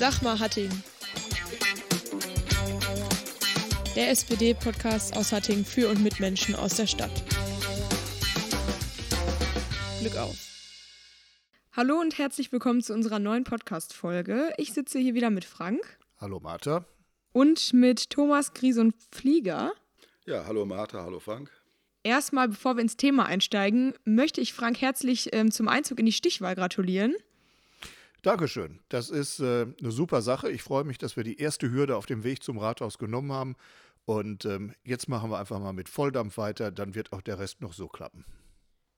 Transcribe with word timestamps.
Sag 0.00 0.22
mal 0.22 0.38
Hattingen. 0.38 0.82
Der 3.94 4.08
SPD-Podcast 4.08 5.14
aus 5.14 5.30
Hattingen 5.30 5.66
für 5.66 5.90
und 5.90 6.02
mit 6.02 6.20
Menschen 6.20 6.54
aus 6.54 6.76
der 6.76 6.86
Stadt. 6.86 7.22
Glück 10.00 10.16
auf. 10.16 10.38
Hallo 11.72 12.00
und 12.00 12.16
herzlich 12.16 12.50
willkommen 12.50 12.80
zu 12.80 12.94
unserer 12.94 13.18
neuen 13.18 13.44
Podcast-Folge. 13.44 14.54
Ich 14.56 14.72
sitze 14.72 14.98
hier 14.98 15.12
wieder 15.12 15.28
mit 15.28 15.44
Frank. 15.44 15.98
Hallo 16.18 16.40
Martha. 16.40 16.86
Und 17.32 17.74
mit 17.74 18.08
Thomas 18.08 18.54
Gries 18.54 18.78
und 18.78 18.94
Flieger. 19.12 19.70
Ja, 20.24 20.46
hallo 20.46 20.64
Martha, 20.64 21.04
hallo 21.04 21.20
Frank. 21.20 21.50
Erstmal, 22.04 22.48
bevor 22.48 22.76
wir 22.76 22.80
ins 22.80 22.96
Thema 22.96 23.26
einsteigen, 23.26 23.92
möchte 24.06 24.40
ich 24.40 24.54
Frank 24.54 24.80
herzlich 24.80 25.28
ähm, 25.34 25.50
zum 25.50 25.68
Einzug 25.68 26.00
in 26.00 26.06
die 26.06 26.12
Stichwahl 26.12 26.54
gratulieren. 26.54 27.14
Dankeschön. 28.22 28.80
Das 28.88 29.08
ist 29.10 29.40
äh, 29.40 29.66
eine 29.80 29.90
super 29.90 30.20
Sache. 30.22 30.50
Ich 30.50 30.62
freue 30.62 30.84
mich, 30.84 30.98
dass 30.98 31.16
wir 31.16 31.24
die 31.24 31.38
erste 31.38 31.70
Hürde 31.70 31.96
auf 31.96 32.06
dem 32.06 32.22
Weg 32.24 32.42
zum 32.42 32.58
Rathaus 32.58 32.98
genommen 32.98 33.32
haben. 33.32 33.56
Und 34.04 34.44
ähm, 34.44 34.74
jetzt 34.84 35.08
machen 35.08 35.30
wir 35.30 35.38
einfach 35.38 35.60
mal 35.60 35.72
mit 35.72 35.88
Volldampf 35.88 36.36
weiter, 36.36 36.70
dann 36.70 36.94
wird 36.94 37.12
auch 37.12 37.22
der 37.22 37.38
Rest 37.38 37.60
noch 37.60 37.72
so 37.72 37.88
klappen. 37.88 38.24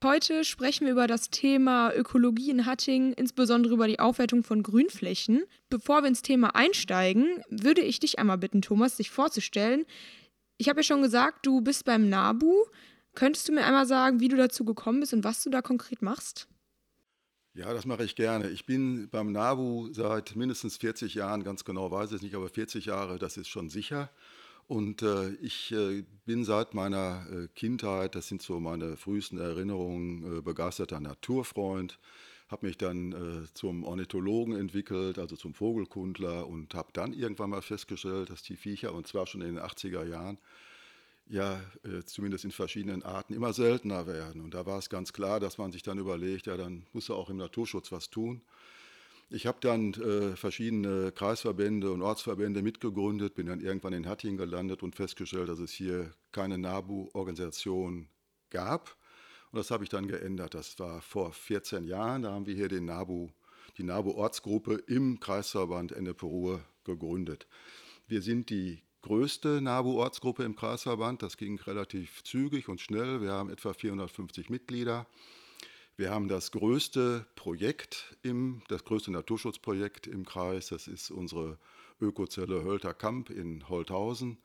Heute 0.03 0.43
sprechen 0.43 0.85
wir 0.85 0.91
über 0.91 1.07
das 1.07 1.29
Thema 1.29 1.93
Ökologie 1.95 2.49
in 2.49 2.65
Hattingen, 2.65 3.13
insbesondere 3.13 3.75
über 3.75 3.87
die 3.87 3.99
Aufwertung 3.99 4.43
von 4.43 4.61
Grünflächen. 4.61 5.43
Bevor 5.69 6.01
wir 6.01 6.09
ins 6.09 6.23
Thema 6.23 6.55
einsteigen, 6.55 7.41
würde 7.49 7.81
ich 7.81 8.01
dich 8.01 8.19
einmal 8.19 8.37
bitten, 8.37 8.61
Thomas, 8.61 8.97
dich 8.97 9.11
vorzustellen. 9.11 9.85
Ich 10.57 10.67
habe 10.67 10.79
ja 10.79 10.83
schon 10.83 11.01
gesagt, 11.01 11.45
du 11.45 11.61
bist 11.61 11.85
beim 11.85 12.09
NABU. 12.09 12.65
Könntest 13.15 13.47
du 13.47 13.53
mir 13.53 13.63
einmal 13.65 13.85
sagen, 13.85 14.19
wie 14.19 14.27
du 14.27 14.35
dazu 14.35 14.65
gekommen 14.65 14.99
bist 14.99 15.13
und 15.13 15.23
was 15.23 15.41
du 15.41 15.49
da 15.49 15.61
konkret 15.61 16.01
machst? 16.01 16.49
Ja, 17.55 17.71
das 17.71 17.85
mache 17.85 18.03
ich 18.03 18.15
gerne. 18.15 18.49
Ich 18.49 18.65
bin 18.65 19.09
beim 19.09 19.31
NABU 19.31 19.93
seit 19.93 20.35
mindestens 20.35 20.77
40 20.77 21.13
Jahren, 21.13 21.43
ganz 21.43 21.63
genau 21.63 21.91
weiß 21.91 22.09
ich 22.09 22.15
es 22.17 22.21
nicht, 22.23 22.33
aber 22.35 22.49
40 22.49 22.85
Jahre, 22.85 23.19
das 23.19 23.37
ist 23.37 23.47
schon 23.47 23.69
sicher. 23.69 24.09
Und 24.67 25.03
äh, 25.03 25.29
ich 25.35 25.71
äh, 25.71 26.03
bin 26.25 26.45
seit 26.45 26.73
meiner 26.73 27.27
äh, 27.31 27.47
Kindheit, 27.53 28.15
das 28.15 28.27
sind 28.27 28.41
so 28.41 28.59
meine 28.59 28.97
frühesten 28.97 29.37
Erinnerungen, 29.37 30.39
äh, 30.39 30.41
begeisterter 30.41 30.99
Naturfreund, 30.99 31.99
habe 32.47 32.65
mich 32.65 32.77
dann 32.77 33.11
äh, 33.11 33.53
zum 33.53 33.83
Ornithologen 33.83 34.55
entwickelt, 34.55 35.19
also 35.19 35.35
zum 35.35 35.53
Vogelkundler 35.53 36.47
und 36.47 36.73
habe 36.73 36.89
dann 36.93 37.13
irgendwann 37.13 37.51
mal 37.51 37.61
festgestellt, 37.61 38.31
dass 38.31 38.41
die 38.41 38.55
Viecher, 38.55 38.93
und 38.95 39.05
zwar 39.05 39.27
schon 39.27 39.41
in 39.41 39.55
den 39.55 39.63
80er 39.63 40.05
Jahren, 40.05 40.39
ja, 41.27 41.61
äh, 41.83 42.03
zumindest 42.05 42.45
in 42.45 42.51
verschiedenen 42.51 43.03
Arten 43.03 43.33
immer 43.33 43.53
seltener 43.53 44.07
werden. 44.07 44.41
Und 44.41 44.53
da 44.53 44.65
war 44.65 44.77
es 44.77 44.89
ganz 44.89 45.13
klar, 45.13 45.39
dass 45.39 45.57
man 45.57 45.71
sich 45.71 45.83
dann 45.83 45.97
überlegt, 45.97 46.47
ja, 46.47 46.57
dann 46.57 46.85
muss 46.93 47.09
er 47.09 47.15
auch 47.15 47.29
im 47.29 47.37
Naturschutz 47.37 47.91
was 47.91 48.09
tun. 48.09 48.41
Ich 49.29 49.47
habe 49.47 49.57
dann 49.61 49.93
äh, 49.93 50.35
verschiedene 50.35 51.11
Kreisverbände 51.11 51.91
und 51.91 52.01
Ortsverbände 52.01 52.61
mitgegründet, 52.61 53.35
bin 53.35 53.47
dann 53.47 53.61
irgendwann 53.61 53.93
in 53.93 54.07
Hattingen 54.07 54.37
gelandet 54.37 54.83
und 54.83 54.95
festgestellt, 54.95 55.49
dass 55.49 55.59
es 55.59 55.71
hier 55.71 56.11
keine 56.31 56.57
NABU-Organisation 56.57 58.09
gab. 58.49 58.95
Und 59.51 59.57
das 59.57 59.71
habe 59.71 59.83
ich 59.83 59.89
dann 59.89 60.07
geändert. 60.07 60.53
Das 60.53 60.77
war 60.77 61.01
vor 61.01 61.31
14 61.31 61.85
Jahren. 61.85 62.23
Da 62.23 62.31
haben 62.31 62.45
wir 62.45 62.53
hier 62.53 62.67
den 62.67 62.85
NABU, 62.85 63.29
die 63.77 63.83
NABU-Ortsgruppe 63.83 64.75
im 64.87 65.19
Kreisverband 65.19 65.93
Ennepe-Ruhr 65.93 66.61
gegründet. 66.83 67.47
Wir 68.07 68.21
sind 68.21 68.49
die 68.49 68.83
größte 69.03 69.61
NABU-Ortsgruppe 69.61 70.43
im 70.43 70.55
Kreisverband. 70.55 71.21
Das 71.21 71.37
ging 71.37 71.59
relativ 71.59 72.23
zügig 72.23 72.67
und 72.69 72.81
schnell. 72.81 73.21
Wir 73.21 73.31
haben 73.31 73.49
etwa 73.49 73.73
450 73.73 74.49
Mitglieder. 74.49 75.05
Wir 75.95 76.09
haben 76.09 76.27
das 76.27 76.51
größte 76.51 77.27
Projekt, 77.35 78.17
im, 78.23 78.63
das 78.67 78.83
größte 78.83 79.11
Naturschutzprojekt 79.11 80.07
im 80.07 80.25
Kreis. 80.25 80.69
Das 80.69 80.87
ist 80.87 81.11
unsere 81.11 81.59
Ökozelle 82.01 82.63
Hölter 82.63 82.93
Kamp 82.93 83.29
in 83.29 83.69
Holthausen, 83.69 84.37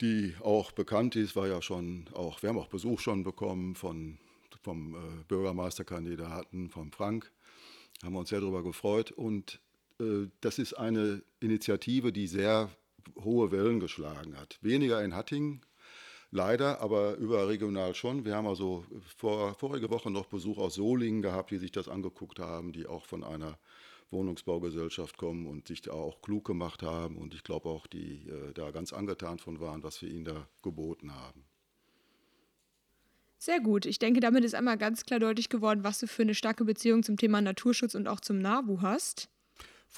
die 0.00 0.34
auch 0.40 0.72
bekannt 0.72 1.14
ist, 1.14 1.36
war 1.36 1.46
ja 1.46 1.62
schon 1.62 2.08
auch, 2.14 2.42
wir 2.42 2.48
haben 2.50 2.58
auch 2.58 2.68
Besuch 2.68 3.00
schon 3.00 3.22
bekommen 3.22 3.74
von, 3.74 4.18
vom 4.62 4.94
äh, 4.94 4.98
Bürgermeisterkandidaten, 5.28 6.70
vom 6.70 6.90
Frank. 6.90 7.30
Haben 8.02 8.14
wir 8.14 8.20
uns 8.20 8.30
sehr 8.30 8.40
darüber 8.40 8.62
gefreut. 8.62 9.12
Und 9.12 9.60
äh, 10.00 10.28
das 10.40 10.58
ist 10.58 10.74
eine 10.74 11.22
Initiative, 11.40 12.12
die 12.12 12.26
sehr 12.26 12.70
hohe 13.22 13.50
Wellen 13.50 13.80
geschlagen 13.80 14.36
hat. 14.36 14.58
Weniger 14.62 15.02
in 15.02 15.14
Hattingen, 15.14 15.62
leider, 16.30 16.80
aber 16.80 17.16
überregional 17.16 17.94
schon. 17.94 18.24
Wir 18.24 18.36
haben 18.36 18.46
also 18.46 18.84
vor, 19.16 19.54
vorige 19.54 19.90
Woche 19.90 20.10
noch 20.10 20.26
Besuch 20.26 20.58
aus 20.58 20.74
Solingen 20.74 21.22
gehabt, 21.22 21.50
die 21.50 21.58
sich 21.58 21.72
das 21.72 21.88
angeguckt 21.88 22.38
haben, 22.38 22.72
die 22.72 22.86
auch 22.86 23.06
von 23.06 23.24
einer 23.24 23.58
Wohnungsbaugesellschaft 24.10 25.18
kommen 25.18 25.46
und 25.46 25.68
sich 25.68 25.82
da 25.82 25.92
auch 25.92 26.22
klug 26.22 26.46
gemacht 26.46 26.82
haben 26.82 27.16
und 27.16 27.34
ich 27.34 27.44
glaube 27.44 27.68
auch, 27.68 27.86
die 27.86 28.26
äh, 28.28 28.52
da 28.54 28.70
ganz 28.70 28.92
angetan 28.92 29.38
von 29.38 29.60
waren, 29.60 29.82
was 29.82 30.00
wir 30.00 30.08
ihnen 30.08 30.24
da 30.24 30.48
geboten 30.62 31.14
haben. 31.14 31.44
Sehr 33.38 33.60
gut. 33.60 33.86
Ich 33.86 34.00
denke, 34.00 34.18
damit 34.20 34.44
ist 34.44 34.54
einmal 34.54 34.78
ganz 34.78 35.04
klar 35.04 35.20
deutlich 35.20 35.48
geworden, 35.48 35.84
was 35.84 36.00
du 36.00 36.08
für 36.08 36.22
eine 36.22 36.34
starke 36.34 36.64
Beziehung 36.64 37.04
zum 37.04 37.16
Thema 37.16 37.40
Naturschutz 37.40 37.94
und 37.94 38.08
auch 38.08 38.20
zum 38.20 38.38
NABU 38.38 38.80
hast. 38.80 39.28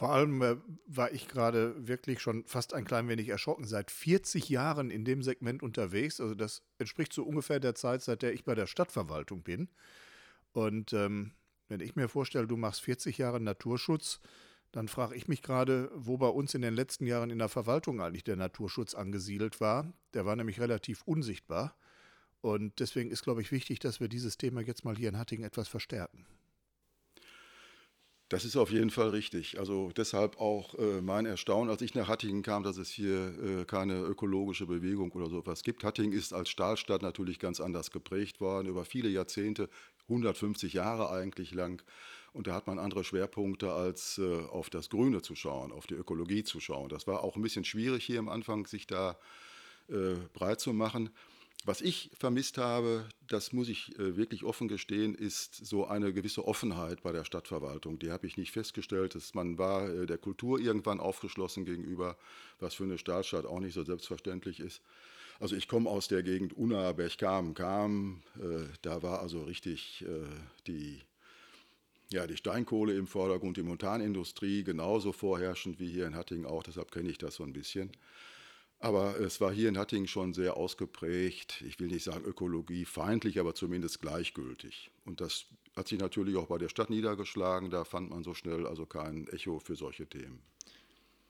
Vor 0.01 0.13
allem 0.13 0.41
äh, 0.41 0.57
war 0.87 1.13
ich 1.13 1.29
gerade 1.29 1.87
wirklich 1.87 2.23
schon 2.23 2.47
fast 2.47 2.73
ein 2.73 2.87
klein 2.87 3.07
wenig 3.11 3.29
erschrocken. 3.29 3.67
Seit 3.67 3.91
40 3.91 4.49
Jahren 4.49 4.91
in 4.91 5.05
dem 5.05 5.23
Segment 5.23 5.63
unterwegs. 5.63 6.23
Also 6.23 6.35
das 6.35 6.63
entspricht 6.79 7.13
so 7.13 7.23
ungefähr 7.23 7.61
der 7.61 7.75
Zeit, 7.75 8.01
seit 8.01 8.23
der 8.23 8.33
ich 8.33 8.45
bei 8.45 8.55
der 8.55 8.67
Stadtverwaltung 8.67 9.43
bin. 9.43 9.69
Und 10.53 10.95
ähm, 10.95 11.33
wenn 11.69 11.81
ich 11.81 11.97
mir 11.97 12.09
vorstelle, 12.09 12.47
du 12.47 12.57
machst 12.57 12.81
40 12.81 13.19
Jahre 13.19 13.41
Naturschutz, 13.41 14.21
dann 14.73 14.89
frage 14.89 15.17
ich 15.17 15.29
mich 15.29 15.43
gerade, 15.43 15.91
wo 15.95 16.17
bei 16.17 16.29
uns 16.29 16.55
in 16.55 16.63
den 16.63 16.73
letzten 16.73 17.07
Jahren 17.07 17.29
in 17.29 17.39
der 17.39 17.51
Verwaltung 17.51 18.01
eigentlich 18.01 18.25
der 18.25 18.37
Naturschutz 18.37 18.95
angesiedelt 18.95 19.61
war. 19.61 19.93
Der 20.15 20.25
war 20.25 20.35
nämlich 20.35 20.61
relativ 20.61 21.03
unsichtbar. 21.03 21.77
Und 22.41 22.81
deswegen 22.81 23.11
ist, 23.11 23.23
glaube 23.23 23.43
ich, 23.43 23.53
wichtig, 23.53 23.81
dass 23.81 24.01
wir 24.01 24.09
dieses 24.09 24.39
Thema 24.39 24.63
jetzt 24.63 24.83
mal 24.83 24.97
hier 24.97 25.11
in 25.11 25.19
Hattingen 25.19 25.45
etwas 25.45 25.69
verstärken. 25.69 26.25
Das 28.31 28.45
ist 28.45 28.57
auf 28.57 28.71
jeden 28.71 28.91
Fall 28.91 29.09
richtig. 29.09 29.59
Also 29.59 29.91
deshalb 29.97 30.41
auch 30.41 30.79
äh, 30.79 31.03
mein 31.03 31.27
Erstaunen, 31.27 31.69
als 31.69 31.83
ich 31.83 31.97
nach 31.97 32.07
Hattingen 32.07 32.43
kam, 32.45 32.63
dass 32.63 32.77
es 32.77 32.89
hier 32.89 33.35
äh, 33.43 33.65
keine 33.65 33.99
ökologische 34.03 34.67
Bewegung 34.67 35.11
oder 35.11 35.29
sowas 35.29 35.65
gibt. 35.65 35.83
Hattingen 35.83 36.13
ist 36.13 36.33
als 36.33 36.49
Stahlstadt 36.49 37.03
natürlich 37.03 37.41
ganz 37.41 37.61
anders 37.61 37.91
geprägt 37.91 38.41
worden, 38.41 38.69
über 38.69 38.85
viele 38.85 39.09
Jahrzehnte, 39.09 39.69
150 40.05 40.75
Jahre 40.75 41.11
eigentlich 41.11 41.53
lang. 41.53 41.83
Und 42.33 42.47
da 42.47 42.55
hat 42.55 42.69
man 42.69 42.79
andere 42.79 43.03
Schwerpunkte, 43.03 43.73
als 43.73 44.19
äh, 44.19 44.43
auf 44.45 44.71
das 44.71 44.91
Grüne 44.91 45.23
zu 45.23 45.35
schauen, 45.35 45.73
auf 45.73 45.89
die 45.89 45.95
Ökologie 45.95 46.45
zu 46.45 46.61
schauen. 46.61 46.89
Das 46.89 47.09
war 47.09 47.25
auch 47.25 47.35
ein 47.35 47.43
bisschen 47.43 47.65
schwierig 47.65 48.05
hier 48.05 48.21
am 48.21 48.29
Anfang, 48.29 48.65
sich 48.65 48.87
da 48.87 49.19
äh, 49.89 50.15
breit 50.35 50.61
zu 50.61 50.73
machen. 50.73 51.11
Was 51.67 51.83
ich 51.83 52.11
vermisst 52.15 52.57
habe, 52.57 53.07
das 53.29 53.53
muss 53.53 53.69
ich 53.69 53.99
äh, 53.99 54.17
wirklich 54.17 54.45
offen 54.45 54.67
gestehen, 54.67 55.15
ist 55.15 55.55
so 55.55 55.87
eine 55.87 56.15
gewisse 56.15 56.47
Offenheit 56.47 57.03
bei 57.03 57.13
der 57.13 57.25
Stadtverwaltung. 57.25 57.99
Die 57.99 58.11
habe 58.11 58.27
ich 58.27 58.39
nicht 58.39 58.51
festgestellt. 58.51 59.15
Dass 59.15 59.35
man 59.35 59.59
war 59.59 59.91
äh, 59.91 60.07
der 60.07 60.17
Kultur 60.17 60.59
irgendwann 60.59 61.01
aufgeschlossen 61.01 61.67
gegenüber, 61.67 62.17
was 62.61 62.75
für 62.75 62.85
eine 62.85 62.97
Staatstadt 62.97 63.45
auch 63.45 63.61
nicht 63.61 63.75
so 63.75 63.85
selbstverständlich 63.85 64.59
ist. 64.59 64.81
Also 65.39 65.55
ich 65.55 65.69
komme 65.69 65.89
aus 65.89 66.09
der 66.09 66.23
Gegend 66.23 66.55
Unna, 66.55 66.93
Berchkam, 66.93 67.53
Kam. 67.53 68.23
Äh, 68.39 68.65
da 68.81 69.03
war 69.03 69.21
also 69.21 69.43
richtig 69.43 70.05
die, 70.67 71.01
ja, 72.11 72.27
die 72.27 72.37
Steinkohle 72.39 72.95
im 72.95 73.07
Vordergrund, 73.07 73.59
die 73.59 73.63
Montanindustrie 73.63 74.65
genauso 74.65 75.13
vorherrschend 75.13 75.79
wie 75.79 75.91
hier 75.91 76.07
in 76.07 76.15
Hattingen 76.15 76.47
auch. 76.47 76.63
Deshalb 76.63 76.91
kenne 76.91 77.11
ich 77.11 77.19
das 77.19 77.35
so 77.35 77.45
ein 77.45 77.53
bisschen. 77.53 77.91
Aber 78.83 79.21
es 79.21 79.43
war 79.43 79.53
hier 79.53 79.69
in 79.69 79.77
Hattingen 79.77 80.09
schon 80.09 80.33
sehr 80.33 80.57
ausgeprägt, 80.57 81.63
ich 81.67 81.79
will 81.79 81.89
nicht 81.89 82.05
sagen 82.05 82.25
ökologiefeindlich, 82.25 83.39
aber 83.39 83.55
zumindest 83.55 84.01
gleichgültig. 84.01 84.91
Und 85.05 85.21
das 85.21 85.45
hat 85.77 85.89
sich 85.89 85.99
natürlich 85.99 86.37
auch 86.37 86.47
bei 86.47 86.57
der 86.57 86.71
Stadt 86.71 86.89
niedergeschlagen. 86.89 87.71
Da 87.71 87.85
fand 87.85 88.09
man 88.09 88.25
so 88.25 88.33
schnell 88.33 88.67
also 88.67 88.87
kein 88.87 89.29
Echo 89.29 89.59
für 89.59 89.77
solche 89.77 90.07
Themen. 90.07 90.41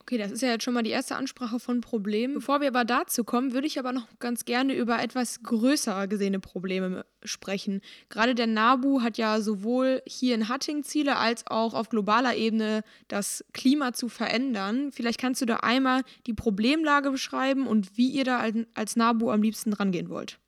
Okay, 0.00 0.18
das 0.18 0.32
ist 0.32 0.42
ja 0.42 0.48
jetzt 0.48 0.64
schon 0.64 0.74
mal 0.74 0.82
die 0.82 0.90
erste 0.90 1.14
Ansprache 1.14 1.60
von 1.60 1.82
Problemen. 1.82 2.34
Bevor 2.34 2.60
wir 2.60 2.68
aber 2.68 2.84
dazu 2.84 3.22
kommen, 3.22 3.52
würde 3.52 3.66
ich 3.66 3.78
aber 3.78 3.92
noch 3.92 4.08
ganz 4.18 4.44
gerne 4.44 4.74
über 4.74 5.00
etwas 5.00 5.42
größer 5.42 6.08
gesehene 6.08 6.40
Probleme 6.40 7.04
sprechen. 7.22 7.80
Gerade 8.08 8.34
der 8.34 8.46
NABU 8.46 9.02
hat 9.02 9.18
ja 9.18 9.40
sowohl 9.40 10.02
hier 10.06 10.34
in 10.34 10.48
Hattingen 10.48 10.82
Ziele 10.82 11.16
als 11.16 11.46
auch 11.46 11.74
auf 11.74 11.90
globaler 11.90 12.34
Ebene 12.34 12.82
das 13.08 13.44
Klima 13.52 13.92
zu 13.92 14.08
verändern. 14.08 14.90
Vielleicht 14.90 15.20
kannst 15.20 15.42
du 15.42 15.46
da 15.46 15.56
einmal 15.56 16.02
die 16.26 16.34
Problemlage 16.34 17.10
beschreiben 17.10 17.66
und 17.66 17.96
wie 17.96 18.10
ihr 18.10 18.24
da 18.24 18.44
als 18.74 18.96
NABU 18.96 19.30
am 19.30 19.42
liebsten 19.42 19.74
rangehen 19.74 20.08
wollt. 20.08 20.38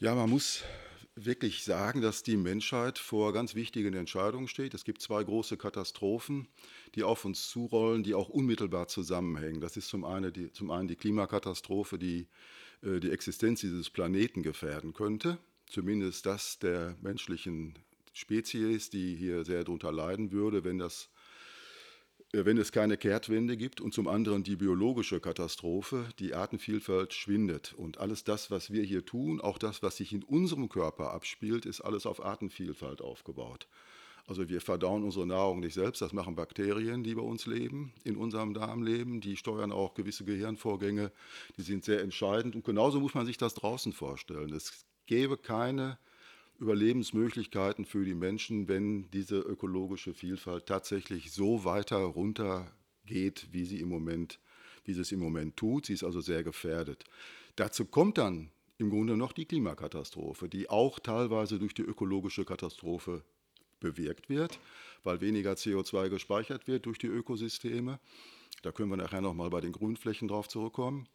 Ja, 0.00 0.14
man 0.14 0.28
muss 0.28 0.64
wirklich 1.16 1.62
sagen, 1.62 2.00
dass 2.00 2.22
die 2.22 2.36
Menschheit 2.36 2.98
vor 2.98 3.32
ganz 3.32 3.54
wichtigen 3.54 3.94
Entscheidungen 3.94 4.48
steht. 4.48 4.74
Es 4.74 4.84
gibt 4.84 5.00
zwei 5.00 5.22
große 5.22 5.56
Katastrophen, 5.56 6.48
die 6.94 7.02
auf 7.02 7.24
uns 7.24 7.48
zurollen, 7.48 8.02
die 8.02 8.14
auch 8.14 8.28
unmittelbar 8.28 8.88
zusammenhängen. 8.88 9.60
Das 9.60 9.76
ist 9.76 9.88
zum 9.88 10.04
einen 10.04 10.32
die, 10.32 10.52
zum 10.52 10.70
einen 10.70 10.88
die 10.88 10.96
Klimakatastrophe, 10.96 11.98
die 11.98 12.28
äh, 12.82 13.00
die 13.00 13.10
Existenz 13.10 13.60
dieses 13.60 13.90
Planeten 13.90 14.42
gefährden 14.42 14.92
könnte, 14.92 15.38
zumindest 15.66 16.26
das 16.26 16.58
der 16.58 16.96
menschlichen 17.00 17.78
Spezies, 18.12 18.90
die 18.90 19.16
hier 19.16 19.44
sehr 19.44 19.64
darunter 19.64 19.90
leiden 19.90 20.30
würde, 20.30 20.64
wenn 20.64 20.78
das 20.78 21.10
äh, 22.32 22.44
wenn 22.44 22.58
es 22.58 22.72
keine 22.72 22.96
Kehrtwende 22.96 23.56
gibt 23.56 23.80
und 23.80 23.94
zum 23.94 24.08
anderen 24.08 24.42
die 24.42 24.56
biologische 24.56 25.20
Katastrophe, 25.20 26.08
die 26.18 26.34
Artenvielfalt 26.34 27.14
schwindet. 27.14 27.74
Und 27.76 27.98
alles 27.98 28.24
das, 28.24 28.50
was 28.50 28.70
wir 28.72 28.82
hier 28.82 29.04
tun, 29.04 29.40
auch 29.40 29.58
das, 29.58 29.82
was 29.82 29.96
sich 29.96 30.12
in 30.12 30.22
unserem 30.22 30.68
Körper 30.68 31.12
abspielt, 31.12 31.66
ist 31.66 31.80
alles 31.80 32.06
auf 32.06 32.24
Artenvielfalt 32.24 33.00
aufgebaut. 33.00 33.66
Also 34.26 34.48
wir 34.48 34.60
verdauen 34.62 35.04
unsere 35.04 35.26
Nahrung 35.26 35.60
nicht 35.60 35.74
selbst, 35.74 36.00
das 36.00 36.14
machen 36.14 36.34
Bakterien, 36.34 37.04
die 37.04 37.14
bei 37.14 37.22
uns 37.22 37.46
leben, 37.46 37.92
in 38.04 38.16
unserem 38.16 38.54
Darm 38.54 38.82
leben, 38.82 39.20
die 39.20 39.36
steuern 39.36 39.70
auch 39.70 39.94
gewisse 39.94 40.24
Gehirnvorgänge, 40.24 41.12
die 41.58 41.62
sind 41.62 41.84
sehr 41.84 42.00
entscheidend. 42.00 42.56
Und 42.56 42.64
genauso 42.64 43.00
muss 43.00 43.14
man 43.14 43.26
sich 43.26 43.36
das 43.36 43.54
draußen 43.54 43.92
vorstellen. 43.92 44.52
Es 44.54 44.86
gäbe 45.06 45.36
keine 45.36 45.98
Überlebensmöglichkeiten 46.58 47.84
für 47.84 48.04
die 48.04 48.14
Menschen, 48.14 48.66
wenn 48.66 49.10
diese 49.10 49.38
ökologische 49.38 50.14
Vielfalt 50.14 50.66
tatsächlich 50.66 51.32
so 51.32 51.64
weiter 51.64 51.98
runtergeht, 51.98 53.48
wie 53.52 53.64
sie 53.64 53.80
im 53.80 53.90
Moment, 53.90 54.40
wie 54.84 54.94
sie 54.94 55.02
es 55.02 55.12
im 55.12 55.20
Moment 55.20 55.56
tut. 55.58 55.86
Sie 55.86 55.92
ist 55.92 56.04
also 56.04 56.22
sehr 56.22 56.42
gefährdet. 56.42 57.04
Dazu 57.56 57.84
kommt 57.84 58.16
dann 58.16 58.50
im 58.78 58.88
Grunde 58.88 59.18
noch 59.18 59.32
die 59.32 59.44
Klimakatastrophe, 59.44 60.48
die 60.48 60.70
auch 60.70 60.98
teilweise 60.98 61.58
durch 61.58 61.74
die 61.74 61.82
ökologische 61.82 62.44
Katastrophe 62.44 63.22
bewirkt 63.84 64.28
wird, 64.30 64.58
weil 65.02 65.20
weniger 65.20 65.52
CO2 65.52 66.08
gespeichert 66.08 66.66
wird 66.66 66.86
durch 66.86 66.98
die 66.98 67.06
Ökosysteme. 67.06 68.00
Da 68.62 68.72
können 68.72 68.90
wir 68.90 68.96
nachher 68.96 69.20
nochmal 69.20 69.50
bei 69.50 69.60
den 69.60 69.72
Grünflächen 69.72 70.26
drauf 70.28 70.48
zurückkommen. 70.48 71.06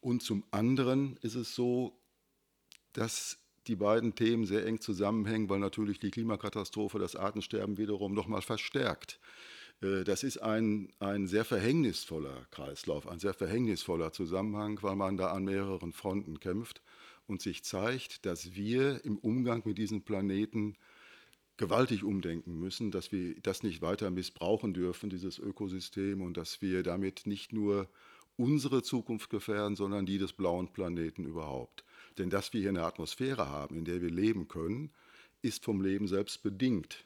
Und 0.00 0.22
zum 0.22 0.42
anderen 0.50 1.18
ist 1.18 1.34
es 1.34 1.54
so, 1.54 1.92
dass 2.94 3.38
die 3.66 3.76
beiden 3.76 4.14
Themen 4.14 4.46
sehr 4.46 4.64
eng 4.64 4.80
zusammenhängen, 4.80 5.50
weil 5.50 5.58
natürlich 5.58 5.98
die 5.98 6.10
Klimakatastrophe 6.10 6.98
das 6.98 7.14
Artensterben 7.14 7.76
wiederum 7.76 8.14
nochmal 8.14 8.40
verstärkt. 8.40 9.20
Äh, 9.82 10.04
das 10.04 10.22
ist 10.22 10.38
ein, 10.38 10.90
ein 10.98 11.26
sehr 11.26 11.44
verhängnisvoller 11.44 12.46
Kreislauf, 12.50 13.06
ein 13.06 13.18
sehr 13.18 13.34
verhängnisvoller 13.34 14.12
Zusammenhang, 14.12 14.78
weil 14.82 14.96
man 14.96 15.18
da 15.18 15.32
an 15.32 15.44
mehreren 15.44 15.92
Fronten 15.92 16.40
kämpft 16.40 16.80
und 17.26 17.42
sich 17.42 17.62
zeigt, 17.62 18.24
dass 18.24 18.54
wir 18.54 19.04
im 19.04 19.18
Umgang 19.18 19.62
mit 19.66 19.76
diesem 19.76 20.02
Planeten 20.02 20.76
gewaltig 21.58 22.04
umdenken 22.04 22.58
müssen, 22.58 22.90
dass 22.90 23.12
wir 23.12 23.34
das 23.42 23.62
nicht 23.62 23.82
weiter 23.82 24.10
missbrauchen 24.10 24.72
dürfen, 24.72 25.10
dieses 25.10 25.38
Ökosystem, 25.38 26.22
und 26.22 26.36
dass 26.36 26.62
wir 26.62 26.82
damit 26.82 27.26
nicht 27.26 27.52
nur 27.52 27.88
unsere 28.36 28.82
Zukunft 28.82 29.28
gefährden, 29.28 29.76
sondern 29.76 30.06
die 30.06 30.18
des 30.18 30.32
blauen 30.32 30.72
Planeten 30.72 31.26
überhaupt. 31.26 31.84
Denn 32.16 32.30
dass 32.30 32.52
wir 32.52 32.60
hier 32.60 32.70
eine 32.70 32.84
Atmosphäre 32.84 33.48
haben, 33.48 33.76
in 33.76 33.84
der 33.84 34.00
wir 34.00 34.10
leben 34.10 34.48
können, 34.48 34.90
ist 35.42 35.64
vom 35.64 35.82
Leben 35.82 36.08
selbst 36.08 36.42
bedingt. 36.42 37.04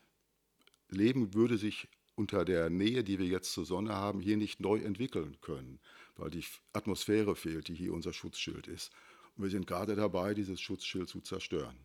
Leben 0.91 1.33
würde 1.35 1.57
sich 1.57 1.89
unter 2.15 2.45
der 2.45 2.69
Nähe, 2.69 3.03
die 3.03 3.19
wir 3.19 3.27
jetzt 3.27 3.53
zur 3.53 3.65
Sonne 3.65 3.95
haben, 3.95 4.21
hier 4.21 4.37
nicht 4.37 4.61
neu 4.61 4.79
entwickeln 4.79 5.39
können, 5.41 5.81
weil 6.17 6.29
die 6.29 6.45
Atmosphäre 6.75 7.35
fehlt, 7.35 7.69
die 7.69 7.75
hier 7.75 7.95
unser 7.95 8.13
Schutzschild 8.13 8.69
ist. 8.69 8.93
Und 9.35 9.45
wir 9.45 9.51
sind 9.51 9.67
gerade 9.67 9.97
dabei, 9.97 10.35
dieses 10.35 10.61
Schutzschild 10.61 11.09
zu 11.09 11.23
zerstören. 11.23 11.77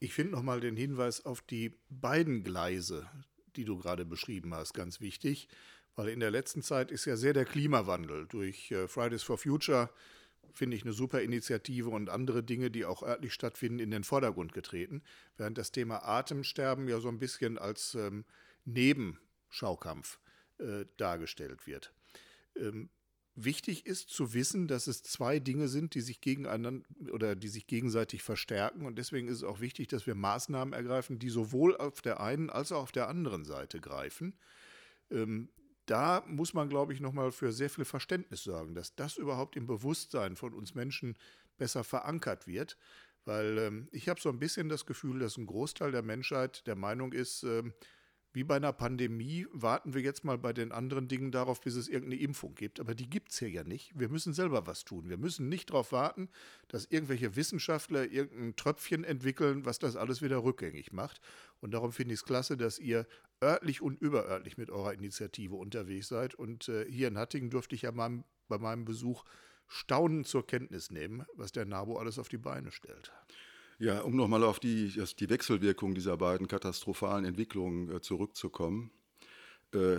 Ich 0.00 0.14
finde 0.14 0.32
nochmal 0.32 0.60
den 0.60 0.76
Hinweis 0.76 1.24
auf 1.24 1.42
die 1.42 1.74
beiden 1.88 2.44
Gleise, 2.44 3.08
die 3.56 3.64
du 3.64 3.78
gerade 3.78 4.04
beschrieben 4.04 4.54
hast, 4.54 4.72
ganz 4.72 5.00
wichtig, 5.00 5.48
weil 5.96 6.08
in 6.08 6.20
der 6.20 6.30
letzten 6.30 6.62
Zeit 6.62 6.92
ist 6.92 7.04
ja 7.04 7.16
sehr 7.16 7.32
der 7.32 7.44
Klimawandel 7.44 8.26
durch 8.28 8.70
äh, 8.70 8.86
Fridays 8.86 9.24
for 9.24 9.38
Future, 9.38 9.90
finde 10.52 10.76
ich 10.76 10.84
eine 10.84 10.92
super 10.92 11.20
Initiative 11.20 11.90
und 11.90 12.08
andere 12.10 12.44
Dinge, 12.44 12.70
die 12.70 12.84
auch 12.84 13.02
örtlich 13.02 13.32
stattfinden, 13.32 13.80
in 13.80 13.90
den 13.90 14.04
Vordergrund 14.04 14.52
getreten, 14.52 15.02
während 15.36 15.58
das 15.58 15.72
Thema 15.72 16.04
Atemsterben 16.04 16.86
ja 16.88 17.00
so 17.00 17.08
ein 17.08 17.18
bisschen 17.18 17.58
als 17.58 17.94
ähm, 17.94 18.24
Nebenschaukampf 18.64 20.20
äh, 20.58 20.84
dargestellt 20.96 21.66
wird. 21.66 21.92
Ähm, 22.56 22.90
Wichtig 23.40 23.86
ist 23.86 24.08
zu 24.08 24.34
wissen, 24.34 24.66
dass 24.66 24.88
es 24.88 25.04
zwei 25.04 25.38
Dinge 25.38 25.68
sind, 25.68 25.94
die 25.94 26.00
sich 26.00 26.20
gegeneinander 26.20 26.84
oder 27.12 27.36
die 27.36 27.46
sich 27.46 27.68
gegenseitig 27.68 28.24
verstärken. 28.24 28.84
Und 28.84 28.98
deswegen 28.98 29.28
ist 29.28 29.36
es 29.36 29.44
auch 29.44 29.60
wichtig, 29.60 29.86
dass 29.86 30.08
wir 30.08 30.16
Maßnahmen 30.16 30.74
ergreifen, 30.74 31.20
die 31.20 31.28
sowohl 31.28 31.76
auf 31.76 32.02
der 32.02 32.18
einen 32.18 32.50
als 32.50 32.72
auch 32.72 32.82
auf 32.82 32.90
der 32.90 33.08
anderen 33.08 33.44
Seite 33.44 33.80
greifen. 33.80 34.34
Ähm, 35.12 35.50
da 35.86 36.24
muss 36.26 36.52
man, 36.52 36.68
glaube 36.68 36.92
ich, 36.92 36.98
nochmal 36.98 37.30
für 37.30 37.52
sehr 37.52 37.70
viel 37.70 37.84
Verständnis 37.84 38.42
sorgen, 38.42 38.74
dass 38.74 38.96
das 38.96 39.16
überhaupt 39.16 39.54
im 39.54 39.68
Bewusstsein 39.68 40.34
von 40.34 40.52
uns 40.52 40.74
Menschen 40.74 41.16
besser 41.58 41.84
verankert 41.84 42.48
wird. 42.48 42.76
Weil 43.24 43.56
ähm, 43.58 43.88
ich 43.92 44.08
habe 44.08 44.20
so 44.20 44.30
ein 44.30 44.40
bisschen 44.40 44.68
das 44.68 44.84
Gefühl, 44.84 45.20
dass 45.20 45.36
ein 45.36 45.46
Großteil 45.46 45.92
der 45.92 46.02
Menschheit 46.02 46.66
der 46.66 46.74
Meinung 46.74 47.12
ist, 47.12 47.44
ähm, 47.44 47.72
wie 48.32 48.44
bei 48.44 48.56
einer 48.56 48.72
Pandemie 48.72 49.46
warten 49.52 49.94
wir 49.94 50.02
jetzt 50.02 50.24
mal 50.24 50.38
bei 50.38 50.52
den 50.52 50.70
anderen 50.70 51.08
Dingen 51.08 51.32
darauf, 51.32 51.60
bis 51.60 51.74
es 51.76 51.88
irgendeine 51.88 52.20
Impfung 52.20 52.54
gibt. 52.54 52.78
Aber 52.78 52.94
die 52.94 53.08
gibt 53.08 53.32
es 53.32 53.38
hier 53.38 53.48
ja 53.48 53.64
nicht. 53.64 53.98
Wir 53.98 54.08
müssen 54.08 54.34
selber 54.34 54.66
was 54.66 54.84
tun. 54.84 55.08
Wir 55.08 55.16
müssen 55.16 55.48
nicht 55.48 55.70
darauf 55.70 55.92
warten, 55.92 56.28
dass 56.68 56.84
irgendwelche 56.84 57.36
Wissenschaftler 57.36 58.10
irgendein 58.10 58.56
Tröpfchen 58.56 59.04
entwickeln, 59.04 59.64
was 59.64 59.78
das 59.78 59.96
alles 59.96 60.20
wieder 60.20 60.44
rückgängig 60.44 60.92
macht. 60.92 61.20
Und 61.60 61.72
darum 61.72 61.92
finde 61.92 62.14
ich 62.14 62.20
es 62.20 62.24
klasse, 62.24 62.56
dass 62.56 62.78
ihr 62.78 63.06
örtlich 63.42 63.80
und 63.80 64.00
überörtlich 64.00 64.58
mit 64.58 64.70
eurer 64.70 64.92
Initiative 64.92 65.54
unterwegs 65.54 66.08
seid. 66.08 66.34
Und 66.34 66.68
äh, 66.68 66.90
hier 66.90 67.08
in 67.08 67.18
Hattingen 67.18 67.50
durfte 67.50 67.74
ich 67.74 67.82
ja 67.82 67.92
mal 67.92 68.22
bei 68.48 68.58
meinem 68.58 68.84
Besuch 68.84 69.24
staunend 69.68 70.26
zur 70.26 70.46
Kenntnis 70.46 70.90
nehmen, 70.90 71.24
was 71.34 71.52
der 71.52 71.66
NABU 71.66 71.96
alles 71.96 72.18
auf 72.18 72.28
die 72.28 72.38
Beine 72.38 72.72
stellt. 72.72 73.12
Ja, 73.80 74.00
um 74.00 74.16
nochmal 74.16 74.42
auf 74.42 74.58
die, 74.58 74.88
die 75.20 75.30
Wechselwirkung 75.30 75.94
dieser 75.94 76.16
beiden 76.16 76.48
katastrophalen 76.48 77.24
Entwicklungen 77.24 77.88
äh, 77.94 78.00
zurückzukommen. 78.00 78.90
Äh, 79.72 79.98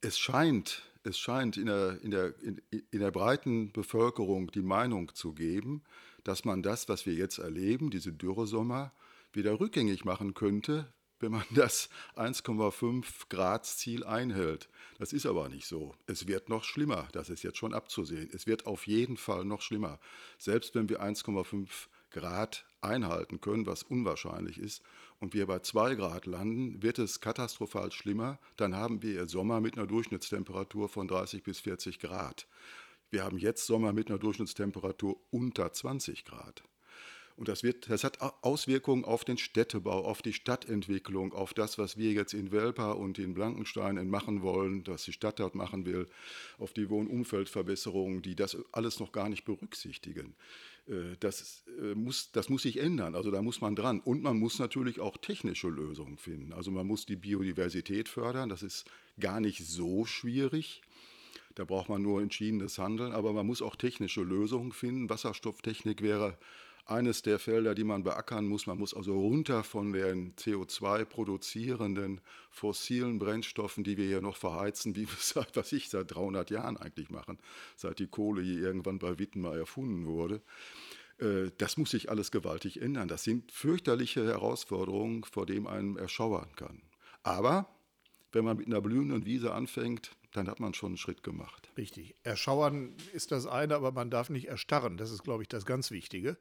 es 0.00 0.18
scheint, 0.18 0.82
es 1.04 1.18
scheint 1.18 1.56
in 1.56 1.66
der, 1.66 2.00
in, 2.02 2.10
der, 2.10 2.34
in, 2.42 2.60
in 2.70 2.98
der 2.98 3.12
breiten 3.12 3.70
Bevölkerung 3.70 4.50
die 4.50 4.62
Meinung 4.62 5.14
zu 5.14 5.34
geben, 5.34 5.84
dass 6.24 6.44
man 6.44 6.64
das, 6.64 6.88
was 6.88 7.06
wir 7.06 7.14
jetzt 7.14 7.38
erleben, 7.38 7.90
diese 7.90 8.12
Dürresommer, 8.12 8.92
wieder 9.32 9.60
rückgängig 9.60 10.04
machen 10.04 10.34
könnte, 10.34 10.92
wenn 11.20 11.30
man 11.30 11.44
das 11.54 11.90
1,5 12.16 13.28
Grad 13.28 13.66
Ziel 13.66 14.02
einhält. 14.02 14.68
Das 14.98 15.12
ist 15.12 15.26
aber 15.26 15.48
nicht 15.48 15.66
so. 15.66 15.94
Es 16.06 16.26
wird 16.26 16.48
noch 16.48 16.64
schlimmer. 16.64 17.06
Das 17.12 17.30
ist 17.30 17.44
jetzt 17.44 17.58
schon 17.58 17.72
abzusehen. 17.72 18.28
Es 18.32 18.48
wird 18.48 18.66
auf 18.66 18.88
jeden 18.88 19.16
Fall 19.16 19.44
noch 19.44 19.62
schlimmer. 19.62 20.00
Selbst 20.38 20.74
wenn 20.74 20.88
wir 20.88 21.00
1,5 21.00 21.68
Grad 22.12 22.66
einhalten 22.80 23.40
können, 23.40 23.66
was 23.66 23.82
unwahrscheinlich 23.82 24.58
ist, 24.58 24.82
und 25.18 25.34
wir 25.34 25.46
bei 25.46 25.60
2 25.60 25.94
Grad 25.94 26.26
landen, 26.26 26.82
wird 26.82 26.98
es 26.98 27.20
katastrophal 27.20 27.92
schlimmer. 27.92 28.38
Dann 28.56 28.76
haben 28.76 29.02
wir 29.02 29.26
Sommer 29.28 29.60
mit 29.60 29.76
einer 29.76 29.86
Durchschnittstemperatur 29.86 30.88
von 30.88 31.08
30 31.08 31.42
bis 31.42 31.60
40 31.60 31.98
Grad. 31.98 32.46
Wir 33.10 33.24
haben 33.24 33.38
jetzt 33.38 33.66
Sommer 33.66 33.92
mit 33.92 34.08
einer 34.08 34.18
Durchschnittstemperatur 34.18 35.20
unter 35.30 35.72
20 35.72 36.24
Grad. 36.24 36.62
Und 37.36 37.48
das, 37.48 37.62
wird, 37.62 37.88
das 37.90 38.04
hat 38.04 38.20
Auswirkungen 38.20 39.04
auf 39.04 39.24
den 39.24 39.38
Städtebau, 39.38 40.04
auf 40.04 40.22
die 40.22 40.32
Stadtentwicklung, 40.32 41.32
auf 41.32 41.54
das, 41.54 41.78
was 41.78 41.96
wir 41.96 42.12
jetzt 42.12 42.34
in 42.34 42.52
Welpa 42.52 42.92
und 42.92 43.18
in 43.18 43.34
Blankenstein 43.34 44.08
machen 44.08 44.42
wollen, 44.42 44.86
was 44.86 45.04
die 45.04 45.12
Stadt 45.12 45.40
dort 45.40 45.54
machen 45.54 45.86
will, 45.86 46.08
auf 46.58 46.72
die 46.72 46.90
Wohnumfeldverbesserungen, 46.90 48.22
die 48.22 48.34
das 48.34 48.56
alles 48.72 49.00
noch 49.00 49.12
gar 49.12 49.28
nicht 49.28 49.44
berücksichtigen. 49.44 50.34
Äh, 50.86 51.16
das 51.20 51.64
äh, 51.80 51.94
muss, 51.94 52.32
das 52.32 52.48
muss 52.48 52.62
sich 52.62 52.78
ändern, 52.78 53.14
also 53.14 53.30
da 53.30 53.42
muss 53.42 53.60
man 53.60 53.76
dran. 53.76 54.00
Und 54.00 54.22
man 54.22 54.38
muss 54.38 54.58
natürlich 54.58 55.00
auch 55.00 55.16
technische 55.16 55.68
Lösungen 55.68 56.18
finden. 56.18 56.52
Also 56.52 56.70
man 56.70 56.86
muss 56.86 57.06
die 57.06 57.16
Biodiversität 57.16 58.08
fördern, 58.08 58.48
das 58.48 58.62
ist 58.62 58.84
gar 59.18 59.40
nicht 59.40 59.64
so 59.66 60.04
schwierig. 60.04 60.82
Da 61.54 61.64
braucht 61.64 61.90
man 61.90 62.00
nur 62.00 62.22
entschiedenes 62.22 62.78
Handeln, 62.78 63.12
aber 63.12 63.32
man 63.32 63.46
muss 63.46 63.60
auch 63.60 63.76
technische 63.76 64.22
Lösungen 64.22 64.72
finden. 64.72 65.10
Wasserstofftechnik 65.10 66.00
wäre 66.00 66.38
eines 66.84 67.22
der 67.22 67.38
Felder, 67.38 67.74
die 67.74 67.84
man 67.84 68.02
beackern 68.02 68.46
muss. 68.46 68.66
Man 68.66 68.78
muss 68.78 68.94
also 68.94 69.18
runter 69.18 69.62
von 69.62 69.92
den 69.92 70.34
CO2-produzierenden 70.34 72.20
fossilen 72.50 73.18
Brennstoffen, 73.18 73.84
die 73.84 73.96
wir 73.96 74.06
hier 74.06 74.20
noch 74.20 74.36
verheizen, 74.36 74.96
wie 74.96 75.02
wir 75.02 75.16
seit, 75.18 75.56
was 75.56 75.72
ich 75.72 75.88
seit 75.88 76.14
300 76.14 76.50
Jahren 76.50 76.76
eigentlich 76.76 77.10
machen, 77.10 77.38
seit 77.76 77.98
die 77.98 78.08
Kohle 78.08 78.42
hier 78.42 78.60
irgendwann 78.60 78.98
bei 78.98 79.18
Wittenmar 79.18 79.56
erfunden 79.56 80.06
wurde. 80.06 80.42
Äh, 81.18 81.50
das 81.58 81.76
muss 81.76 81.90
sich 81.90 82.10
alles 82.10 82.30
gewaltig 82.30 82.80
ändern. 82.82 83.08
Das 83.08 83.24
sind 83.24 83.52
fürchterliche 83.52 84.26
Herausforderungen, 84.26 85.24
vor 85.24 85.46
denen 85.46 85.66
einem 85.66 85.96
erschauern 85.96 86.50
kann. 86.56 86.82
Aber 87.22 87.68
wenn 88.32 88.44
man 88.44 88.56
mit 88.56 88.66
einer 88.66 88.80
blühenden 88.80 89.24
Wiese 89.24 89.52
anfängt, 89.52 90.16
dann 90.32 90.48
hat 90.48 90.58
man 90.58 90.74
schon 90.74 90.88
einen 90.88 90.96
Schritt 90.96 91.22
gemacht. 91.22 91.70
Richtig. 91.76 92.14
Erschauern 92.22 92.94
ist 93.12 93.32
das 93.32 93.46
eine, 93.46 93.74
aber 93.74 93.92
man 93.92 94.10
darf 94.10 94.30
nicht 94.30 94.48
erstarren. 94.48 94.96
Das 94.96 95.10
ist, 95.10 95.22
glaube 95.22 95.42
ich, 95.42 95.48
das 95.48 95.66
ganz 95.66 95.90
Wichtige. 95.90 96.38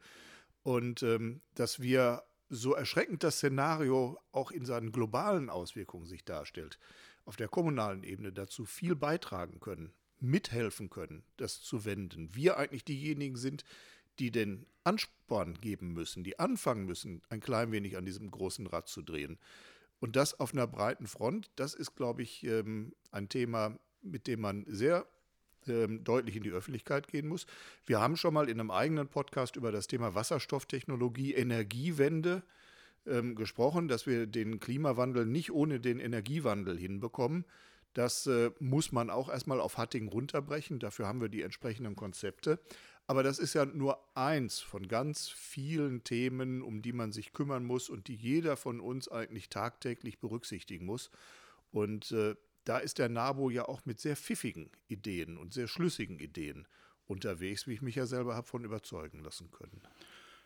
Und 0.64 1.04
ähm, 1.04 1.42
dass 1.56 1.80
wir 1.80 2.24
so 2.50 2.74
erschreckend 2.74 3.24
das 3.24 3.38
Szenario 3.38 4.20
auch 4.32 4.52
in 4.52 4.66
seinen 4.66 4.92
globalen 4.92 5.50
Auswirkungen 5.50 6.06
sich 6.06 6.26
darstellt, 6.26 6.78
auf 7.26 7.38
der 7.38 7.48
kommunalen 7.48 8.04
Ebene 8.04 8.34
dazu 8.34 8.66
viel 8.66 8.96
beitragen 8.96 9.60
können, 9.60 9.94
mithelfen 10.20 10.90
können, 10.90 11.24
das 11.38 11.62
zu 11.62 11.86
wenden. 11.86 12.36
Wir 12.36 12.58
eigentlich 12.58 12.84
diejenigen 12.84 13.38
sind, 13.38 13.64
die 14.20 14.32
den 14.32 14.66
Ansporn 14.84 15.56
geben 15.62 15.94
müssen, 15.94 16.24
die 16.24 16.40
anfangen 16.40 16.86
müssen, 16.86 17.22
ein 17.30 17.40
klein 17.40 17.72
wenig 17.72 17.98
an 17.98 18.06
diesem 18.06 18.30
großen 18.30 18.68
Rad 18.68 18.88
zu 18.88 19.02
drehen. 19.02 19.40
Und 20.00 20.16
das 20.16 20.40
auf 20.40 20.54
einer 20.54 20.68
breiten 20.68 21.08
Front, 21.08 21.52
das 21.56 21.74
ist, 21.74 21.96
glaube 21.96 22.24
ich, 22.24 22.44
ähm, 22.44 22.94
ein 23.12 23.30
Thema, 23.30 23.80
mit 24.02 24.28
dem 24.28 24.42
man 24.42 24.66
sehr 24.68 25.08
ähm, 25.68 26.04
deutlich 26.04 26.36
in 26.36 26.44
die 26.44 26.52
Öffentlichkeit 26.52 27.08
gehen 27.08 27.28
muss. 27.28 27.46
Wir 27.86 28.00
haben 28.00 28.18
schon 28.18 28.34
mal 28.34 28.50
in 28.50 28.60
einem 28.60 28.72
eigenen 28.72 29.08
Podcast 29.08 29.56
über 29.56 29.72
das 29.72 29.88
Thema 29.88 30.16
Wasserstofftechnologie, 30.16 31.34
Energiewende 31.34 32.44
ähm, 33.06 33.36
gesprochen, 33.36 33.88
dass 33.88 34.06
wir 34.06 34.28
den 34.28 34.60
Klimawandel 34.60 35.26
nicht 35.26 35.52
ohne 35.52 35.80
den 35.80 36.00
Energiewandel 36.00 36.78
hinbekommen. 36.78 37.46
Das 37.94 38.26
äh, 38.28 38.52
muss 38.60 38.92
man 38.92 39.10
auch 39.10 39.30
erstmal 39.30 39.60
auf 39.60 39.78
Hatting 39.78 40.08
runterbrechen. 40.08 40.80
Dafür 40.80 41.08
haben 41.08 41.22
wir 41.22 41.30
die 41.30 41.42
entsprechenden 41.42 41.96
Konzepte. 41.96 42.60
Aber 43.08 43.24
das 43.24 43.40
ist 43.40 43.54
ja 43.54 43.66
nur 43.66 44.00
eins 44.16 44.60
von 44.60 44.88
ganz 44.88 45.28
vielen 45.28 46.04
Themen, 46.04 46.62
um 46.62 46.82
die 46.82 46.94
man 46.94 47.12
sich 47.12 47.34
kümmern 47.34 47.66
muss 47.66 47.90
und 47.90 48.08
die 48.08 48.16
jeder 48.16 48.56
von 48.56 48.80
uns 48.80 49.10
eigentlich 49.10 49.50
tagtäglich 49.50 50.20
berücksichtigen 50.20 50.86
muss. 50.86 51.12
Und 51.72 52.12
äh, 52.12 52.36
da 52.64 52.78
ist 52.78 53.00
der 53.00 53.10
NABO 53.10 53.50
ja 53.50 53.68
auch 53.68 53.86
mit 53.86 54.00
sehr 54.00 54.16
pfiffigen 54.16 54.70
Ideen 54.88 55.38
und 55.38 55.54
sehr 55.54 55.68
schlüssigen 55.68 56.20
Ideen 56.20 56.68
unterwegs, 57.08 57.68
wie 57.68 57.74
ich 57.74 57.82
mich 57.82 57.96
ja 57.96 58.06
selber 58.06 58.36
habe 58.36 58.48
von 58.48 58.64
überzeugen 58.64 59.24
lassen 59.24 59.52
können. 59.52 59.82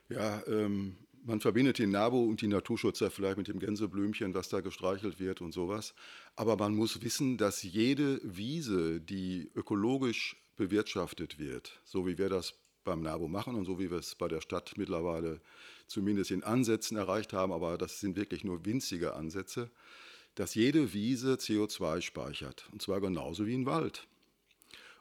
Ja, 0.09 0.41
ähm, 0.47 0.97
man 1.23 1.39
verbindet 1.39 1.79
den 1.79 1.89
NABO 1.89 2.23
und 2.23 2.41
die 2.41 2.47
Naturschützer 2.47 3.09
vielleicht 3.09 3.37
mit 3.37 3.47
dem 3.47 3.59
Gänseblümchen, 3.59 4.33
was 4.33 4.49
da 4.49 4.61
gestreichelt 4.61 5.19
wird 5.19 5.41
und 5.41 5.53
sowas. 5.53 5.95
Aber 6.35 6.55
man 6.55 6.75
muss 6.75 7.01
wissen, 7.01 7.37
dass 7.37 7.63
jede 7.63 8.19
Wiese, 8.23 9.01
die 9.01 9.49
ökologisch 9.55 10.37
bewirtschaftet 10.55 11.39
wird, 11.39 11.79
so 11.83 12.05
wie 12.05 12.17
wir 12.17 12.29
das 12.29 12.53
beim 12.83 13.01
NABO 13.01 13.27
machen 13.27 13.55
und 13.55 13.65
so 13.65 13.79
wie 13.79 13.89
wir 13.89 13.97
es 13.97 14.13
bei 14.13 14.27
der 14.27 14.41
Stadt 14.41 14.73
mittlerweile 14.77 15.41
zumindest 15.87 16.31
in 16.31 16.43
Ansätzen 16.43 16.97
erreicht 16.97 17.33
haben, 17.33 17.51
aber 17.51 17.77
das 17.77 17.99
sind 17.99 18.15
wirklich 18.15 18.43
nur 18.43 18.63
winzige 18.65 19.15
Ansätze, 19.15 19.71
dass 20.35 20.55
jede 20.55 20.93
Wiese 20.93 21.35
CO2 21.35 22.01
speichert, 22.01 22.67
und 22.71 22.81
zwar 22.81 23.01
genauso 23.01 23.45
wie 23.45 23.55
ein 23.55 23.65
Wald. 23.65 24.07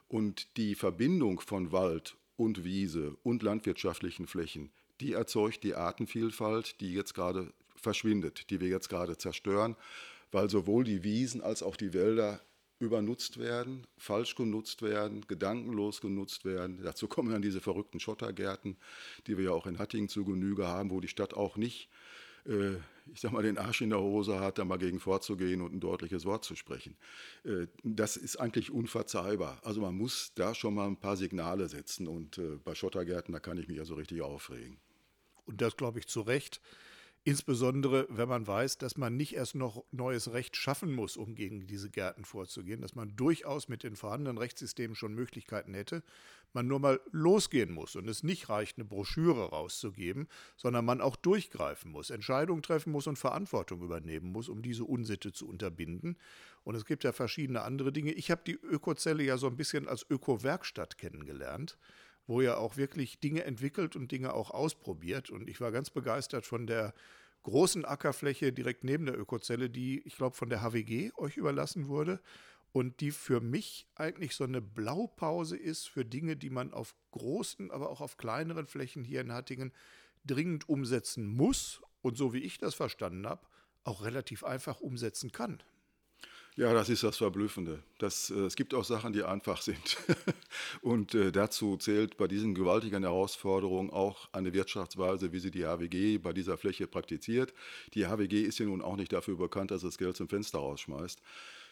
Und 0.07 0.57
die 0.57 0.75
Verbindung 0.75 1.39
von 1.39 1.71
Wald 1.71 2.15
und 2.37 2.63
Wiese 2.63 3.15
und 3.23 3.43
landwirtschaftlichen 3.43 4.27
Flächen, 4.27 4.71
die 5.01 5.13
erzeugt 5.13 5.63
die 5.63 5.75
Artenvielfalt, 5.75 6.79
die 6.79 6.93
jetzt 6.93 7.13
gerade 7.13 7.51
verschwindet, 7.75 8.49
die 8.49 8.61
wir 8.61 8.69
jetzt 8.69 8.89
gerade 8.89 9.17
zerstören, 9.17 9.75
weil 10.31 10.49
sowohl 10.49 10.83
die 10.83 11.03
Wiesen 11.03 11.41
als 11.41 11.63
auch 11.63 11.75
die 11.75 11.93
Wälder 11.93 12.41
übernutzt 12.79 13.37
werden, 13.39 13.87
falsch 13.97 14.35
genutzt 14.35 14.81
werden, 14.81 15.25
gedankenlos 15.27 16.01
genutzt 16.01 16.43
werden. 16.45 16.81
Dazu 16.83 17.07
kommen 17.07 17.31
dann 17.31 17.41
diese 17.41 17.61
verrückten 17.61 17.99
Schottergärten, 17.99 18.75
die 19.27 19.37
wir 19.37 19.45
ja 19.45 19.51
auch 19.51 19.65
in 19.65 19.79
Hattingen 19.79 20.09
zu 20.09 20.25
Genüge 20.25 20.67
haben, 20.67 20.91
wo 20.91 20.99
die 20.99 21.07
Stadt 21.07 21.33
auch 21.33 21.55
nicht, 21.55 21.89
äh, 22.45 22.75
ich 23.13 23.21
sag 23.21 23.31
mal, 23.31 23.43
den 23.43 23.57
Arsch 23.57 23.81
in 23.81 23.91
der 23.91 23.99
Hose 23.99 24.39
hat, 24.39 24.57
da 24.57 24.65
mal 24.65 24.77
gegen 24.77 24.99
vorzugehen 24.99 25.61
und 25.61 25.73
ein 25.73 25.79
deutliches 25.79 26.25
Wort 26.25 26.43
zu 26.43 26.55
sprechen. 26.55 26.95
Äh, 27.43 27.67
das 27.83 28.17
ist 28.17 28.37
eigentlich 28.37 28.71
unverzeihbar. 28.71 29.59
Also 29.63 29.81
man 29.81 29.95
muss 29.95 30.31
da 30.35 30.55
schon 30.55 30.73
mal 30.73 30.87
ein 30.87 30.97
paar 30.97 31.17
Signale 31.17 31.67
setzen 31.69 32.07
und 32.07 32.37
äh, 32.37 32.57
bei 32.63 32.75
Schottergärten, 32.75 33.33
da 33.33 33.39
kann 33.39 33.57
ich 33.57 33.67
mich 33.67 33.77
ja 33.77 33.85
so 33.85 33.95
richtig 33.95 34.21
aufregen. 34.21 34.77
Und 35.45 35.61
das 35.61 35.77
glaube 35.77 35.99
ich 35.99 36.07
zu 36.07 36.21
Recht. 36.21 36.61
Insbesondere, 37.27 38.05
wenn 38.11 38.29
man 38.29 38.45
weiß, 38.45 38.77
dass 38.77 38.97
man 38.97 39.17
nicht 39.17 39.33
erst 39.33 39.55
noch 39.55 39.83
neues 39.91 40.33
Recht 40.33 40.55
schaffen 40.55 40.93
muss, 40.93 41.17
um 41.17 41.33
gegen 41.33 41.65
diese 41.65 41.89
Gärten 41.89 42.23
vorzugehen, 42.23 42.81
dass 42.81 42.93
man 42.93 43.15
durchaus 43.15 43.67
mit 43.67 43.81
den 43.81 43.95
vorhandenen 43.95 44.37
Rechtssystemen 44.37 44.95
schon 44.95 45.15
Möglichkeiten 45.15 45.73
hätte, 45.73 46.03
man 46.53 46.67
nur 46.67 46.79
mal 46.79 47.01
losgehen 47.11 47.71
muss 47.71 47.95
und 47.95 48.07
es 48.07 48.21
nicht 48.21 48.47
reicht, 48.49 48.77
eine 48.77 48.85
Broschüre 48.85 49.49
rauszugeben, 49.49 50.27
sondern 50.55 50.85
man 50.85 51.01
auch 51.01 51.15
durchgreifen 51.15 51.89
muss, 51.89 52.11
Entscheidungen 52.11 52.61
treffen 52.61 52.91
muss 52.91 53.07
und 53.07 53.17
Verantwortung 53.17 53.81
übernehmen 53.81 54.31
muss, 54.31 54.47
um 54.47 54.61
diese 54.61 54.83
Unsitte 54.83 55.33
zu 55.33 55.47
unterbinden. 55.47 56.17
Und 56.63 56.75
es 56.75 56.85
gibt 56.85 57.03
ja 57.03 57.11
verschiedene 57.11 57.63
andere 57.63 57.91
Dinge. 57.91 58.11
Ich 58.11 58.29
habe 58.29 58.43
die 58.45 58.53
Ökozelle 58.53 59.23
ja 59.23 59.37
so 59.37 59.47
ein 59.47 59.57
bisschen 59.57 59.87
als 59.87 60.05
Öko-Werkstatt 60.07 60.99
kennengelernt 60.99 61.75
wo 62.27 62.41
er 62.41 62.59
auch 62.59 62.77
wirklich 62.77 63.19
Dinge 63.19 63.43
entwickelt 63.43 63.95
und 63.95 64.11
Dinge 64.11 64.33
auch 64.33 64.51
ausprobiert. 64.51 65.29
Und 65.29 65.49
ich 65.49 65.61
war 65.61 65.71
ganz 65.71 65.89
begeistert 65.89 66.45
von 66.45 66.67
der 66.67 66.93
großen 67.43 67.85
Ackerfläche 67.85 68.51
direkt 68.51 68.83
neben 68.83 69.05
der 69.05 69.19
Ökozelle, 69.19 69.69
die, 69.69 70.01
ich 70.05 70.15
glaube, 70.15 70.35
von 70.35 70.49
der 70.49 70.61
HWG 70.61 71.11
euch 71.15 71.37
überlassen 71.37 71.87
wurde 71.87 72.19
und 72.71 72.99
die 72.99 73.11
für 73.11 73.39
mich 73.39 73.87
eigentlich 73.95 74.35
so 74.35 74.43
eine 74.43 74.61
Blaupause 74.61 75.55
ist 75.55 75.87
für 75.87 76.03
Dinge, 76.03 76.35
die 76.35 76.49
man 76.49 76.73
auf 76.73 76.95
großen, 77.11 77.71
aber 77.71 77.89
auch 77.89 78.01
auf 78.01 78.17
kleineren 78.17 78.65
Flächen 78.65 79.03
hier 79.03 79.21
in 79.21 79.31
Hattingen 79.31 79.71
dringend 80.25 80.67
umsetzen 80.67 81.27
muss 81.27 81.81
und 82.01 82.17
so 82.17 82.33
wie 82.33 82.39
ich 82.39 82.57
das 82.57 82.73
verstanden 82.75 83.27
habe, 83.27 83.47
auch 83.83 84.03
relativ 84.03 84.43
einfach 84.43 84.81
umsetzen 84.81 85.31
kann. 85.31 85.61
Ja, 86.57 86.73
das 86.73 86.87
ist 86.87 87.03
das 87.03 87.17
Verblüffende. 87.17 87.83
Das, 87.97 88.29
äh, 88.29 88.45
es 88.45 88.55
gibt 88.55 88.73
auch 88.73 88.85
Sachen, 88.85 89.11
die 89.11 89.23
einfach 89.23 89.61
sind. 89.61 89.97
Und 90.81 91.13
äh, 91.13 91.33
dazu 91.33 91.75
zählt 91.75 92.15
bei 92.15 92.27
diesen 92.29 92.55
gewaltigen 92.55 93.03
Herausforderungen 93.03 93.89
auch 93.89 94.29
eine 94.31 94.53
Wirtschaftsweise, 94.53 95.33
wie 95.33 95.39
sie 95.39 95.51
die 95.51 95.65
HWG 95.65 96.17
bei 96.17 96.31
dieser 96.31 96.57
Fläche 96.57 96.87
praktiziert. 96.87 97.53
Die 97.93 98.05
HWG 98.07 98.43
ist 98.43 98.59
ja 98.59 98.65
nun 98.67 98.81
auch 98.81 98.95
nicht 98.95 99.11
dafür 99.11 99.35
bekannt, 99.35 99.71
dass 99.71 99.83
es 99.83 99.97
Geld 99.97 100.15
zum 100.15 100.29
Fenster 100.29 100.59
rausschmeißt. 100.59 101.21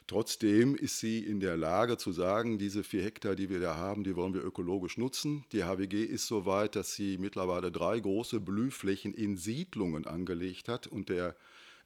Trotzdem 0.05 0.75
ist 0.75 0.99
sie 0.99 1.19
in 1.19 1.39
der 1.39 1.55
Lage 1.55 1.95
zu 1.95 2.11
sagen, 2.11 2.57
diese 2.57 2.83
vier 2.83 3.03
Hektar, 3.03 3.35
die 3.35 3.49
wir 3.49 3.61
da 3.61 3.77
haben, 3.77 4.03
die 4.03 4.17
wollen 4.17 4.33
wir 4.33 4.43
ökologisch 4.43 4.97
nutzen. 4.97 5.45
Die 5.53 5.63
HWG 5.63 6.03
ist 6.03 6.27
so 6.27 6.45
weit, 6.45 6.75
dass 6.75 6.93
sie 6.93 7.17
mittlerweile 7.17 7.71
drei 7.71 8.01
große 8.01 8.41
Blühflächen 8.41 9.13
in 9.13 9.37
Siedlungen 9.37 10.05
angelegt 10.05 10.67
hat 10.67 10.87
und 10.87 11.07
der 11.07 11.37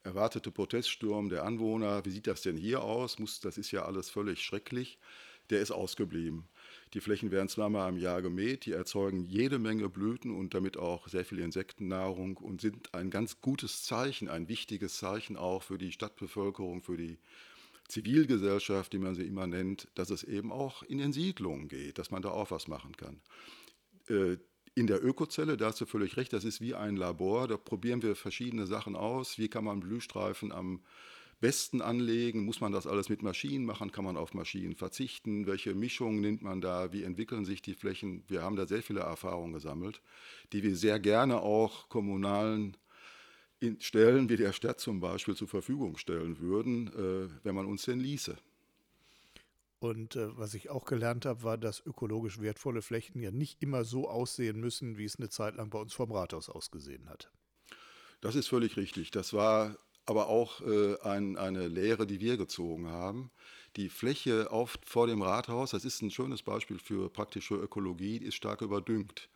erwartete 0.08 0.52
Proteststurm 0.52 1.30
der 1.30 1.44
Anwohner, 1.44 2.04
wie 2.06 2.12
sieht 2.12 2.28
das 2.28 2.42
denn 2.42 2.58
hier 2.58 2.82
aus? 2.82 3.20
Muss, 3.20 3.40
das 3.42 3.58
ist 3.58 3.72
ja 3.72 3.86
alles 3.86 4.10
völlig 4.10 4.42
schrecklich. 4.42 4.98
Der 5.50 5.62
ist 5.62 5.72
ausgeblieben. 5.72 6.46
Die 6.94 7.00
Flächen 7.00 7.32
werden 7.32 7.48
zweimal 7.48 7.90
im 7.90 7.98
Jahr 7.98 8.22
gemäht, 8.22 8.66
die 8.66 8.74
erzeugen 8.74 9.22
jede 9.22 9.60
Menge 9.60 9.88
Blüten 9.88 10.36
und 10.36 10.54
damit 10.54 10.78
auch 10.78 11.08
sehr 11.08 11.24
viel 11.24 11.40
Insektennahrung 11.40 12.38
und 12.38 12.60
sind 12.60 12.94
ein 12.94 13.10
ganz 13.10 13.40
gutes 13.42 13.84
Zeichen, 13.84 14.28
ein 14.30 14.50
wichtiges 14.50 14.98
Zeichen 14.98 15.38
auch 15.38 15.64
für 15.64 15.78
die 15.78 15.92
Stadtbevölkerung, 15.92 16.82
für 16.82 16.98
die 16.98 17.18
Zivilgesellschaft, 17.88 18.92
die 18.92 19.00
man 19.00 19.16
sie 19.16 19.26
immer 19.26 19.48
nennt, 19.48 19.88
dass 19.96 20.10
es 20.10 20.24
eben 20.24 20.52
auch 20.52 20.84
in 20.84 20.98
den 20.98 21.14
Siedlungen 21.14 21.70
geht, 21.70 21.98
dass 21.98 22.12
man 22.12 22.22
da 22.22 22.30
auch 22.30 22.52
was 22.52 22.68
machen 22.68 22.98
kann. 22.98 23.22
Äh, 24.10 24.38
in 24.78 24.86
der 24.86 25.04
Ökozelle, 25.04 25.58
da 25.58 25.66
hast 25.66 25.82
du 25.82 25.88
völlig 25.88 26.18
recht, 26.18 26.34
das 26.34 26.46
ist 26.46 26.62
wie 26.62 26.76
ein 26.76 26.98
Labor. 26.98 27.48
Da 27.48 27.58
probieren 27.58 28.04
wir 28.04 28.16
verschiedene 28.16 28.68
Sachen 28.68 28.96
aus. 28.96 29.40
Wie 29.40 29.48
kann 29.48 29.64
man 29.64 29.80
Blühstreifen 29.80 30.52
am 30.52 30.82
besten 31.40 31.82
anlegen? 31.82 32.46
Muss 32.46 32.62
man 32.62 32.72
das 32.72 32.86
alles 32.86 33.10
mit 33.10 33.24
Maschinen 33.24 33.66
machen? 33.66 33.92
Kann 33.92 34.06
man 34.06 34.18
auf 34.18 34.36
Maschinen 34.36 34.76
verzichten? 34.76 35.48
Welche 35.48 35.74
Mischungen 35.74 36.22
nimmt 36.22 36.44
man 36.44 36.62
da? 36.62 36.94
Wie 36.94 37.02
entwickeln 37.02 37.44
sich 37.44 37.64
die 37.64 37.74
Flächen? 37.74 38.24
Wir 38.28 38.44
haben 38.44 38.56
da 38.56 38.68
sehr 38.68 38.84
viele 38.84 39.00
Erfahrungen 39.00 39.54
gesammelt, 39.54 40.00
die 40.54 40.62
wir 40.62 40.76
sehr 40.76 41.00
gerne 41.00 41.42
auch 41.42 41.90
kommunalen 41.90 42.78
Stellen 43.80 44.30
wie 44.30 44.38
der 44.38 44.54
Stadt 44.54 44.80
zum 44.80 45.00
Beispiel 45.00 45.36
zur 45.36 45.48
Verfügung 45.48 45.98
stellen 45.98 46.40
würden, 46.40 46.88
äh, 46.94 47.34
wenn 47.44 47.56
man 47.56 47.66
uns 47.66 47.86
denn 47.86 48.00
ließe. 48.00 48.38
Und 49.80 50.16
äh, 50.16 50.36
was 50.38 50.54
ich 50.54 50.70
auch 50.70 50.86
gelernt 50.86 51.26
habe, 51.26 51.44
war, 51.44 51.58
dass 51.58 51.86
ökologisch 51.86 52.40
wertvolle 52.40 52.82
Flächen 52.82 53.22
ja 53.22 53.32
nicht 53.32 53.62
immer 53.62 53.84
so 53.84 54.10
aussehen 54.10 54.60
müssen, 54.60 54.98
wie 54.98 55.06
es 55.06 55.18
eine 55.18 55.30
Zeit 55.30 55.56
lang 55.56 55.70
bei 55.70 55.80
uns 55.80 55.94
vom 55.94 56.12
Rathaus 56.12 56.50
ausgesehen 56.50 57.10
hat. 57.10 57.32
Das 58.22 58.36
ist 58.36 58.48
völlig 58.48 58.78
richtig. 58.78 59.12
Das 59.12 59.34
war 59.34 59.78
aber 60.08 60.28
auch 60.28 60.62
äh, 60.62 61.00
ein, 61.02 61.38
eine 61.38 61.68
Lehre, 61.68 62.08
die 62.08 62.20
wir 62.20 62.38
gezogen 62.38 62.88
haben. 62.88 63.30
Die 63.76 63.90
Fläche 63.90 64.50
auf, 64.52 64.80
vor 64.84 65.06
dem 65.06 65.22
Rathaus, 65.22 65.72
das 65.72 65.86
ist 65.86 66.02
ein 66.02 66.10
schönes 66.10 66.42
Beispiel 66.42 66.80
für 66.80 67.10
praktische 67.10 67.56
Ökologie, 67.56 68.18
ist 68.18 68.36
stark 68.36 68.62
überdüngt. 68.62 69.30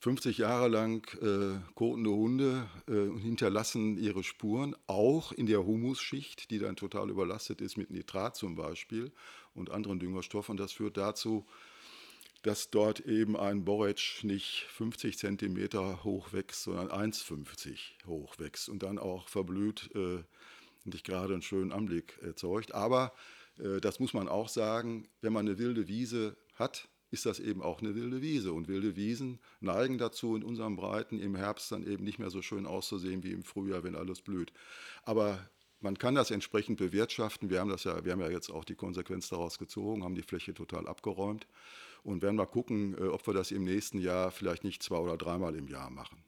50 0.00 0.36
Jahre 0.36 0.68
lang 0.68 1.08
äh, 1.22 1.58
kotende 1.74 2.10
Hunde 2.10 2.68
äh, 2.88 3.18
hinterlassen 3.20 3.96
ihre 3.96 4.22
Spuren, 4.22 4.76
auch 4.86 5.32
in 5.32 5.46
der 5.46 5.64
Humusschicht, 5.64 6.50
die 6.50 6.58
dann 6.58 6.76
total 6.76 7.08
überlastet 7.08 7.62
ist 7.62 7.78
mit 7.78 7.90
Nitrat 7.90 8.36
zum 8.36 8.54
Beispiel 8.54 9.12
und 9.54 9.70
anderen 9.70 9.98
Düngerstoffen. 9.98 10.56
Das 10.56 10.72
führt 10.72 10.96
dazu, 10.96 11.46
dass 12.42 12.70
dort 12.70 13.00
eben 13.00 13.36
ein 13.36 13.64
Borretsch 13.64 14.22
nicht 14.22 14.66
50 14.68 15.16
Zentimeter 15.16 16.04
hoch 16.04 16.32
wächst, 16.32 16.64
sondern 16.64 16.88
1,50 16.88 18.06
hoch 18.06 18.38
wächst 18.38 18.68
und 18.68 18.82
dann 18.82 18.98
auch 18.98 19.28
verblüht 19.28 19.90
äh, 19.94 20.22
nicht 20.84 21.04
gerade 21.04 21.32
einen 21.32 21.42
schönen 21.42 21.72
Anblick 21.72 22.18
erzeugt. 22.22 22.74
Aber 22.74 23.12
äh, 23.58 23.80
das 23.80 23.98
muss 23.98 24.12
man 24.12 24.28
auch 24.28 24.48
sagen, 24.48 25.08
wenn 25.22 25.32
man 25.32 25.46
eine 25.46 25.58
wilde 25.58 25.88
Wiese 25.88 26.36
hat, 26.54 26.88
ist 27.10 27.26
das 27.26 27.40
eben 27.40 27.62
auch 27.62 27.80
eine 27.80 27.94
wilde 27.94 28.20
Wiese. 28.20 28.52
Und 28.52 28.68
wilde 28.68 28.96
Wiesen 28.96 29.40
neigen 29.60 29.98
dazu, 29.98 30.36
in 30.36 30.42
unserem 30.42 30.76
Breiten 30.76 31.18
im 31.20 31.36
Herbst 31.36 31.72
dann 31.72 31.86
eben 31.86 32.04
nicht 32.04 32.18
mehr 32.18 32.30
so 32.30 32.42
schön 32.42 32.66
auszusehen 32.66 33.22
wie 33.22 33.32
im 33.32 33.44
Frühjahr, 33.44 33.84
wenn 33.84 33.96
alles 33.96 34.20
blüht. 34.20 34.52
Aber 35.04 35.48
man 35.84 35.98
kann 35.98 36.14
das 36.14 36.30
entsprechend 36.30 36.78
bewirtschaften. 36.78 37.50
Wir 37.50 37.60
haben, 37.60 37.68
das 37.68 37.84
ja, 37.84 38.04
wir 38.04 38.12
haben 38.12 38.20
ja 38.20 38.30
jetzt 38.30 38.50
auch 38.50 38.64
die 38.64 38.74
Konsequenz 38.74 39.28
daraus 39.28 39.58
gezogen, 39.58 40.02
haben 40.02 40.14
die 40.14 40.22
Fläche 40.22 40.54
total 40.54 40.88
abgeräumt 40.88 41.46
und 42.02 42.22
werden 42.22 42.36
mal 42.36 42.46
gucken, 42.46 42.96
äh, 42.98 43.02
ob 43.02 43.26
wir 43.26 43.34
das 43.34 43.52
im 43.52 43.64
nächsten 43.64 43.98
Jahr 43.98 44.32
vielleicht 44.32 44.64
nicht 44.64 44.82
zwei 44.82 44.96
oder 44.96 45.16
dreimal 45.16 45.54
im 45.54 45.68
Jahr 45.68 45.90
machen. 45.90 46.18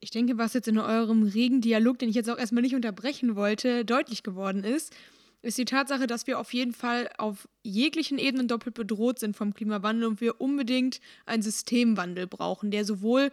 Ich 0.00 0.10
denke, 0.10 0.36
was 0.36 0.52
jetzt 0.52 0.66
in 0.66 0.78
eurem 0.78 1.22
regen 1.22 1.60
Dialog, 1.60 1.98
den 1.98 2.08
ich 2.08 2.16
jetzt 2.16 2.28
auch 2.28 2.38
erstmal 2.38 2.62
nicht 2.62 2.74
unterbrechen 2.74 3.36
wollte, 3.36 3.84
deutlich 3.84 4.22
geworden 4.22 4.64
ist, 4.64 4.94
ist 5.42 5.56
die 5.56 5.64
Tatsache, 5.64 6.06
dass 6.06 6.26
wir 6.26 6.38
auf 6.38 6.52
jeden 6.52 6.72
Fall 6.72 7.08
auf 7.18 7.48
jeglichen 7.62 8.18
Ebenen 8.18 8.48
doppelt 8.48 8.74
bedroht 8.74 9.18
sind 9.20 9.36
vom 9.36 9.54
Klimawandel 9.54 10.08
und 10.08 10.20
wir 10.20 10.40
unbedingt 10.40 11.00
einen 11.24 11.42
Systemwandel 11.42 12.26
brauchen, 12.26 12.70
der 12.70 12.84
sowohl 12.84 13.30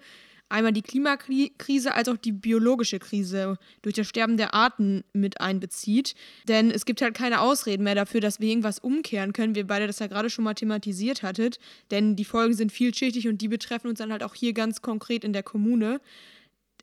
einmal 0.50 0.74
die 0.74 0.82
Klimakrise 0.82 1.94
als 1.94 2.08
auch 2.10 2.18
die 2.18 2.32
biologische 2.32 3.00
Krise 3.00 3.58
durch 3.82 3.96
das 3.96 4.08
Sterben 4.08 4.38
der 4.38 4.54
Arten 4.54 5.04
mit 5.14 5.42
einbezieht. 5.42 6.16
Denn 6.48 6.72
es 6.72 6.86
gibt 6.86 7.02
halt 7.02 7.14
keine 7.14 7.42
Ausreden 7.42 7.84
mehr 7.84 7.96
dafür, 7.96 8.22
dass 8.22 8.40
wir 8.40 8.50
irgendwas 8.50 8.80
umkehren 8.80 9.34
können. 9.34 9.56
Wir 9.56 9.68
beide 9.68 9.88
das 9.88 10.00
ja 10.00 10.08
gerade 10.08 10.30
schon 10.30 10.44
mal 10.44 10.54
thematisiert 10.54 11.24
hattet. 11.24 11.60
Denn 11.92 12.16
die 12.16 12.26
Folgen 12.26 12.54
sind 12.54 12.72
vielschichtig 12.72 13.28
und 13.28 13.42
die 13.42 13.48
betreffen 13.48 13.88
uns 13.88 14.00
dann 14.00 14.12
halt 14.12 14.24
auch 14.24 14.36
hier 14.36 14.54
ganz 14.54 14.82
konkret 14.82 15.24
in 15.24 15.34
der 15.34 15.44
Kommune. 15.44 16.00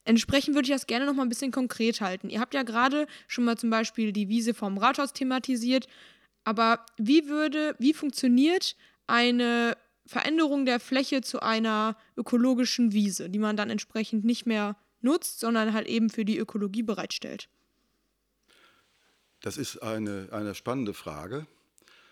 Entsprechend 0.05 0.53
würde 0.53 0.67
ich 0.67 0.73
das 0.73 0.85
gerne 0.85 1.05
noch 1.05 1.15
mal 1.15 1.23
ein 1.23 1.29
bisschen 1.29 1.51
konkret 1.51 1.99
halten. 2.01 2.29
Ihr 2.29 2.39
habt 2.39 2.53
ja 2.53 2.61
gerade 2.61 3.07
schon 3.27 3.43
mal 3.43 3.57
zum 3.57 3.71
Beispiel 3.71 4.11
die 4.11 4.29
Wiese 4.29 4.53
vom 4.53 4.77
Rathaus 4.77 5.13
thematisiert. 5.13 5.87
Aber 6.43 6.85
wie 6.97 7.27
würde, 7.27 7.75
wie 7.79 7.93
funktioniert 7.93 8.75
eine 9.07 9.75
Veränderung 10.05 10.65
der 10.65 10.79
Fläche 10.79 11.21
zu 11.21 11.41
einer 11.41 11.97
ökologischen 12.15 12.93
Wiese, 12.93 13.29
die 13.29 13.39
man 13.39 13.57
dann 13.57 13.69
entsprechend 13.69 14.23
nicht 14.23 14.45
mehr 14.45 14.77
nutzt, 15.01 15.39
sondern 15.39 15.73
halt 15.73 15.87
eben 15.87 16.09
für 16.09 16.25
die 16.25 16.37
Ökologie 16.37 16.83
bereitstellt? 16.83 17.49
Das 19.41 19.57
ist 19.57 19.77
eine, 19.83 20.29
eine 20.31 20.55
spannende 20.55 20.93
Frage 20.93 21.47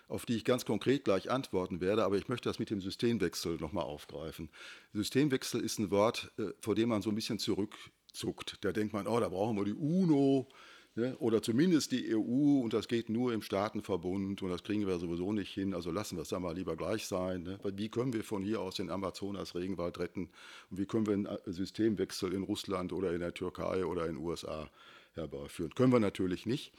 auf 0.07 0.25
die 0.25 0.35
ich 0.35 0.45
ganz 0.45 0.63
konkret 0.63 1.05
gleich 1.05 1.31
antworten 1.31 1.81
werde, 1.81 2.03
aber 2.03 2.17
ich 2.17 2.27
möchte 2.27 2.47
das 2.47 2.59
mit 2.59 2.69
dem 2.69 2.81
Systemwechsel 2.81 3.57
nochmal 3.57 3.85
aufgreifen. 3.85 4.49
Systemwechsel 4.93 5.61
ist 5.61 5.79
ein 5.79 5.89
Wort, 5.89 6.31
äh, 6.37 6.51
vor 6.59 6.75
dem 6.75 6.89
man 6.89 7.01
so 7.01 7.09
ein 7.09 7.15
bisschen 7.15 7.39
zurückzuckt. 7.39 8.57
Da 8.61 8.71
denkt 8.71 8.93
man, 8.93 9.07
oh, 9.07 9.19
da 9.19 9.29
brauchen 9.29 9.57
wir 9.57 9.65
die 9.65 9.73
UNO 9.73 10.47
ne? 10.95 11.17
oder 11.17 11.41
zumindest 11.41 11.91
die 11.91 12.15
EU 12.15 12.61
und 12.61 12.73
das 12.73 12.87
geht 12.87 13.09
nur 13.09 13.33
im 13.33 13.41
Staatenverbund 13.41 14.41
und 14.41 14.49
das 14.49 14.63
kriegen 14.63 14.85
wir 14.87 14.99
sowieso 14.99 15.31
nicht 15.31 15.53
hin, 15.53 15.73
also 15.73 15.91
lassen 15.91 16.17
wir 16.17 16.23
es 16.23 16.29
da 16.29 16.39
mal 16.39 16.55
lieber 16.55 16.75
gleich 16.75 17.07
sein. 17.07 17.43
Ne? 17.43 17.59
Wie 17.63 17.89
können 17.89 18.13
wir 18.13 18.23
von 18.23 18.43
hier 18.43 18.61
aus 18.61 18.75
den 18.75 18.89
Amazonas-Regenwald 18.89 19.99
retten 19.99 20.29
und 20.69 20.79
wie 20.79 20.85
können 20.85 21.07
wir 21.07 21.13
einen 21.13 21.25
äh, 21.25 21.39
Systemwechsel 21.45 22.33
in 22.33 22.43
Russland 22.43 22.93
oder 22.93 23.13
in 23.13 23.19
der 23.19 23.33
Türkei 23.33 23.85
oder 23.85 24.07
in 24.07 24.15
den 24.15 24.23
USA 24.23 24.69
herbeiführen? 25.13 25.73
Können 25.75 25.93
wir 25.93 25.99
natürlich 25.99 26.45
nicht. 26.45 26.73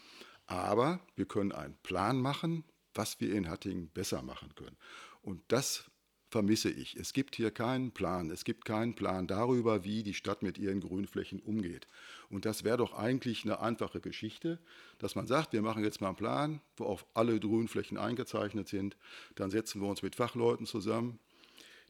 Aber 0.46 1.00
wir 1.16 1.24
können 1.26 1.52
einen 1.52 1.76
Plan 1.82 2.20
machen, 2.20 2.64
was 2.92 3.20
wir 3.20 3.34
in 3.34 3.48
Hattingen 3.48 3.88
besser 3.88 4.22
machen 4.22 4.54
können. 4.54 4.76
Und 5.22 5.40
das 5.48 5.90
vermisse 6.34 6.68
ich. 6.68 6.96
Es 6.96 7.12
gibt 7.12 7.36
hier 7.36 7.52
keinen 7.52 7.92
Plan. 7.92 8.28
Es 8.28 8.42
gibt 8.42 8.64
keinen 8.64 8.96
Plan 8.96 9.28
darüber, 9.28 9.84
wie 9.84 10.02
die 10.02 10.14
Stadt 10.14 10.42
mit 10.42 10.58
ihren 10.58 10.80
Grünflächen 10.80 11.38
umgeht. 11.38 11.86
Und 12.28 12.44
das 12.44 12.64
wäre 12.64 12.78
doch 12.78 12.92
eigentlich 12.92 13.44
eine 13.44 13.60
einfache 13.60 14.00
Geschichte, 14.00 14.58
dass 14.98 15.14
man 15.14 15.28
sagt, 15.28 15.52
wir 15.52 15.62
machen 15.62 15.84
jetzt 15.84 16.00
mal 16.00 16.08
einen 16.08 16.16
Plan, 16.16 16.60
wo 16.76 16.86
auch 16.86 17.04
alle 17.14 17.38
Grünflächen 17.38 17.98
eingezeichnet 17.98 18.66
sind. 18.66 18.96
Dann 19.36 19.52
setzen 19.52 19.80
wir 19.80 19.86
uns 19.86 20.02
mit 20.02 20.16
Fachleuten 20.16 20.66
zusammen. 20.66 21.20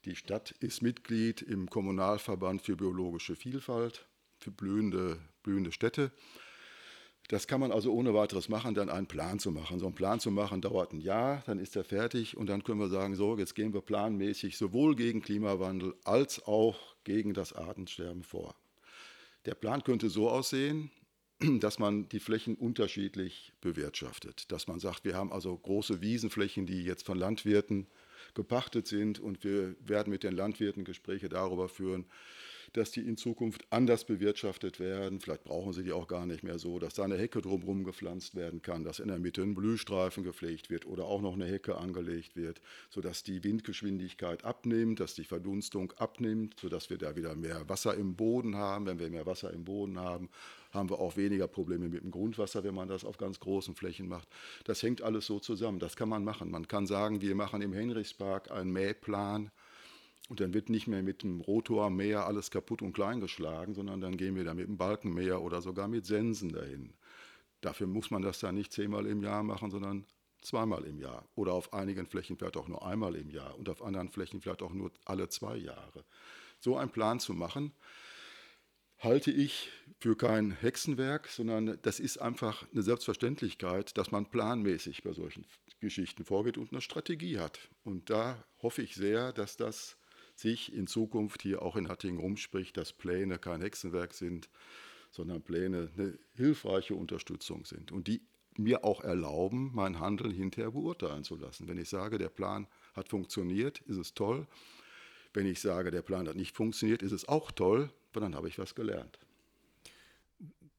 Die 0.04 0.14
Stadt 0.14 0.50
ist 0.60 0.82
Mitglied 0.82 1.40
im 1.40 1.70
Kommunalverband 1.70 2.60
für 2.60 2.76
biologische 2.76 3.36
Vielfalt, 3.36 4.04
für 4.40 4.50
blühende, 4.50 5.22
blühende 5.42 5.72
Städte. 5.72 6.12
Das 7.28 7.46
kann 7.46 7.60
man 7.60 7.72
also 7.72 7.92
ohne 7.92 8.12
weiteres 8.12 8.48
machen, 8.48 8.74
dann 8.74 8.90
einen 8.90 9.06
Plan 9.06 9.38
zu 9.38 9.50
machen. 9.50 9.78
So 9.78 9.86
einen 9.86 9.94
Plan 9.94 10.20
zu 10.20 10.30
machen 10.30 10.60
dauert 10.60 10.92
ein 10.92 11.00
Jahr, 11.00 11.42
dann 11.46 11.58
ist 11.58 11.74
er 11.74 11.84
fertig 11.84 12.36
und 12.36 12.48
dann 12.48 12.64
können 12.64 12.80
wir 12.80 12.88
sagen, 12.88 13.14
so, 13.14 13.38
jetzt 13.38 13.54
gehen 13.54 13.72
wir 13.72 13.80
planmäßig 13.80 14.58
sowohl 14.58 14.94
gegen 14.94 15.22
Klimawandel 15.22 15.94
als 16.04 16.44
auch 16.46 16.96
gegen 17.04 17.32
das 17.32 17.54
Artensterben 17.54 18.24
vor. 18.24 18.54
Der 19.46 19.54
Plan 19.54 19.82
könnte 19.82 20.10
so 20.10 20.28
aussehen, 20.28 20.90
dass 21.60 21.78
man 21.78 22.08
die 22.10 22.20
Flächen 22.20 22.56
unterschiedlich 22.56 23.52
bewirtschaftet. 23.62 24.50
Dass 24.52 24.66
man 24.66 24.78
sagt, 24.78 25.04
wir 25.04 25.14
haben 25.14 25.32
also 25.32 25.56
große 25.56 26.02
Wiesenflächen, 26.02 26.66
die 26.66 26.84
jetzt 26.84 27.06
von 27.06 27.18
Landwirten 27.18 27.86
gepachtet 28.34 28.86
sind 28.86 29.18
und 29.18 29.44
wir 29.44 29.76
werden 29.80 30.10
mit 30.10 30.24
den 30.24 30.34
Landwirten 30.34 30.84
Gespräche 30.84 31.28
darüber 31.28 31.68
führen, 31.68 32.06
dass 32.74 32.90
die 32.90 33.00
in 33.00 33.16
Zukunft 33.16 33.64
anders 33.70 34.04
bewirtschaftet 34.04 34.80
werden. 34.80 35.20
Vielleicht 35.20 35.44
brauchen 35.44 35.72
sie 35.72 35.84
die 35.84 35.92
auch 35.92 36.08
gar 36.08 36.26
nicht 36.26 36.42
mehr 36.42 36.58
so, 36.58 36.78
dass 36.78 36.94
da 36.94 37.04
eine 37.04 37.16
Hecke 37.16 37.40
drumherum 37.40 37.84
gepflanzt 37.84 38.34
werden 38.34 38.62
kann, 38.62 38.84
dass 38.84 38.98
in 38.98 39.08
der 39.08 39.20
Mitte 39.20 39.42
ein 39.42 39.54
Blühstreifen 39.54 40.24
gepflegt 40.24 40.70
wird 40.70 40.84
oder 40.84 41.04
auch 41.04 41.22
noch 41.22 41.34
eine 41.34 41.46
Hecke 41.46 41.78
angelegt 41.78 42.34
wird, 42.34 42.60
sodass 42.90 43.22
die 43.22 43.42
Windgeschwindigkeit 43.44 44.44
abnimmt, 44.44 44.98
dass 44.98 45.14
die 45.14 45.24
Verdunstung 45.24 45.92
abnimmt, 45.92 46.58
sodass 46.60 46.90
wir 46.90 46.98
da 46.98 47.14
wieder 47.14 47.36
mehr 47.36 47.68
Wasser 47.68 47.94
im 47.94 48.16
Boden 48.16 48.56
haben. 48.56 48.86
Wenn 48.86 48.98
wir 48.98 49.08
mehr 49.08 49.26
Wasser 49.26 49.52
im 49.52 49.64
Boden 49.64 49.98
haben, 50.00 50.28
haben 50.72 50.90
wir 50.90 50.98
auch 50.98 51.16
weniger 51.16 51.46
Probleme 51.46 51.88
mit 51.88 52.02
dem 52.02 52.10
Grundwasser, 52.10 52.64
wenn 52.64 52.74
man 52.74 52.88
das 52.88 53.04
auf 53.04 53.18
ganz 53.18 53.38
großen 53.38 53.76
Flächen 53.76 54.08
macht. 54.08 54.28
Das 54.64 54.82
hängt 54.82 55.00
alles 55.00 55.26
so 55.26 55.38
zusammen. 55.38 55.78
Das 55.78 55.94
kann 55.94 56.08
man 56.08 56.24
machen. 56.24 56.50
Man 56.50 56.66
kann 56.66 56.88
sagen, 56.88 57.20
wir 57.20 57.36
machen 57.36 57.62
im 57.62 57.72
Henrichspark 57.72 58.50
einen 58.50 58.72
Mähplan 58.72 59.52
und 60.28 60.40
dann 60.40 60.54
wird 60.54 60.70
nicht 60.70 60.86
mehr 60.86 61.02
mit 61.02 61.22
dem 61.22 61.40
Rotormäher 61.40 62.26
alles 62.26 62.50
kaputt 62.50 62.82
und 62.82 62.92
klein 62.92 63.20
geschlagen, 63.20 63.74
sondern 63.74 64.00
dann 64.00 64.16
gehen 64.16 64.36
wir 64.36 64.44
da 64.44 64.54
mit 64.54 64.66
dem 64.66 64.78
Balkenmäher 64.78 65.42
oder 65.42 65.60
sogar 65.60 65.88
mit 65.88 66.06
Sensen 66.06 66.50
dahin. 66.50 66.94
Dafür 67.60 67.86
muss 67.86 68.10
man 68.10 68.22
das 68.22 68.40
dann 68.40 68.54
nicht 68.54 68.72
zehnmal 68.72 69.06
im 69.06 69.22
Jahr 69.22 69.42
machen, 69.42 69.70
sondern 69.70 70.06
zweimal 70.40 70.84
im 70.84 70.98
Jahr. 70.98 71.28
Oder 71.34 71.52
auf 71.52 71.72
einigen 71.72 72.06
Flächen 72.06 72.36
vielleicht 72.36 72.56
auch 72.56 72.68
nur 72.68 72.86
einmal 72.86 73.16
im 73.16 73.30
Jahr 73.30 73.56
und 73.58 73.68
auf 73.68 73.82
anderen 73.82 74.08
Flächen 74.10 74.40
vielleicht 74.40 74.62
auch 74.62 74.72
nur 74.72 74.92
alle 75.04 75.28
zwei 75.28 75.56
Jahre. 75.56 76.04
So 76.58 76.76
einen 76.76 76.90
Plan 76.90 77.20
zu 77.20 77.34
machen, 77.34 77.72
halte 78.98 79.30
ich 79.30 79.70
für 80.00 80.16
kein 80.16 80.52
Hexenwerk, 80.52 81.28
sondern 81.28 81.78
das 81.82 82.00
ist 82.00 82.18
einfach 82.18 82.64
eine 82.72 82.82
Selbstverständlichkeit, 82.82 83.96
dass 83.98 84.10
man 84.10 84.26
planmäßig 84.26 85.02
bei 85.02 85.12
solchen 85.12 85.44
Geschichten 85.80 86.24
vorgeht 86.24 86.56
und 86.56 86.72
eine 86.72 86.80
Strategie 86.80 87.38
hat. 87.38 87.58
Und 87.82 88.08
da 88.08 88.42
hoffe 88.62 88.82
ich 88.82 88.94
sehr, 88.94 89.32
dass 89.32 89.56
das 89.56 89.98
sich 90.34 90.72
in 90.72 90.86
Zukunft 90.86 91.42
hier 91.42 91.62
auch 91.62 91.76
in 91.76 91.88
Hattingen 91.88 92.18
rumspricht, 92.18 92.76
dass 92.76 92.92
Pläne 92.92 93.38
kein 93.38 93.60
Hexenwerk 93.60 94.14
sind, 94.14 94.48
sondern 95.10 95.42
Pläne 95.42 95.90
eine 95.96 96.18
hilfreiche 96.34 96.94
Unterstützung 96.94 97.64
sind 97.64 97.92
und 97.92 98.08
die 98.08 98.20
mir 98.56 98.84
auch 98.84 99.02
erlauben, 99.02 99.70
mein 99.74 99.98
Handeln 99.98 100.32
hinterher 100.32 100.72
beurteilen 100.72 101.24
zu 101.24 101.36
lassen. 101.36 101.68
Wenn 101.68 101.78
ich 101.78 101.88
sage, 101.88 102.18
der 102.18 102.28
Plan 102.28 102.66
hat 102.94 103.08
funktioniert, 103.08 103.80
ist 103.80 103.96
es 103.96 104.14
toll. 104.14 104.46
Wenn 105.32 105.46
ich 105.46 105.60
sage, 105.60 105.90
der 105.90 106.02
Plan 106.02 106.28
hat 106.28 106.36
nicht 106.36 106.56
funktioniert, 106.56 107.02
ist 107.02 107.12
es 107.12 107.26
auch 107.26 107.50
toll, 107.50 107.90
weil 108.12 108.22
dann 108.22 108.34
habe 108.34 108.48
ich 108.48 108.58
was 108.58 108.74
gelernt. 108.74 109.18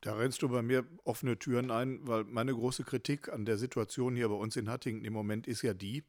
Da 0.02 0.16
rennst 0.16 0.42
du 0.42 0.50
bei 0.50 0.62
mir 0.62 0.86
offene 1.04 1.38
Türen 1.38 1.72
ein, 1.72 2.00
weil 2.08 2.24
meine 2.26 2.54
große 2.54 2.84
Kritik 2.84 3.30
an 3.30 3.46
der 3.46 3.58
Situation 3.58 4.16
hier 4.16 4.30
bei 4.30 4.36
uns 4.36 4.56
in 4.56 4.70
Hattingen 4.70 5.04
im 5.04 5.14
Moment 5.14 5.48
ist 5.48 5.62
ja 5.62 5.74
die, 5.74 6.04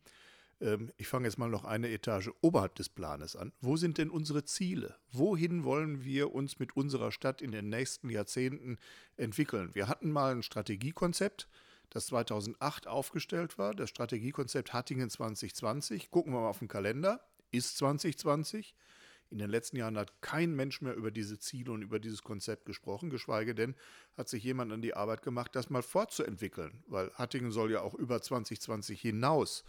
ähm, 0.60 0.92
ich 0.96 1.08
fange 1.08 1.26
jetzt 1.26 1.38
mal 1.38 1.48
noch 1.48 1.64
eine 1.64 1.90
Etage 1.90 2.30
oberhalb 2.40 2.74
des 2.74 2.88
Planes 2.88 3.36
an. 3.36 3.52
Wo 3.60 3.76
sind 3.76 3.98
denn 3.98 4.10
unsere 4.10 4.44
Ziele? 4.44 4.96
Wohin 5.12 5.64
wollen 5.64 6.04
wir 6.04 6.32
uns 6.32 6.58
mit 6.58 6.76
unserer 6.76 7.12
Stadt 7.12 7.42
in 7.42 7.52
den 7.52 7.68
nächsten 7.68 8.08
Jahrzehnten 8.10 8.78
entwickeln? 9.16 9.70
Wir 9.74 9.88
hatten 9.88 10.10
mal 10.10 10.32
ein 10.32 10.42
Strategiekonzept, 10.42 11.48
das 11.90 12.06
2008 12.06 12.86
aufgestellt 12.86 13.58
war, 13.58 13.74
das 13.74 13.90
Strategiekonzept 13.90 14.72
Hattingen 14.72 15.10
2020. 15.10 16.10
Gucken 16.10 16.32
wir 16.32 16.40
mal 16.40 16.48
auf 16.48 16.58
den 16.58 16.68
Kalender, 16.68 17.20
ist 17.50 17.76
2020. 17.78 18.74
In 19.28 19.38
den 19.38 19.50
letzten 19.50 19.76
Jahren 19.76 19.98
hat 19.98 20.22
kein 20.22 20.54
Mensch 20.54 20.80
mehr 20.80 20.94
über 20.94 21.10
diese 21.10 21.38
Ziele 21.38 21.72
und 21.72 21.82
über 21.82 21.98
dieses 21.98 22.22
Konzept 22.22 22.64
gesprochen, 22.64 23.10
geschweige 23.10 23.56
denn 23.56 23.74
hat 24.16 24.28
sich 24.28 24.44
jemand 24.44 24.72
an 24.72 24.82
die 24.82 24.94
Arbeit 24.94 25.22
gemacht, 25.22 25.56
das 25.56 25.68
mal 25.68 25.82
fortzuentwickeln, 25.82 26.84
weil 26.86 27.10
Hattingen 27.14 27.50
soll 27.50 27.72
ja 27.72 27.80
auch 27.80 27.94
über 27.94 28.22
2020 28.22 29.00
hinaus 29.00 29.64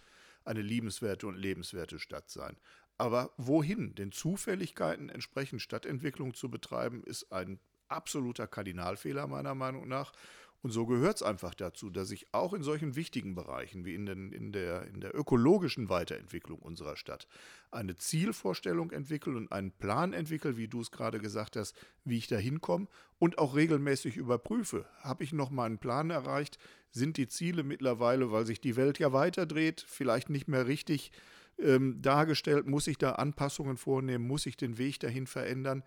eine 0.48 0.62
liebenswerte 0.62 1.28
und 1.28 1.36
lebenswerte 1.36 2.00
Stadt 2.00 2.30
sein. 2.30 2.58
Aber 2.98 3.32
wohin? 3.38 3.94
Den 3.96 4.12
Zufälligkeiten 4.12 5.10
entsprechend 5.10 5.62
Stadtentwicklung 5.62 6.34
zu 6.34 6.50
betreiben, 6.50 7.04
ist 7.04 7.32
ein 7.32 7.60
absoluter 7.88 8.48
Kardinalfehler 8.48 9.28
meiner 9.28 9.56
Meinung 9.56 9.88
nach. 9.88 10.14
Und 10.64 10.72
so 10.72 10.86
gehört 10.86 11.18
es 11.18 11.24
einfach 11.24 11.54
dazu, 11.54 11.90
dass 11.90 12.12
ich 12.12 12.34
auch 12.34 12.54
in 12.54 12.64
solchen 12.64 12.96
wichtigen 12.96 13.36
Bereichen 13.36 13.86
wie 13.86 13.94
in, 13.94 14.06
den, 14.06 14.32
in, 14.32 14.52
der, 14.52 14.88
in 14.88 15.02
der 15.02 15.16
ökologischen 15.16 15.88
Weiterentwicklung 15.88 16.60
unserer 16.60 16.98
Stadt 16.98 17.28
eine 17.70 17.96
Zielvorstellung 17.96 18.92
entwickle 18.92 19.38
und 19.38 19.52
einen 19.52 19.72
Plan 19.72 20.14
entwickle, 20.14 20.58
wie 20.58 20.68
du 20.68 20.82
es 20.82 20.92
gerade 20.92 21.20
gesagt 21.20 21.56
hast, 21.56 21.76
wie 22.06 22.18
ich 22.18 22.28
da 22.28 22.38
hinkomme 22.38 22.88
und 23.20 23.38
auch 23.38 23.56
regelmäßig 23.56 24.18
überprüfe. 24.18 24.86
Habe 25.00 25.24
ich 25.24 25.32
noch 25.32 25.52
mal 25.52 25.66
einen 25.66 25.78
Plan 25.78 26.10
erreicht? 26.10 26.58
Sind 26.90 27.18
die 27.18 27.28
Ziele 27.28 27.64
mittlerweile, 27.64 28.32
weil 28.32 28.46
sich 28.46 28.60
die 28.60 28.76
Welt 28.76 28.98
ja 29.00 29.14
weiterdreht, 29.14 29.86
vielleicht 29.88 30.30
nicht 30.30 30.48
mehr 30.48 30.66
richtig 30.66 31.12
ähm, 31.60 32.02
dargestellt? 32.02 32.68
Muss 32.68 32.88
ich 32.88 32.98
da 32.98 33.14
Anpassungen 33.14 33.78
vornehmen? 33.78 34.28
Muss 34.28 34.46
ich 34.46 34.58
den 34.58 34.78
Weg 34.78 35.00
dahin 35.00 35.28
verändern? 35.28 35.84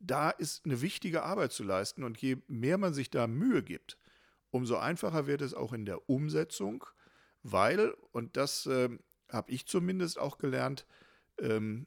Da 0.00 0.30
ist 0.30 0.64
eine 0.64 0.80
wichtige 0.80 1.22
Arbeit 1.22 1.52
zu 1.52 1.64
leisten 1.64 2.02
und 2.02 2.18
je 2.18 2.38
mehr 2.48 2.78
man 2.78 2.94
sich 2.94 3.10
da 3.10 3.26
Mühe 3.26 3.62
gibt, 3.62 3.98
umso 4.50 4.76
einfacher 4.76 5.26
wird 5.26 5.42
es 5.42 5.54
auch 5.54 5.72
in 5.72 5.84
der 5.84 6.08
Umsetzung, 6.08 6.84
weil, 7.42 7.90
und 8.12 8.36
das 8.36 8.66
äh, 8.66 8.90
habe 9.30 9.50
ich 9.50 9.66
zumindest 9.66 10.18
auch 10.18 10.38
gelernt, 10.38 10.86
ähm, 11.38 11.86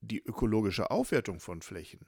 die 0.00 0.22
ökologische 0.22 0.90
Aufwertung 0.90 1.40
von 1.40 1.62
Flächen 1.62 2.06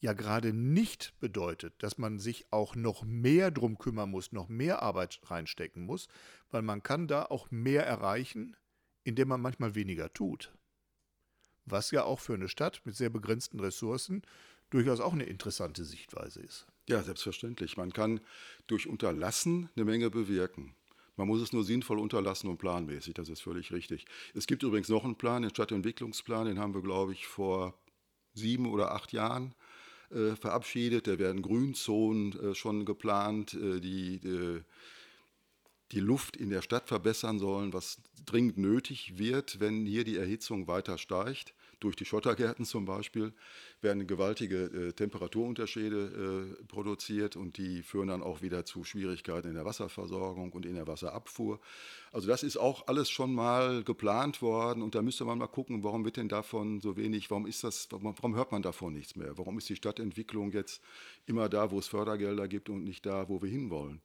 ja 0.00 0.12
gerade 0.12 0.52
nicht 0.52 1.18
bedeutet, 1.18 1.74
dass 1.82 1.98
man 1.98 2.18
sich 2.18 2.46
auch 2.52 2.74
noch 2.74 3.04
mehr 3.04 3.50
drum 3.50 3.78
kümmern 3.78 4.10
muss, 4.10 4.32
noch 4.32 4.48
mehr 4.48 4.82
Arbeit 4.82 5.20
reinstecken 5.24 5.84
muss, 5.84 6.08
weil 6.50 6.62
man 6.62 6.82
kann 6.82 7.08
da 7.08 7.24
auch 7.24 7.50
mehr 7.50 7.86
erreichen, 7.86 8.56
indem 9.04 9.28
man 9.28 9.40
manchmal 9.40 9.74
weniger 9.74 10.12
tut. 10.12 10.54
Was 11.64 11.90
ja 11.90 12.04
auch 12.04 12.20
für 12.20 12.34
eine 12.34 12.48
Stadt 12.48 12.80
mit 12.84 12.96
sehr 12.96 13.10
begrenzten 13.10 13.60
Ressourcen 13.60 14.22
durchaus 14.70 15.00
auch 15.00 15.12
eine 15.12 15.24
interessante 15.24 15.84
Sichtweise 15.84 16.40
ist. 16.40 16.66
Ja, 16.88 17.02
selbstverständlich. 17.02 17.76
Man 17.76 17.92
kann 17.92 18.20
durch 18.66 18.86
Unterlassen 18.86 19.68
eine 19.76 19.84
Menge 19.84 20.08
bewirken. 20.08 20.74
Man 21.16 21.28
muss 21.28 21.42
es 21.42 21.52
nur 21.52 21.62
sinnvoll 21.62 21.98
unterlassen 21.98 22.48
und 22.48 22.56
planmäßig, 22.58 23.12
das 23.12 23.28
ist 23.28 23.42
völlig 23.42 23.72
richtig. 23.72 24.06
Es 24.34 24.46
gibt 24.46 24.62
übrigens 24.62 24.88
noch 24.88 25.04
einen 25.04 25.16
Plan, 25.16 25.42
den 25.42 25.50
Stadtentwicklungsplan, 25.50 26.46
den 26.46 26.58
haben 26.58 26.74
wir, 26.74 26.80
glaube 26.80 27.12
ich, 27.12 27.26
vor 27.26 27.78
sieben 28.32 28.66
oder 28.66 28.92
acht 28.92 29.12
Jahren 29.12 29.54
äh, 30.10 30.34
verabschiedet. 30.36 31.06
Da 31.06 31.18
werden 31.18 31.42
Grünzonen 31.42 32.32
äh, 32.40 32.54
schon 32.54 32.86
geplant, 32.86 33.52
äh, 33.54 33.80
die 33.80 34.14
äh, 34.26 34.62
die 35.92 36.00
Luft 36.00 36.36
in 36.36 36.50
der 36.50 36.62
Stadt 36.62 36.86
verbessern 36.86 37.38
sollen, 37.38 37.72
was 37.72 37.98
dringend 38.26 38.58
nötig 38.58 39.18
wird, 39.18 39.58
wenn 39.58 39.86
hier 39.86 40.04
die 40.04 40.16
Erhitzung 40.16 40.68
weiter 40.68 40.98
steigt 40.98 41.54
durch 41.80 41.96
die 41.96 42.04
Schottergärten 42.04 42.64
zum 42.64 42.84
Beispiel 42.84 43.32
werden 43.80 44.06
gewaltige 44.06 44.64
äh, 44.64 44.92
Temperaturunterschiede 44.92 46.56
äh, 46.58 46.64
produziert 46.64 47.36
und 47.36 47.56
die 47.56 47.82
führen 47.82 48.08
dann 48.08 48.22
auch 48.22 48.42
wieder 48.42 48.64
zu 48.64 48.84
Schwierigkeiten 48.84 49.48
in 49.48 49.54
der 49.54 49.64
Wasserversorgung 49.64 50.52
und 50.52 50.66
in 50.66 50.74
der 50.74 50.86
Wasserabfuhr. 50.86 51.60
Also 52.12 52.26
das 52.26 52.42
ist 52.42 52.56
auch 52.56 52.88
alles 52.88 53.10
schon 53.10 53.34
mal 53.34 53.84
geplant 53.84 54.42
worden 54.42 54.82
und 54.82 54.94
da 54.94 55.02
müsste 55.02 55.24
man 55.24 55.38
mal 55.38 55.46
gucken, 55.46 55.84
warum 55.84 56.04
wird 56.04 56.16
denn 56.16 56.28
davon 56.28 56.80
so 56.80 56.96
wenig, 56.96 57.30
warum 57.30 57.46
ist 57.46 57.64
das, 57.64 57.88
warum 57.90 58.34
hört 58.34 58.50
man 58.52 58.62
davon 58.62 58.92
nichts 58.92 59.14
mehr? 59.14 59.36
Warum 59.38 59.58
ist 59.58 59.68
die 59.68 59.76
Stadtentwicklung 59.76 60.52
jetzt 60.52 60.82
immer 61.26 61.48
da, 61.48 61.70
wo 61.70 61.78
es 61.78 61.88
Fördergelder 61.88 62.48
gibt 62.48 62.68
und 62.68 62.84
nicht 62.84 63.06
da, 63.06 63.28
wo 63.28 63.40
wir 63.42 63.48
hinwollen? 63.48 64.00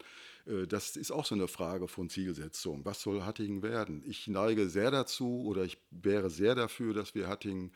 Äh, 0.45 0.67
das 0.67 0.95
ist 0.95 1.11
auch 1.11 1.25
so 1.25 1.35
eine 1.35 1.47
Frage 1.47 1.87
von 1.87 2.09
Zielsetzung. 2.09 2.85
Was 2.85 3.01
soll 3.01 3.23
Hattingen 3.23 3.61
werden? 3.63 4.03
Ich 4.05 4.27
neige 4.27 4.69
sehr 4.69 4.91
dazu 4.91 5.43
oder 5.45 5.63
ich 5.63 5.77
wäre 5.91 6.29
sehr 6.29 6.55
dafür, 6.55 6.93
dass 6.93 7.15
wir 7.15 7.27
Hattingen 7.27 7.71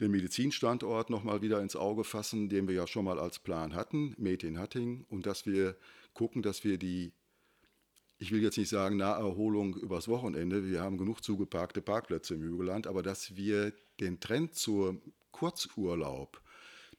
den 0.00 0.10
Medizinstandort 0.10 1.10
nochmal 1.10 1.42
wieder 1.42 1.60
ins 1.60 1.76
Auge 1.76 2.04
fassen, 2.04 2.48
den 2.48 2.68
wir 2.68 2.74
ja 2.74 2.86
schon 2.86 3.04
mal 3.04 3.18
als 3.18 3.38
Plan 3.38 3.74
hatten, 3.74 4.14
Med 4.16 4.42
in 4.42 4.58
Hattingen, 4.58 5.04
und 5.10 5.26
dass 5.26 5.44
wir 5.44 5.76
gucken, 6.14 6.42
dass 6.42 6.64
wir 6.64 6.78
die, 6.78 7.12
ich 8.18 8.32
will 8.32 8.42
jetzt 8.42 8.56
nicht 8.56 8.70
sagen 8.70 8.96
Naherholung 8.96 9.76
übers 9.76 10.08
Wochenende, 10.08 10.66
wir 10.66 10.80
haben 10.80 10.96
genug 10.96 11.22
zugeparkte 11.22 11.82
Parkplätze 11.82 12.34
im 12.34 12.42
Hügelland, 12.42 12.86
aber 12.86 13.02
dass 13.02 13.36
wir 13.36 13.74
den 14.00 14.20
Trend 14.20 14.54
zur 14.54 15.00
Kurzurlaub, 15.32 16.40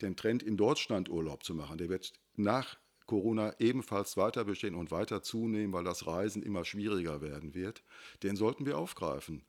den 0.01 0.15
Trend 0.15 0.43
in 0.43 0.55
Deutschland 0.55 1.09
Urlaub 1.09 1.43
zu 1.43 1.55
machen, 1.55 1.79
der 1.79 1.89
wird 1.89 2.13
nach 2.35 2.77
Corona 3.11 3.53
ebenfalls 3.59 4.15
weiter 4.15 4.45
bestehen 4.45 4.73
und 4.73 4.89
weiter 4.89 5.21
zunehmen, 5.21 5.73
weil 5.73 5.83
das 5.83 6.07
Reisen 6.07 6.41
immer 6.43 6.63
schwieriger 6.63 7.19
werden 7.19 7.53
wird, 7.53 7.83
den 8.23 8.37
sollten 8.37 8.65
wir 8.65 8.77
aufgreifen. 8.77 9.43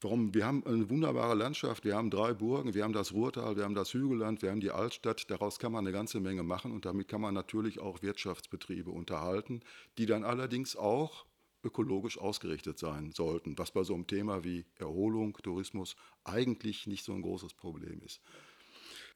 Warum? 0.00 0.34
Wir 0.34 0.44
haben 0.44 0.66
eine 0.66 0.90
wunderbare 0.90 1.36
Landschaft, 1.36 1.84
wir 1.84 1.94
haben 1.94 2.10
drei 2.10 2.34
Burgen, 2.34 2.74
wir 2.74 2.82
haben 2.82 2.92
das 2.92 3.12
Ruhrtal, 3.12 3.56
wir 3.56 3.62
haben 3.62 3.76
das 3.76 3.94
Hügelland, 3.94 4.42
wir 4.42 4.50
haben 4.50 4.58
die 4.58 4.72
Altstadt. 4.72 5.30
Daraus 5.30 5.60
kann 5.60 5.70
man 5.70 5.86
eine 5.86 5.92
ganze 5.92 6.18
Menge 6.18 6.42
machen 6.42 6.72
und 6.72 6.84
damit 6.84 7.06
kann 7.06 7.20
man 7.20 7.32
natürlich 7.32 7.78
auch 7.78 8.02
Wirtschaftsbetriebe 8.02 8.90
unterhalten, 8.90 9.60
die 9.98 10.06
dann 10.06 10.24
allerdings 10.24 10.74
auch 10.74 11.26
ökologisch 11.62 12.18
ausgerichtet 12.18 12.76
sein 12.76 13.12
sollten, 13.12 13.56
was 13.56 13.70
bei 13.70 13.84
so 13.84 13.94
einem 13.94 14.08
Thema 14.08 14.42
wie 14.42 14.66
Erholung, 14.80 15.38
Tourismus 15.44 15.94
eigentlich 16.24 16.88
nicht 16.88 17.04
so 17.04 17.12
ein 17.12 17.22
großes 17.22 17.54
Problem 17.54 18.02
ist. 18.04 18.20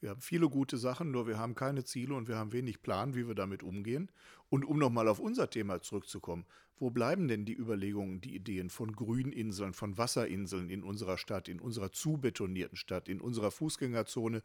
Wir 0.00 0.10
haben 0.10 0.20
viele 0.22 0.48
gute 0.48 0.78
Sachen, 0.78 1.10
nur 1.10 1.26
wir 1.26 1.38
haben 1.38 1.54
keine 1.54 1.84
Ziele 1.84 2.14
und 2.14 2.26
wir 2.26 2.36
haben 2.36 2.52
wenig 2.52 2.82
Plan, 2.82 3.14
wie 3.14 3.28
wir 3.28 3.34
damit 3.34 3.62
umgehen. 3.62 4.10
Und 4.48 4.64
um 4.64 4.78
nochmal 4.78 5.08
auf 5.08 5.20
unser 5.20 5.50
Thema 5.50 5.80
zurückzukommen, 5.80 6.46
wo 6.78 6.90
bleiben 6.90 7.28
denn 7.28 7.44
die 7.44 7.56
Überlegungen, 7.56 8.22
die 8.22 8.34
Ideen 8.34 8.70
von 8.70 8.92
Grüninseln, 8.92 9.74
von 9.74 9.98
Wasserinseln 9.98 10.70
in 10.70 10.82
unserer 10.82 11.18
Stadt, 11.18 11.48
in 11.48 11.60
unserer 11.60 11.92
zubetonierten 11.92 12.76
Stadt, 12.76 13.08
in 13.08 13.20
unserer 13.20 13.50
Fußgängerzone, 13.50 14.42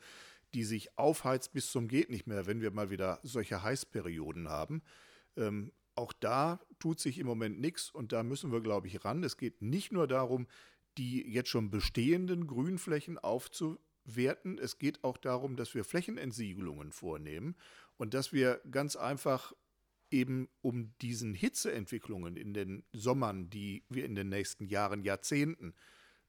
die 0.54 0.66
sich 0.66 0.98
aufheizt 0.98 1.54
bis 1.54 1.72
zum 1.72 1.88
geht 1.88 2.10
nicht 2.10 2.28
mehr, 2.28 2.46
wenn 2.46 2.62
wir 2.62 2.72
mal 2.72 2.90
wieder 2.90 3.20
solche 3.24 3.64
Heißperioden 3.64 4.50
haben? 4.50 4.82
Ähm, 5.38 5.72
auch 5.96 6.12
da 6.12 6.60
tut 6.80 7.00
sich 7.00 7.20
im 7.20 7.28
Moment 7.28 7.62
nichts 7.62 7.90
und 7.90 8.12
da 8.12 8.22
müssen 8.24 8.52
wir, 8.52 8.60
glaube 8.60 8.88
ich, 8.88 9.06
ran. 9.06 9.24
Es 9.24 9.38
geht 9.38 9.62
nicht 9.62 9.94
nur 9.94 10.08
darum, 10.08 10.48
die 10.98 11.26
jetzt 11.30 11.50
schon 11.50 11.72
bestehenden 11.72 12.48
Grünflächen 12.48 13.18
aufzu 13.18 13.80
werten. 14.06 14.58
Es 14.58 14.78
geht 14.78 15.04
auch 15.04 15.18
darum, 15.18 15.56
dass 15.56 15.74
wir 15.74 15.84
Flächenentsiegelungen 15.84 16.92
vornehmen 16.92 17.56
und 17.98 18.14
dass 18.14 18.34
wir 18.34 18.62
ganz 18.72 18.96
einfach 18.96 19.54
eben 20.12 20.50
um 20.62 20.94
diesen 21.02 21.34
Hitzeentwicklungen 21.34 22.38
in 22.38 22.54
den 22.54 22.84
Sommern, 22.94 23.50
die 23.50 23.84
wir 23.90 24.06
in 24.06 24.16
den 24.16 24.30
nächsten 24.30 24.66
Jahren, 24.66 25.04
Jahrzehnten 25.04 25.74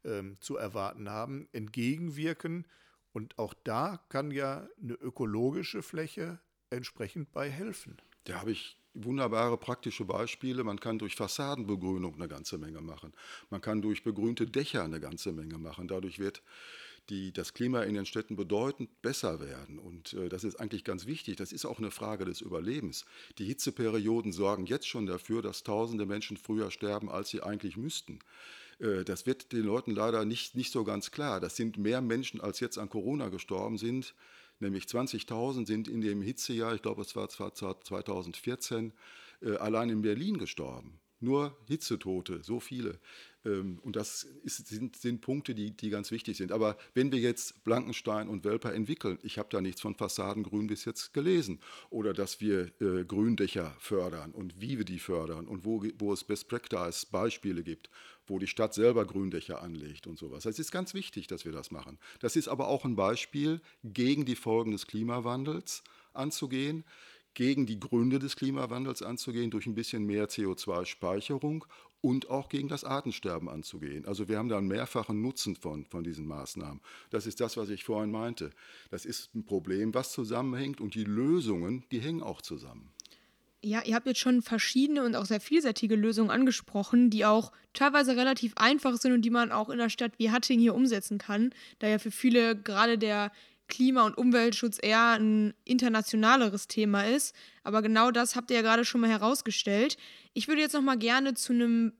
ähm, 0.04 0.38
zu 0.40 0.56
erwarten 0.56 1.10
haben, 1.10 1.48
entgegenwirken. 1.52 2.66
Und 3.12 3.38
auch 3.38 3.54
da 3.64 4.04
kann 4.08 4.30
ja 4.30 4.68
eine 4.82 4.94
ökologische 4.94 5.82
Fläche 5.82 6.40
entsprechend 6.70 7.32
bei 7.32 7.50
helfen. 7.50 7.96
Da 8.24 8.40
habe 8.40 8.52
ich 8.52 8.76
wunderbare 8.94 9.56
praktische 9.58 10.04
Beispiele. 10.04 10.64
Man 10.64 10.80
kann 10.80 10.98
durch 10.98 11.14
Fassadenbegrünung 11.14 12.14
eine 12.14 12.28
ganze 12.28 12.58
Menge 12.58 12.80
machen. 12.80 13.12
Man 13.50 13.60
kann 13.60 13.82
durch 13.82 14.02
begrünte 14.02 14.46
Dächer 14.46 14.84
eine 14.84 15.00
ganze 15.00 15.32
Menge 15.32 15.58
machen. 15.58 15.86
Dadurch 15.86 16.18
wird 16.18 16.42
die, 17.08 17.32
das 17.32 17.54
Klima 17.54 17.82
in 17.82 17.94
den 17.94 18.06
Städten 18.06 18.36
bedeutend 18.36 19.02
besser 19.02 19.40
werden. 19.40 19.78
Und 19.78 20.14
äh, 20.14 20.28
das 20.28 20.44
ist 20.44 20.56
eigentlich 20.56 20.84
ganz 20.84 21.06
wichtig. 21.06 21.36
Das 21.36 21.52
ist 21.52 21.64
auch 21.64 21.78
eine 21.78 21.90
Frage 21.90 22.24
des 22.24 22.40
Überlebens. 22.40 23.04
Die 23.38 23.44
Hitzeperioden 23.44 24.32
sorgen 24.32 24.66
jetzt 24.66 24.88
schon 24.88 25.06
dafür, 25.06 25.42
dass 25.42 25.62
tausende 25.62 26.06
Menschen 26.06 26.36
früher 26.36 26.70
sterben, 26.70 27.08
als 27.08 27.30
sie 27.30 27.42
eigentlich 27.42 27.76
müssten. 27.76 28.18
Äh, 28.78 29.04
das 29.04 29.26
wird 29.26 29.52
den 29.52 29.64
Leuten 29.64 29.92
leider 29.92 30.24
nicht, 30.24 30.54
nicht 30.54 30.72
so 30.72 30.84
ganz 30.84 31.10
klar. 31.10 31.40
Das 31.40 31.56
sind 31.56 31.78
mehr 31.78 32.00
Menschen, 32.00 32.40
als 32.40 32.60
jetzt 32.60 32.78
an 32.78 32.88
Corona 32.88 33.28
gestorben 33.28 33.78
sind. 33.78 34.14
Nämlich 34.58 34.84
20.000 34.84 35.66
sind 35.66 35.88
in 35.88 36.00
dem 36.00 36.22
Hitzejahr, 36.22 36.74
ich 36.74 36.82
glaube 36.82 37.02
es 37.02 37.14
war 37.14 37.28
2014, 37.28 38.92
äh, 39.42 39.56
allein 39.56 39.90
in 39.90 40.02
Berlin 40.02 40.38
gestorben. 40.38 40.98
Nur 41.20 41.56
Hitzetote, 41.66 42.42
so 42.42 42.60
viele. 42.60 42.98
Ähm, 43.46 43.78
und 43.82 43.96
das 43.96 44.24
ist, 44.42 44.66
sind, 44.66 44.96
sind, 44.96 45.20
Punkte, 45.20 45.54
die, 45.54 45.70
die 45.70 45.90
ganz 45.90 46.10
wichtig 46.10 46.36
sind. 46.36 46.52
Aber 46.52 46.76
wenn 46.94 47.12
wir 47.12 47.20
jetzt 47.20 47.64
Blankenstein 47.64 48.28
und 48.28 48.44
Welper 48.44 48.74
entwickeln, 48.74 49.18
ich 49.22 49.38
habe 49.38 49.48
da 49.50 49.60
nichts 49.60 49.80
von 49.80 49.94
Fassadengrün 49.94 50.66
bis 50.66 50.84
jetzt 50.84 51.14
gelesen, 51.14 51.60
oder 51.88 52.12
dass 52.12 52.40
wir 52.40 52.72
äh, 52.80 53.04
Gründächer 53.04 53.74
fördern 53.78 54.32
und 54.32 54.60
wie 54.60 54.76
wir 54.76 54.84
die 54.84 54.98
fördern 54.98 55.46
und 55.46 55.64
wo, 55.64 55.84
wo 55.98 56.12
es 56.12 56.24
Best 56.24 56.48
Practice 56.48 57.06
Beispiele 57.06 57.62
gibt, 57.62 57.88
wo 58.26 58.38
die 58.38 58.48
Stadt 58.48 58.74
selber 58.74 59.06
Gründächer 59.06 59.62
anlegt 59.62 60.06
und 60.06 60.18
sowas. 60.18 60.44
Es 60.44 60.58
ist 60.58 60.72
ganz 60.72 60.92
wichtig, 60.94 61.28
dass 61.28 61.44
wir 61.44 61.52
das 61.52 61.70
machen. 61.70 61.98
Das 62.20 62.34
ist 62.34 62.48
aber 62.48 62.68
auch 62.68 62.84
ein 62.84 62.96
Beispiel, 62.96 63.60
gegen 63.84 64.24
die 64.24 64.36
Folgen 64.36 64.72
des 64.72 64.86
Klimawandels 64.86 65.84
anzugehen 66.12 66.84
gegen 67.36 67.66
die 67.66 67.78
Gründe 67.78 68.18
des 68.18 68.34
Klimawandels 68.34 69.02
anzugehen, 69.02 69.50
durch 69.50 69.66
ein 69.66 69.74
bisschen 69.74 70.06
mehr 70.06 70.26
CO2-Speicherung 70.26 71.66
und 72.06 72.30
auch 72.30 72.48
gegen 72.48 72.68
das 72.68 72.84
Artensterben 72.84 73.48
anzugehen. 73.48 74.06
Also 74.06 74.28
wir 74.28 74.38
haben 74.38 74.48
da 74.48 74.58
einen 74.58 74.68
mehrfachen 74.68 75.22
Nutzen 75.22 75.56
von, 75.56 75.84
von 75.86 76.04
diesen 76.04 76.24
Maßnahmen. 76.24 76.80
Das 77.10 77.26
ist 77.26 77.40
das, 77.40 77.56
was 77.56 77.68
ich 77.68 77.82
vorhin 77.82 78.12
meinte. 78.12 78.50
Das 78.90 79.04
ist 79.04 79.34
ein 79.34 79.44
Problem, 79.44 79.92
was 79.92 80.12
zusammenhängt 80.12 80.80
und 80.80 80.94
die 80.94 81.02
Lösungen, 81.02 81.82
die 81.90 81.98
hängen 81.98 82.22
auch 82.22 82.42
zusammen. 82.42 82.92
Ja, 83.60 83.82
ihr 83.84 83.96
habt 83.96 84.06
jetzt 84.06 84.20
schon 84.20 84.40
verschiedene 84.40 85.02
und 85.02 85.16
auch 85.16 85.24
sehr 85.24 85.40
vielseitige 85.40 85.96
Lösungen 85.96 86.30
angesprochen, 86.30 87.10
die 87.10 87.24
auch 87.24 87.50
teilweise 87.72 88.16
relativ 88.16 88.52
einfach 88.54 88.96
sind 88.98 89.12
und 89.12 89.22
die 89.22 89.30
man 89.30 89.50
auch 89.50 89.68
in 89.68 89.80
einer 89.80 89.90
Stadt 89.90 90.12
wie 90.18 90.30
Hattingen 90.30 90.62
hier 90.62 90.76
umsetzen 90.76 91.18
kann, 91.18 91.50
da 91.80 91.88
ja 91.88 91.98
für 91.98 92.12
viele 92.12 92.54
gerade 92.54 92.98
der 92.98 93.32
Klima- 93.66 94.06
und 94.06 94.16
Umweltschutz 94.16 94.78
eher 94.80 95.18
ein 95.18 95.54
internationaleres 95.64 96.68
Thema 96.68 97.04
ist. 97.04 97.34
Aber 97.64 97.82
genau 97.82 98.12
das 98.12 98.36
habt 98.36 98.50
ihr 98.50 98.58
ja 98.58 98.62
gerade 98.62 98.84
schon 98.84 99.00
mal 99.00 99.10
herausgestellt. 99.10 99.96
Ich 100.36 100.48
würde 100.48 100.60
jetzt 100.60 100.74
noch 100.74 100.82
mal 100.82 100.98
gerne 100.98 101.32
zu 101.32 101.54
einem 101.54 101.94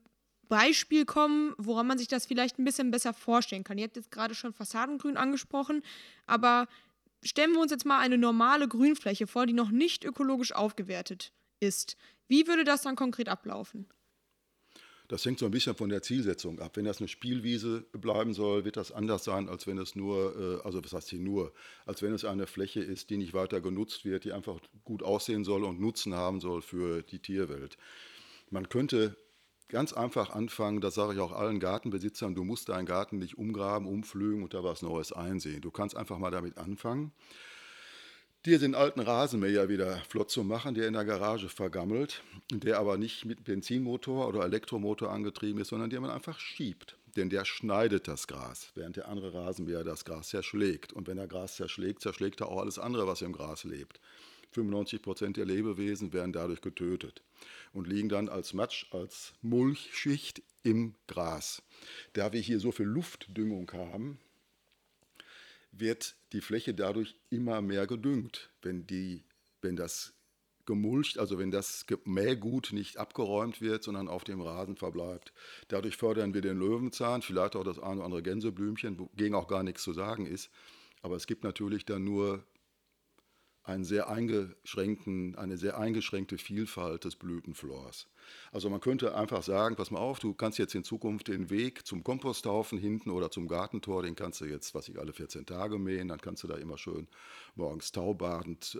Beispiel 0.47 1.05
kommen, 1.05 1.55
woran 1.57 1.87
man 1.87 1.97
sich 1.97 2.07
das 2.07 2.27
vielleicht 2.27 2.59
ein 2.59 2.65
bisschen 2.65 2.91
besser 2.91 3.11
vorstellen 3.11 3.63
kann. 3.63 3.79
Ihr 3.79 3.85
habt 3.85 3.95
jetzt 3.95 4.11
gerade 4.11 4.35
schon 4.35 4.53
Fassadengrün 4.53 5.17
angesprochen, 5.17 5.81
aber 6.27 6.67
stellen 7.23 7.53
wir 7.53 7.59
uns 7.59 7.71
jetzt 7.71 7.87
mal 7.87 7.97
eine 7.97 8.19
normale 8.19 8.67
Grünfläche 8.67 9.25
vor, 9.25 9.47
die 9.47 9.53
noch 9.53 9.71
nicht 9.71 10.05
ökologisch 10.05 10.51
aufgewertet 10.51 11.31
ist. 11.59 11.97
Wie 12.27 12.45
würde 12.45 12.63
das 12.63 12.83
dann 12.83 12.95
konkret 12.95 13.27
ablaufen? 13.27 13.87
Das 15.07 15.25
hängt 15.25 15.39
so 15.39 15.45
ein 15.45 15.51
bisschen 15.51 15.73
von 15.73 15.89
der 15.89 16.03
Zielsetzung 16.03 16.59
ab. 16.59 16.77
Wenn 16.77 16.85
das 16.85 16.99
eine 16.99 17.07
Spielwiese 17.07 17.87
bleiben 17.93 18.35
soll, 18.35 18.65
wird 18.65 18.77
das 18.77 18.91
anders 18.91 19.23
sein, 19.23 19.49
als 19.49 19.65
wenn 19.65 19.79
es 19.79 19.95
nur, 19.95 20.61
äh, 20.61 20.63
also 20.63 20.83
was 20.83 20.93
heißt 20.93 21.09
hier 21.09 21.19
nur, 21.19 21.53
als 21.87 22.03
wenn 22.03 22.13
es 22.13 22.23
eine 22.23 22.45
Fläche 22.45 22.81
ist, 22.81 23.09
die 23.09 23.17
nicht 23.17 23.33
weiter 23.33 23.61
genutzt 23.61 24.05
wird, 24.05 24.25
die 24.25 24.31
einfach 24.31 24.59
gut 24.83 25.01
aussehen 25.01 25.43
soll 25.43 25.63
und 25.63 25.79
Nutzen 25.79 26.13
haben 26.13 26.39
soll 26.39 26.61
für 26.61 27.01
die 27.01 27.17
Tierwelt. 27.17 27.79
Man 28.49 28.69
könnte 28.69 29.17
ganz 29.67 29.93
einfach 29.93 30.29
anfangen, 30.29 30.81
das 30.81 30.95
sage 30.95 31.13
ich 31.13 31.19
auch 31.19 31.33
allen 31.33 31.59
Gartenbesitzern, 31.59 32.35
du 32.35 32.43
musst 32.43 32.69
deinen 32.69 32.85
Garten 32.85 33.19
nicht 33.19 33.37
umgraben, 33.37 33.87
umflügen 33.87 34.43
und 34.43 34.53
da 34.53 34.63
was 34.63 34.81
Neues 34.81 35.11
einsehen. 35.11 35.61
Du 35.61 35.71
kannst 35.71 35.97
einfach 35.97 36.17
mal 36.17 36.31
damit 36.31 36.57
anfangen 36.57 37.11
dir 38.47 38.59
den 38.59 38.75
alten 38.75 39.01
Rasenmäher 39.01 39.67
wieder 39.67 39.97
flott 40.07 40.31
zu 40.31 40.43
machen, 40.43 40.73
der 40.73 40.87
in 40.87 40.93
der 40.93 41.03
Garage 41.03 41.49
vergammelt, 41.49 42.23
der 42.49 42.79
aber 42.79 42.97
nicht 42.97 43.25
mit 43.25 43.43
Benzinmotor 43.43 44.27
oder 44.27 44.45
Elektromotor 44.45 45.11
angetrieben 45.11 45.59
ist, 45.59 45.67
sondern 45.67 45.89
den 45.89 46.01
man 46.01 46.11
einfach 46.11 46.39
schiebt. 46.39 46.97
Denn 47.17 47.29
der 47.29 47.43
schneidet 47.43 48.07
das 48.07 48.27
Gras, 48.27 48.71
während 48.75 48.95
der 48.95 49.09
andere 49.09 49.33
Rasenmäher 49.33 49.83
das 49.83 50.05
Gras 50.05 50.29
zerschlägt. 50.29 50.93
Und 50.93 51.07
wenn 51.07 51.17
er 51.17 51.27
Gras 51.27 51.55
zerschlägt, 51.55 52.01
zerschlägt 52.01 52.39
er 52.39 52.47
auch 52.47 52.61
alles 52.61 52.79
andere, 52.79 53.05
was 53.05 53.21
im 53.21 53.33
Gras 53.33 53.65
lebt. 53.65 53.99
95 54.51 55.01
Prozent 55.01 55.37
der 55.37 55.45
Lebewesen 55.45 56.13
werden 56.13 56.33
dadurch 56.33 56.61
getötet 56.61 57.21
und 57.73 57.87
liegen 57.87 58.09
dann 58.09 58.29
als 58.29 58.53
Matsch, 58.53 58.85
als 58.91 59.33
Mulchschicht 59.41 60.41
im 60.63 60.95
Gras. 61.07 61.61
Da 62.13 62.33
wir 62.33 62.41
hier 62.41 62.59
so 62.59 62.71
viel 62.71 62.85
Luftdüngung 62.85 63.71
haben, 63.73 64.19
wird 65.71 66.15
die 66.33 66.41
Fläche 66.41 66.73
dadurch 66.73 67.15
immer 67.29 67.61
mehr 67.61 67.87
gedüngt. 67.87 68.49
Wenn, 68.61 68.87
die, 68.87 69.23
wenn 69.61 69.75
das 69.75 70.13
gemulcht, 70.65 71.17
also 71.17 71.39
wenn 71.39 71.49
das 71.49 71.85
Mähgut 72.05 72.73
nicht 72.73 72.97
abgeräumt 72.97 73.61
wird, 73.61 73.83
sondern 73.83 74.07
auf 74.07 74.23
dem 74.23 74.41
Rasen 74.41 74.75
verbleibt. 74.75 75.33
Dadurch 75.69 75.97
fördern 75.97 76.33
wir 76.33 76.41
den 76.41 76.59
Löwenzahn, 76.59 77.23
vielleicht 77.23 77.55
auch 77.55 77.63
das 77.63 77.79
eine 77.79 77.95
oder 77.95 78.05
andere 78.05 78.21
Gänseblümchen, 78.21 78.99
wogegen 78.99 79.33
auch 79.33 79.47
gar 79.47 79.63
nichts 79.63 79.81
zu 79.81 79.93
sagen 79.93 80.27
ist. 80.27 80.51
Aber 81.01 81.15
es 81.15 81.25
gibt 81.25 81.43
natürlich 81.43 81.85
dann 81.85 82.03
nur 82.03 82.43
einen 83.67 83.83
sehr 83.83 84.09
eingeschränkten, 84.09 85.35
eine 85.35 85.57
sehr 85.57 85.77
eingeschränkte 85.77 86.37
Vielfalt 86.37 87.03
des 87.03 87.17
Blütenflors. 87.17 88.07
Also 88.51 88.69
man 88.69 88.79
könnte 88.79 89.15
einfach 89.15 89.43
sagen, 89.43 89.75
pass 89.75 89.91
mal 89.91 89.99
auf, 89.99 90.19
du 90.19 90.33
kannst 90.33 90.57
jetzt 90.57 90.73
in 90.73 90.83
Zukunft 90.83 91.27
den 91.27 91.49
Weg 91.49 91.85
zum 91.85 92.03
Komposthaufen 92.03 92.77
hinten 92.77 93.09
oder 93.09 93.29
zum 93.29 93.47
Gartentor, 93.47 94.03
den 94.03 94.15
kannst 94.15 94.39
du 94.39 94.45
jetzt, 94.45 94.73
was 94.73 94.87
ich 94.87 94.99
alle 94.99 95.11
14 95.11 95.45
Tage 95.45 95.79
mähen, 95.79 96.07
dann 96.07 96.21
kannst 96.21 96.43
du 96.43 96.47
da 96.47 96.55
immer 96.55 96.77
schön 96.77 97.07
morgens 97.55 97.91
taubadend 97.91 98.77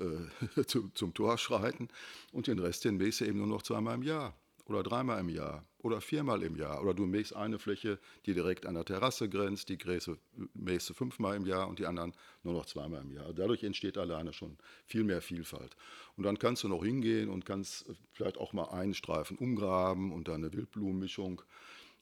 äh, 0.55 0.63
zum, 0.67 0.95
zum 0.95 1.13
Tor 1.13 1.37
schreiten 1.37 1.89
und 2.31 2.47
den 2.47 2.59
Rest, 2.59 2.85
den 2.85 2.95
mähst 2.95 3.19
du 3.19 3.25
eben 3.25 3.39
nur 3.39 3.47
noch 3.47 3.63
zweimal 3.63 3.95
im 3.95 4.03
Jahr 4.03 4.35
oder 4.67 4.83
dreimal 4.83 5.19
im 5.19 5.29
Jahr 5.29 5.65
oder 5.79 6.01
viermal 6.01 6.43
im 6.43 6.55
Jahr. 6.55 6.81
Oder 6.81 6.93
du 6.93 7.05
mähst 7.05 7.35
eine 7.35 7.59
Fläche, 7.59 7.99
die 8.25 8.33
direkt 8.33 8.65
an 8.65 8.73
der 8.73 8.85
Terrasse 8.85 9.29
grenzt, 9.29 9.69
die 9.69 9.77
Gräse 9.77 10.17
mähst 10.53 10.89
du 10.89 10.93
fünfmal 10.93 11.35
im 11.37 11.45
Jahr 11.45 11.67
und 11.67 11.79
die 11.79 11.85
anderen 11.85 12.13
nur 12.43 12.53
noch 12.53 12.65
zweimal 12.65 13.01
im 13.01 13.11
Jahr. 13.11 13.33
Dadurch 13.33 13.63
entsteht 13.63 13.97
alleine 13.97 14.33
schon 14.33 14.57
viel 14.85 15.03
mehr 15.03 15.21
Vielfalt. 15.21 15.75
Und 16.17 16.23
dann 16.23 16.37
kannst 16.37 16.63
du 16.63 16.67
noch 16.67 16.83
hingehen 16.83 17.29
und 17.29 17.45
kannst 17.45 17.85
vielleicht 18.11 18.37
auch 18.37 18.53
mal 18.53 18.69
einen 18.69 18.93
Streifen 18.93 19.37
umgraben 19.37 20.11
und 20.11 20.27
dann 20.27 20.43
eine 20.43 20.53
Wildblumenmischung 20.53 21.41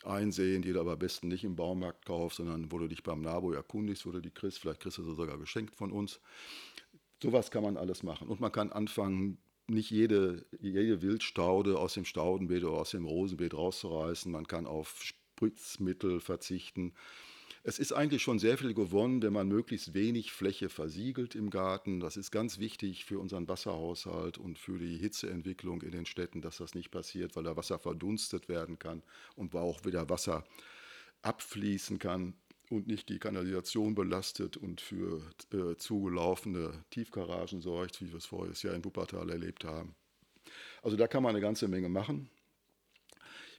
einsehen, 0.03 0.61
die 0.61 0.73
du 0.73 0.79
aber 0.79 0.93
am 0.93 0.99
besten 0.99 1.27
nicht 1.27 1.43
im 1.43 1.55
Baumarkt 1.55 2.05
kaufst, 2.05 2.37
sondern 2.37 2.71
wo 2.71 2.79
du 2.79 2.87
dich 2.87 3.03
beim 3.03 3.21
Nabo 3.21 3.51
erkundigst, 3.51 4.05
wo 4.05 4.11
du 4.11 4.19
die 4.19 4.31
kriegst. 4.31 4.59
Vielleicht 4.59 4.81
kriegst 4.81 4.97
du 4.97 5.03
sie 5.03 5.15
sogar 5.15 5.37
geschenkt 5.37 5.75
von 5.75 5.91
uns. 5.91 6.19
Sowas 7.21 7.49
kann 7.49 7.63
man 7.63 7.77
alles 7.77 8.03
machen. 8.03 8.27
Und 8.27 8.39
man 8.39 8.51
kann 8.51 8.71
anfangen, 8.71 9.37
nicht 9.67 9.89
jede, 9.91 10.45
jede 10.59 11.01
Wildstaude 11.01 11.79
aus 11.79 11.93
dem 11.93 12.05
Staudenbeet 12.05 12.63
oder 12.63 12.77
aus 12.77 12.91
dem 12.91 13.05
Rosenbeet 13.05 13.53
rauszureißen. 13.53 14.31
Man 14.31 14.47
kann 14.47 14.67
auf 14.67 15.01
Spritzmittel 15.03 16.19
verzichten. 16.19 16.93
Es 17.63 17.79
ist 17.79 17.93
eigentlich 17.93 18.21
schon 18.21 18.37
sehr 18.37 18.59
viel 18.59 18.75
gewonnen, 18.75 19.23
wenn 19.23 19.33
man 19.33 19.47
möglichst 19.47 19.95
wenig 19.95 20.31
Fläche 20.31 20.69
versiegelt 20.69 21.33
im 21.33 21.49
Garten. 21.49 21.99
Das 21.99 22.15
ist 22.15 22.29
ganz 22.29 22.59
wichtig 22.59 23.05
für 23.05 23.17
unseren 23.19 23.47
Wasserhaushalt 23.47 24.37
und 24.37 24.59
für 24.59 24.77
die 24.77 24.97
Hitzeentwicklung 24.97 25.81
in 25.81 25.91
den 25.91 26.05
Städten, 26.05 26.41
dass 26.41 26.57
das 26.57 26.75
nicht 26.75 26.91
passiert, 26.91 27.35
weil 27.35 27.43
da 27.43 27.57
Wasser 27.57 27.79
verdunstet 27.79 28.49
werden 28.49 28.77
kann 28.77 29.01
und 29.35 29.55
auch 29.55 29.83
wieder 29.83 30.09
Wasser 30.09 30.43
abfließen 31.23 31.97
kann 31.97 32.35
und 32.69 32.87
nicht 32.87 33.09
die 33.09 33.19
Kanalisation 33.19 33.95
belastet 33.95 34.57
und 34.57 34.81
für 34.81 35.21
äh, 35.53 35.75
zugelaufene 35.77 36.83
Tiefgaragen 36.89 37.61
sorgt, 37.61 38.01
wie 38.01 38.09
wir 38.09 38.17
es 38.17 38.25
voriges 38.25 38.63
Jahr 38.63 38.73
in 38.73 38.83
Wuppertal 38.83 39.29
erlebt 39.29 39.63
haben. 39.63 39.95
Also 40.81 40.97
da 40.97 41.07
kann 41.07 41.23
man 41.23 41.31
eine 41.31 41.41
ganze 41.41 41.67
Menge 41.67 41.89
machen. 41.89 42.29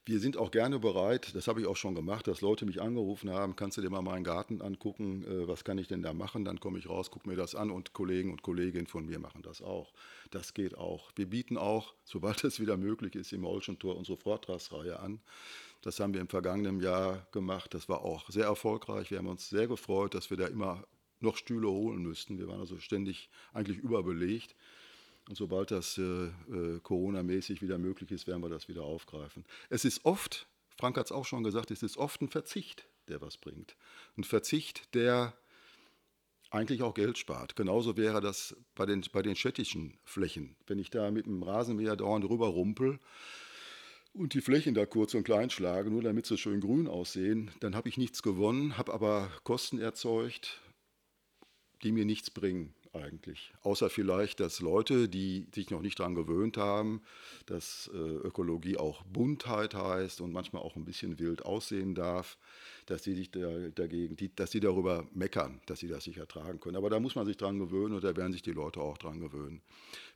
Wir 0.09 0.21
sind 0.21 0.37
auch 0.37 0.53
gerne 0.53 0.79
bereit, 0.79 1.35
das 1.35 1.49
habe 1.49 1.61
ich 1.61 1.66
auch 1.66 1.75
schon 1.75 1.97
gemacht, 1.97 2.29
dass 2.29 2.40
Leute 2.40 2.64
mich 2.64 2.81
angerufen 2.81 3.29
haben, 3.29 3.57
kannst 3.57 3.77
du 3.77 3.83
dir 3.83 3.90
mal 3.90 4.03
meinen 4.03 4.23
Garten 4.23 4.62
angucken, 4.62 5.25
äh, 5.25 5.49
was 5.49 5.64
kann 5.64 5.79
ich 5.79 5.88
denn 5.88 6.01
da 6.01 6.12
machen? 6.12 6.45
Dann 6.45 6.61
komme 6.61 6.79
ich 6.79 6.88
raus, 6.88 7.11
gucke 7.11 7.29
mir 7.29 7.35
das 7.35 7.57
an 7.57 7.73
und 7.73 7.92
Kollegen 7.92 8.31
und 8.31 8.42
Kolleginnen 8.42 8.87
von 8.87 9.05
mir 9.05 9.19
machen 9.19 9.42
das 9.42 9.61
auch. 9.62 9.92
Das 10.31 10.55
geht 10.55 10.79
auch. 10.79 11.11
Wir 11.16 11.27
bieten 11.27 11.59
auch, 11.59 11.92
sobald 12.05 12.45
es 12.45 12.61
wieder 12.61 12.77
möglich 12.77 13.16
ist, 13.16 13.33
im 13.33 13.45
Olschen 13.45 13.81
Tor 13.81 13.97
unsere 13.97 14.16
Vortragsreihe 14.16 15.01
an. 15.01 15.19
Das 15.83 15.99
haben 15.99 16.14
wir 16.14 16.21
im 16.21 16.29
vergangenen 16.29 16.79
Jahr 16.79 17.27
gemacht. 17.33 17.75
Das 17.75 17.88
war 17.88 18.03
auch 18.03 18.31
sehr 18.31 18.45
erfolgreich. 18.45 19.11
Wir 19.11 19.19
haben 19.19 19.27
uns 19.27 19.51
sehr 19.51 19.66
gefreut, 19.66 20.14
dass 20.14 20.31
wir 20.31 20.37
da 20.37 20.47
immer 20.47 20.85
noch 21.19 21.37
Stühle 21.37 21.69
holen 21.69 22.03
müssten. 22.03 22.38
Wir 22.38 22.47
waren 22.47 22.61
also 22.61 22.79
ständig 22.79 23.29
eigentlich 23.53 23.79
überbelegt. 23.79 24.55
Und 25.29 25.37
sobald 25.37 25.71
das 25.71 25.99
äh, 25.99 26.03
äh, 26.03 26.81
Corona-mäßig 26.83 27.61
wieder 27.61 27.79
möglich 27.79 28.11
ist, 28.12 28.27
werden 28.27 28.43
wir 28.43 28.49
das 28.49 28.69
wieder 28.69 28.83
aufgreifen. 28.83 29.45
Es 29.71 29.85
ist 29.85 30.05
oft, 30.05 30.47
Frank 30.77 30.97
hat 30.97 31.07
es 31.07 31.12
auch 31.12 31.25
schon 31.25 31.43
gesagt, 31.43 31.71
es 31.71 31.83
ist 31.83 31.97
oft 31.97 32.23
ein 32.23 32.29
Verzicht, 32.29 32.87
der 33.09 33.21
was 33.21 33.37
bringt. 33.37 33.77
Ein 34.17 34.25
Verzicht, 34.25 34.95
der 34.95 35.37
eigentlich 36.51 36.83
auch 36.83 36.95
Geld 36.95 37.19
spart. 37.19 37.57
Genauso 37.57 37.97
wäre 37.97 38.21
das 38.21 38.57
bei 38.77 38.87
den, 38.87 39.05
bei 39.12 39.23
den 39.23 39.35
städtischen 39.35 39.99
Flächen. 40.05 40.55
Wenn 40.67 40.79
ich 40.79 40.91
da 40.91 41.11
mit 41.11 41.27
dem 41.27 41.43
Rasenmäher 41.43 41.97
dauernd 41.97 42.25
rüber 42.29 42.47
rumpel 42.47 43.01
und 44.12 44.33
die 44.33 44.41
Flächen 44.41 44.75
da 44.75 44.87
kurz 44.87 45.15
und 45.15 45.25
klein 45.25 45.51
schlage, 45.51 45.91
nur 45.91 46.03
damit 46.03 46.27
sie 46.27 46.39
schön 46.39 46.61
grün 46.61 46.87
aussehen, 46.87 47.51
dann 47.59 47.75
habe 47.75 47.89
ich 47.89 47.99
nichts 47.99 48.23
gewonnen, 48.23 48.79
habe 48.79 48.95
aber 48.95 49.29
Kosten 49.43 49.81
erzeugt, 49.81 50.61
die 51.83 51.91
mir 51.91 52.05
nichts 52.05 52.31
bringen 52.31 52.75
eigentlich. 52.96 53.52
Außer 53.62 53.90
vielleicht, 53.90 54.40
dass 54.40 54.61
Leute, 54.61 55.09
die 55.09 55.46
sich 55.54 55.70
noch 55.70 55.80
nicht 55.80 55.98
daran 56.00 56.14
gewöhnt 56.14 56.56
haben, 56.56 57.02
dass 57.46 57.90
äh, 57.92 57.96
Ökologie 57.96 58.76
auch 58.76 59.02
Buntheit 59.04 59.74
heißt 59.74 60.20
und 60.20 60.32
manchmal 60.32 60.62
auch 60.62 60.76
ein 60.76 60.85
bisschen 60.85 61.18
wild 61.18 61.44
aussehen 61.44 61.94
darf, 61.94 62.38
dass 62.87 63.04
sie 63.04 63.14
sich 63.14 63.30
da, 63.30 63.68
dagegen, 63.74 64.16
die, 64.16 64.35
dass 64.35 64.50
sie 64.50 64.61
darüber 64.61 65.06
meckern, 65.12 65.61
dass 65.66 65.80
sie 65.80 65.88
das 65.88 66.06
nicht 66.06 66.18
ertragen 66.18 66.61
können. 66.61 66.76
Aber 66.76 66.90
da 66.90 67.00
muss 67.00 67.14
man 67.14 67.26
sich 67.26 67.37
dran 67.37 67.59
gewöhnen 67.59 67.94
und 67.94 68.04
da 68.04 68.16
werden 68.16 68.32
sich 68.32 68.42
die 68.42 68.52
Leute 68.52 68.80
auch 68.80 68.98
dran 68.98 69.20
gewöhnen. 69.20 69.62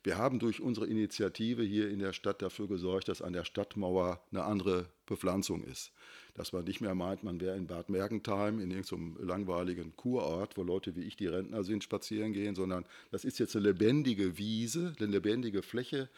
Wir 0.03 0.17
haben 0.17 0.39
durch 0.39 0.61
unsere 0.61 0.87
Initiative 0.87 1.63
hier 1.63 1.89
in 1.89 1.99
der 1.99 2.13
Stadt 2.13 2.41
dafür 2.41 2.67
gesorgt, 2.67 3.07
dass 3.07 3.21
an 3.21 3.33
der 3.33 3.45
Stadtmauer 3.45 4.21
eine 4.31 4.43
andere 4.43 4.87
Bepflanzung 5.05 5.63
ist 5.63 5.91
dass 6.33 6.53
man 6.53 6.63
nicht 6.63 6.81
mehr 6.81 6.95
meint, 6.95 7.23
man 7.23 7.39
wäre 7.41 7.57
in 7.57 7.67
Bad 7.67 7.89
Mergentheim 7.89 8.59
in 8.59 8.71
irgendeinem 8.71 9.17
langweiligen 9.19 9.95
Kurort, 9.95 10.57
wo 10.57 10.63
Leute 10.63 10.95
wie 10.95 11.03
ich, 11.03 11.15
die 11.15 11.27
Rentner 11.27 11.63
sind, 11.63 11.83
spazieren 11.83 12.33
gehen, 12.33 12.55
sondern 12.55 12.85
das 13.11 13.25
ist 13.25 13.39
jetzt 13.39 13.55
eine 13.55 13.65
lebendige 13.65 14.37
Wiese, 14.37 14.93
eine 14.97 15.07
lebendige 15.07 15.61
Fläche. 15.61 16.09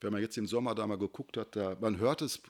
Wenn 0.00 0.12
man 0.12 0.22
jetzt 0.22 0.38
im 0.38 0.46
Sommer 0.46 0.74
da 0.74 0.86
mal 0.86 0.98
geguckt 0.98 1.36
hat, 1.36 1.56
da, 1.56 1.76
man 1.80 1.98
hört 1.98 2.22
es 2.22 2.40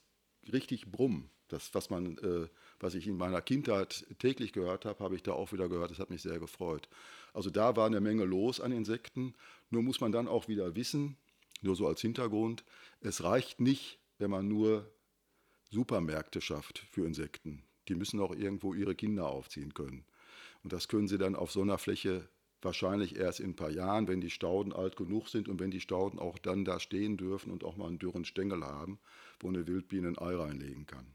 richtig 0.53 0.91
brummen. 0.91 1.31
Das, 1.49 1.75
was, 1.75 1.89
man, 1.89 2.19
äh, 2.19 2.47
was 2.79 2.95
ich 2.95 3.07
in 3.07 3.17
meiner 3.17 3.41
Kindheit 3.41 4.05
täglich 4.19 4.53
gehört 4.53 4.85
habe, 4.85 5.03
habe 5.03 5.17
ich 5.17 5.23
da 5.23 5.33
auch 5.33 5.51
wieder 5.53 5.71
gehört. 5.71 5.91
Das 5.91 5.99
hat 5.99 6.11
mich 6.11 6.21
sehr 6.21 6.39
gefreut. 6.39 6.91
Also 7.33 7.49
da 7.49 7.75
war 7.75 7.87
eine 7.87 8.03
Menge 8.03 8.25
los 8.25 8.61
an 8.61 8.71
Insekten. 8.71 9.35
Nur 9.71 9.83
muss 9.83 10.01
man 10.01 10.13
dann 10.13 10.29
auch 10.29 10.49
wieder 10.49 10.77
wissen, 10.77 11.17
nur 11.63 11.75
so 11.75 11.87
als 11.87 12.01
Hintergrund, 12.01 12.65
es 13.01 13.25
reicht 13.25 13.61
nicht, 13.61 13.99
wenn 14.19 14.31
man 14.31 14.47
nur 14.47 14.91
Supermärkte 15.71 16.41
schafft 16.41 16.79
für 16.91 17.05
Insekten. 17.05 17.63
Die 17.89 17.95
müssen 17.95 18.21
auch 18.21 18.35
irgendwo 18.35 18.75
ihre 18.75 18.95
Kinder 18.95 19.29
aufziehen 19.29 19.75
können. 19.75 20.05
Und 20.63 20.73
das 20.73 20.89
können 20.89 21.09
sie 21.09 21.19
dann 21.19 21.37
auf 21.37 21.51
so 21.51 21.63
einer 21.63 21.79
Fläche 21.79 22.29
wahrscheinlich 22.61 23.17
erst 23.17 23.41
in 23.41 23.51
ein 23.51 23.57
paar 23.57 23.71
Jahren, 23.71 24.09
wenn 24.09 24.21
die 24.21 24.31
Stauden 24.31 24.73
alt 24.73 24.97
genug 24.97 25.29
sind 25.29 25.49
und 25.49 25.61
wenn 25.61 25.71
die 25.71 25.81
Stauden 25.81 26.19
auch 26.19 26.39
dann 26.39 26.65
da 26.65 26.81
stehen 26.81 27.17
dürfen 27.17 27.53
und 27.53 27.65
auch 27.65 27.77
mal 27.77 27.87
einen 27.87 27.99
dürren 27.99 28.25
Stängel 28.25 28.65
haben, 28.65 28.99
wo 29.41 29.49
eine 29.49 29.67
Wildbiene 29.67 30.09
ein 30.09 30.19
Ei 30.19 30.35
reinlegen 30.35 30.87
kann. 30.87 31.07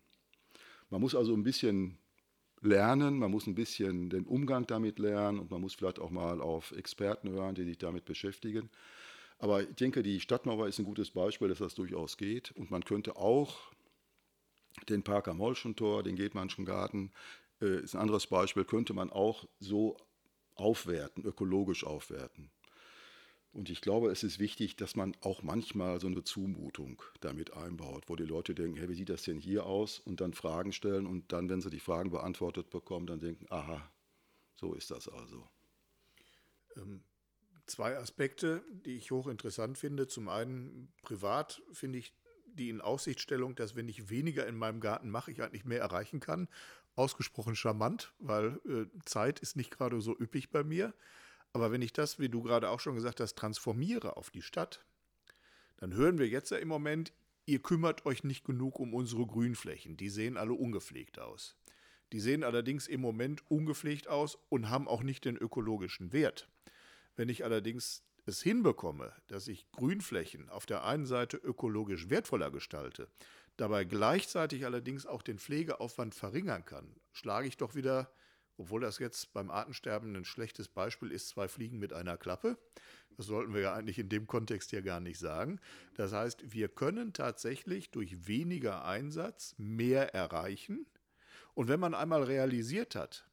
Man 0.89 1.01
muss 1.01 1.15
also 1.15 1.33
ein 1.33 1.43
bisschen 1.43 1.97
lernen, 2.61 3.19
man 3.19 3.31
muss 3.31 3.47
ein 3.47 3.55
bisschen 3.55 4.09
den 4.09 4.25
Umgang 4.25 4.65
damit 4.67 4.99
lernen 4.99 5.39
und 5.39 5.51
man 5.51 5.59
muss 5.59 5.73
vielleicht 5.73 5.99
auch 5.99 6.11
mal 6.11 6.39
auf 6.39 6.71
Experten 6.71 7.29
hören, 7.29 7.55
die 7.55 7.65
sich 7.65 7.77
damit 7.77 8.05
beschäftigen. 8.05 8.69
Aber 9.39 9.63
ich 9.63 9.75
denke, 9.75 10.03
die 10.03 10.21
Stadtmauer 10.21 10.67
ist 10.67 10.79
ein 10.79 10.85
gutes 10.85 11.11
Beispiel, 11.11 11.49
dass 11.49 11.59
das 11.59 11.75
durchaus 11.75 12.15
geht. 12.15 12.51
Und 12.51 12.71
man 12.71 12.85
könnte 12.85 13.17
auch 13.17 13.73
den 14.89 15.03
Park 15.03 15.27
am 15.27 15.39
Holschentor, 15.39 16.03
den 16.03 16.15
Gedmannschen 16.15 16.65
Garten, 16.65 17.11
äh, 17.61 17.81
ist 17.81 17.95
ein 17.95 18.01
anderes 18.01 18.27
Beispiel, 18.27 18.65
könnte 18.65 18.93
man 18.93 19.11
auch 19.11 19.47
so 19.59 19.97
aufwerten, 20.55 21.23
ökologisch 21.25 21.83
aufwerten. 21.83 22.51
Und 23.53 23.69
ich 23.69 23.81
glaube, 23.81 24.09
es 24.09 24.23
ist 24.23 24.39
wichtig, 24.39 24.77
dass 24.77 24.95
man 24.95 25.15
auch 25.21 25.43
manchmal 25.43 25.99
so 25.99 26.07
eine 26.07 26.23
Zumutung 26.23 27.03
damit 27.21 27.53
einbaut, 27.53 28.05
wo 28.07 28.15
die 28.15 28.23
Leute 28.23 28.55
denken, 28.55 28.77
hey, 28.77 28.89
wie 28.89 28.95
sieht 28.95 29.09
das 29.09 29.21
denn 29.23 29.39
hier 29.39 29.67
aus? 29.67 29.99
Und 29.99 30.21
dann 30.21 30.33
Fragen 30.33 30.71
stellen 30.71 31.05
und 31.05 31.31
dann, 31.31 31.49
wenn 31.49 31.61
sie 31.61 31.69
die 31.69 31.79
Fragen 31.79 32.09
beantwortet 32.09 32.71
bekommen, 32.71 33.05
dann 33.05 33.19
denken, 33.19 33.45
aha, 33.49 33.87
so 34.55 34.73
ist 34.73 34.89
das 34.89 35.07
also. 35.07 35.47
Ähm, 36.75 37.03
zwei 37.67 37.95
Aspekte, 37.95 38.63
die 38.71 38.97
ich 38.97 39.11
hochinteressant 39.11 39.77
finde. 39.77 40.07
Zum 40.07 40.29
einen, 40.29 40.91
privat 41.03 41.61
finde 41.71 41.99
ich 41.99 42.15
die 42.55 42.69
in 42.69 42.81
Aussichtstellung, 42.81 43.55
dass 43.55 43.75
wenn 43.75 43.89
ich 43.89 44.09
weniger 44.09 44.47
in 44.47 44.55
meinem 44.55 44.79
Garten 44.79 45.09
mache, 45.09 45.31
ich 45.31 45.41
eigentlich 45.41 45.65
mehr 45.65 45.81
erreichen 45.81 46.19
kann. 46.19 46.47
Ausgesprochen 46.95 47.55
charmant, 47.55 48.13
weil 48.19 48.59
äh, 48.65 48.85
Zeit 49.05 49.39
ist 49.39 49.55
nicht 49.55 49.71
gerade 49.71 49.99
so 50.01 50.17
üppig 50.17 50.51
bei 50.51 50.63
mir. 50.63 50.93
Aber 51.53 51.71
wenn 51.71 51.81
ich 51.81 51.93
das, 51.93 52.19
wie 52.19 52.29
du 52.29 52.41
gerade 52.41 52.69
auch 52.69 52.79
schon 52.79 52.95
gesagt 52.95 53.19
hast, 53.19 53.35
transformiere 53.35 54.17
auf 54.17 54.29
die 54.31 54.41
Stadt, 54.41 54.85
dann 55.77 55.93
hören 55.93 56.17
wir 56.17 56.27
jetzt 56.27 56.49
ja 56.51 56.57
im 56.57 56.67
Moment, 56.67 57.13
ihr 57.45 57.59
kümmert 57.59 58.05
euch 58.05 58.23
nicht 58.23 58.45
genug 58.45 58.79
um 58.79 58.93
unsere 58.93 59.25
Grünflächen. 59.25 59.97
Die 59.97 60.09
sehen 60.09 60.37
alle 60.37 60.53
ungepflegt 60.53 61.19
aus. 61.19 61.55
Die 62.11 62.19
sehen 62.19 62.43
allerdings 62.43 62.87
im 62.87 63.01
Moment 63.01 63.43
ungepflegt 63.49 64.07
aus 64.07 64.37
und 64.49 64.69
haben 64.69 64.87
auch 64.87 65.03
nicht 65.03 65.25
den 65.25 65.35
ökologischen 65.35 66.13
Wert. 66.13 66.47
Wenn 67.15 67.29
ich 67.29 67.43
allerdings 67.43 68.03
es 68.25 68.41
hinbekomme, 68.41 69.13
dass 69.27 69.47
ich 69.47 69.69
Grünflächen 69.71 70.49
auf 70.49 70.65
der 70.65 70.83
einen 70.83 71.05
Seite 71.05 71.37
ökologisch 71.37 72.09
wertvoller 72.09 72.51
gestalte, 72.51 73.09
dabei 73.57 73.83
gleichzeitig 73.83 74.65
allerdings 74.65 75.05
auch 75.05 75.21
den 75.21 75.39
Pflegeaufwand 75.39 76.15
verringern 76.15 76.65
kann, 76.65 76.95
schlage 77.11 77.47
ich 77.47 77.57
doch 77.57 77.75
wieder, 77.75 78.11
obwohl 78.57 78.81
das 78.81 78.99
jetzt 78.99 79.33
beim 79.33 79.49
Artensterben 79.49 80.15
ein 80.15 80.25
schlechtes 80.25 80.67
Beispiel 80.67 81.11
ist, 81.11 81.29
zwei 81.29 81.47
Fliegen 81.47 81.79
mit 81.79 81.91
einer 81.91 82.17
Klappe. 82.17 82.57
Das 83.17 83.25
sollten 83.25 83.53
wir 83.53 83.61
ja 83.61 83.73
eigentlich 83.73 83.99
in 83.99 84.09
dem 84.09 84.27
Kontext 84.27 84.71
hier 84.71 84.81
gar 84.81 84.99
nicht 84.99 85.19
sagen. 85.19 85.59
Das 85.95 86.13
heißt, 86.13 86.53
wir 86.53 86.67
können 86.67 87.13
tatsächlich 87.13 87.91
durch 87.91 88.27
weniger 88.27 88.85
Einsatz 88.85 89.55
mehr 89.57 90.13
erreichen. 90.13 90.85
Und 91.53 91.67
wenn 91.67 91.79
man 91.79 91.93
einmal 91.93 92.23
realisiert 92.23 92.95
hat, 92.95 93.27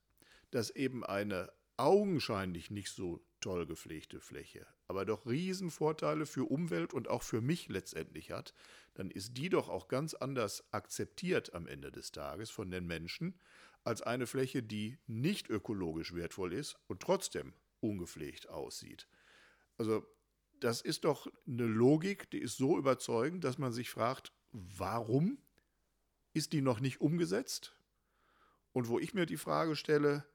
dass 0.51 0.71
eben 0.71 1.05
eine 1.05 1.51
augenscheinlich 1.77 2.71
nicht 2.71 2.91
so 2.91 3.25
toll 3.41 3.67
gepflegte 3.67 4.21
Fläche, 4.21 4.67
aber 4.91 5.05
doch 5.05 5.25
Riesenvorteile 5.25 6.27
für 6.27 6.51
Umwelt 6.51 6.93
und 6.93 7.07
auch 7.07 7.23
für 7.23 7.41
mich 7.41 7.69
letztendlich 7.69 8.33
hat, 8.33 8.55
dann 8.95 9.09
ist 9.09 9.37
die 9.37 9.49
doch 9.49 9.69
auch 9.69 9.87
ganz 9.87 10.15
anders 10.15 10.65
akzeptiert 10.73 11.55
am 11.55 11.69
Ende 11.69 11.93
des 11.93 12.11
Tages 12.11 12.51
von 12.51 12.73
den 12.73 12.89
Menschen 12.89 13.39
als 13.85 14.03
eine 14.03 14.27
Fläche, 14.27 14.65
die 14.65 14.99
nicht 15.07 15.49
ökologisch 15.49 16.13
wertvoll 16.13 16.53
ist 16.53 16.77
und 16.89 17.01
trotzdem 17.01 17.53
ungepflegt 17.79 18.49
aussieht. 18.49 19.07
Also 19.79 20.05
das 20.59 20.81
ist 20.81 21.05
doch 21.05 21.29
eine 21.47 21.67
Logik, 21.67 22.29
die 22.33 22.41
ist 22.41 22.57
so 22.57 22.77
überzeugend, 22.77 23.45
dass 23.45 23.59
man 23.59 23.71
sich 23.71 23.91
fragt, 23.91 24.33
warum 24.51 25.39
ist 26.33 26.53
die 26.53 26.63
noch 26.63 26.81
nicht 26.81 27.01
umgesetzt? 27.01 27.77
Und 28.73 28.89
wo 28.89 28.99
ich 28.99 29.15
mir 29.15 29.27
die 29.27 29.37
Frage 29.37 29.77
stelle, 29.77 30.27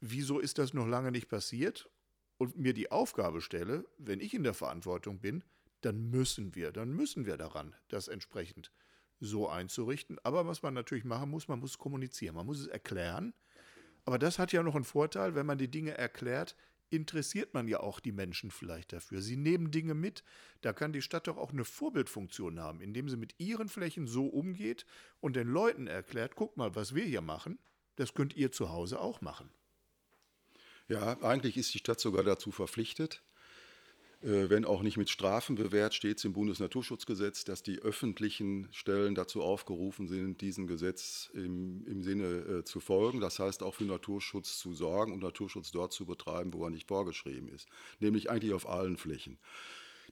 wieso 0.00 0.38
ist 0.38 0.58
das 0.58 0.74
noch 0.74 0.86
lange 0.86 1.12
nicht 1.12 1.30
passiert? 1.30 1.88
Und 2.36 2.56
mir 2.56 2.74
die 2.74 2.90
Aufgabe 2.90 3.40
stelle, 3.40 3.86
wenn 3.98 4.20
ich 4.20 4.34
in 4.34 4.42
der 4.42 4.54
Verantwortung 4.54 5.20
bin, 5.20 5.44
dann 5.80 6.10
müssen 6.10 6.54
wir, 6.54 6.72
dann 6.72 6.92
müssen 6.92 7.26
wir 7.26 7.36
daran, 7.36 7.74
das 7.88 8.08
entsprechend 8.08 8.72
so 9.20 9.48
einzurichten. 9.48 10.18
Aber 10.22 10.46
was 10.46 10.62
man 10.62 10.74
natürlich 10.74 11.04
machen 11.04 11.30
muss, 11.30 11.48
man 11.48 11.60
muss 11.60 11.78
kommunizieren, 11.78 12.34
man 12.34 12.46
muss 12.46 12.60
es 12.60 12.66
erklären. 12.66 13.34
Aber 14.04 14.18
das 14.18 14.38
hat 14.38 14.52
ja 14.52 14.62
noch 14.62 14.74
einen 14.74 14.84
Vorteil, 14.84 15.34
wenn 15.34 15.46
man 15.46 15.58
die 15.58 15.70
Dinge 15.70 15.96
erklärt, 15.96 16.56
interessiert 16.90 17.54
man 17.54 17.66
ja 17.68 17.80
auch 17.80 18.00
die 18.00 18.12
Menschen 18.12 18.50
vielleicht 18.50 18.92
dafür. 18.92 19.20
Sie 19.20 19.36
nehmen 19.36 19.70
Dinge 19.70 19.94
mit. 19.94 20.22
Da 20.60 20.72
kann 20.72 20.92
die 20.92 21.02
Stadt 21.02 21.26
doch 21.26 21.36
auch 21.36 21.52
eine 21.52 21.64
Vorbildfunktion 21.64 22.60
haben, 22.60 22.80
indem 22.80 23.08
sie 23.08 23.16
mit 23.16 23.34
ihren 23.38 23.68
Flächen 23.68 24.06
so 24.06 24.26
umgeht 24.26 24.86
und 25.20 25.36
den 25.36 25.48
Leuten 25.48 25.86
erklärt, 25.86 26.36
guck 26.36 26.56
mal, 26.56 26.74
was 26.74 26.94
wir 26.94 27.04
hier 27.04 27.22
machen, 27.22 27.58
das 27.96 28.14
könnt 28.14 28.36
ihr 28.36 28.52
zu 28.52 28.70
Hause 28.70 29.00
auch 29.00 29.20
machen. 29.20 29.50
Ja, 30.88 31.20
eigentlich 31.22 31.56
ist 31.56 31.72
die 31.72 31.78
Stadt 31.78 32.00
sogar 32.00 32.24
dazu 32.24 32.50
verpflichtet, 32.50 33.22
äh, 34.24 34.48
wenn 34.48 34.64
auch 34.64 34.82
nicht 34.82 34.96
mit 34.96 35.10
Strafen 35.10 35.54
bewährt, 35.54 35.94
steht 35.94 36.18
es 36.18 36.24
im 36.24 36.32
Bundesnaturschutzgesetz, 36.32 37.44
dass 37.44 37.62
die 37.62 37.78
öffentlichen 37.80 38.68
Stellen 38.70 39.14
dazu 39.14 39.42
aufgerufen 39.42 40.08
sind, 40.08 40.40
diesem 40.40 40.66
Gesetz 40.66 41.30
im, 41.34 41.86
im 41.86 42.02
Sinne 42.02 42.24
äh, 42.24 42.64
zu 42.64 42.80
folgen. 42.80 43.20
Das 43.20 43.38
heißt 43.38 43.62
auch 43.62 43.74
für 43.74 43.84
Naturschutz 43.84 44.58
zu 44.58 44.72
sorgen 44.72 45.12
und 45.12 45.22
Naturschutz 45.22 45.70
dort 45.72 45.92
zu 45.92 46.06
betreiben, 46.06 46.54
wo 46.54 46.64
er 46.64 46.70
nicht 46.70 46.88
vorgeschrieben 46.88 47.48
ist, 47.48 47.68
nämlich 48.00 48.30
eigentlich 48.30 48.54
auf 48.54 48.68
allen 48.68 48.96
Flächen. 48.96 49.38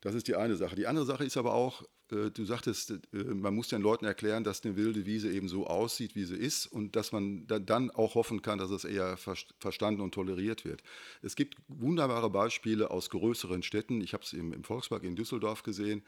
Das 0.02 0.16
ist 0.16 0.26
die 0.26 0.34
eine 0.34 0.56
Sache. 0.56 0.74
Die 0.74 0.88
andere 0.88 1.06
Sache 1.06 1.24
ist 1.24 1.36
aber 1.36 1.54
auch, 1.54 1.82
äh, 2.10 2.30
du 2.30 2.44
sagtest, 2.44 2.90
äh, 2.90 2.98
man 3.12 3.54
muss 3.54 3.68
den 3.68 3.80
Leuten 3.80 4.04
erklären, 4.04 4.42
dass 4.42 4.64
eine 4.64 4.76
wilde 4.76 5.06
Wiese 5.06 5.32
eben 5.32 5.48
so 5.48 5.66
aussieht, 5.66 6.16
wie 6.16 6.24
sie 6.24 6.36
ist 6.36 6.66
und 6.66 6.96
dass 6.96 7.12
man 7.12 7.46
dann 7.46 7.90
auch 7.92 8.16
hoffen 8.16 8.42
kann, 8.42 8.58
dass 8.58 8.70
es 8.70 8.84
eher 8.84 9.16
verstanden 9.16 10.00
und 10.00 10.12
toleriert 10.12 10.64
wird. 10.64 10.82
Es 11.22 11.36
gibt 11.36 11.56
wunderbare 11.68 12.30
Beispiele 12.30 12.90
aus 12.90 13.10
größeren 13.10 13.62
Städten. 13.62 14.00
Ich 14.00 14.12
habe 14.12 14.24
es 14.24 14.32
im 14.32 14.64
Volkspark 14.64 15.04
in 15.04 15.14
Düsseldorf 15.14 15.62
gesehen. 15.62 16.02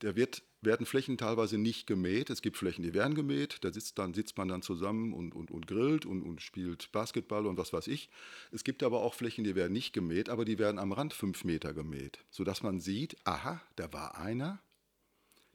Da 0.00 0.14
wird, 0.14 0.42
werden 0.66 0.84
Flächen 0.84 1.16
teilweise 1.16 1.56
nicht 1.56 1.86
gemäht. 1.86 2.28
Es 2.28 2.42
gibt 2.42 2.58
Flächen, 2.58 2.82
die 2.82 2.92
werden 2.92 3.14
gemäht. 3.14 3.64
Da 3.64 3.72
sitzt, 3.72 3.98
dann, 3.98 4.12
sitzt 4.12 4.36
man 4.36 4.48
dann 4.48 4.60
zusammen 4.60 5.14
und, 5.14 5.34
und, 5.34 5.50
und 5.50 5.66
grillt 5.66 6.04
und, 6.04 6.22
und 6.22 6.42
spielt 6.42 6.92
Basketball 6.92 7.46
und 7.46 7.56
was 7.56 7.72
weiß 7.72 7.86
ich. 7.86 8.10
Es 8.52 8.64
gibt 8.64 8.82
aber 8.82 9.00
auch 9.00 9.14
Flächen, 9.14 9.44
die 9.44 9.54
werden 9.54 9.72
nicht 9.72 9.94
gemäht, 9.94 10.28
aber 10.28 10.44
die 10.44 10.58
werden 10.58 10.78
am 10.78 10.92
Rand 10.92 11.14
fünf 11.14 11.44
Meter 11.44 11.72
gemäht. 11.72 12.18
Sodass 12.30 12.62
man 12.62 12.80
sieht, 12.80 13.16
aha, 13.24 13.62
da 13.76 13.90
war 13.94 14.18
einer, 14.18 14.60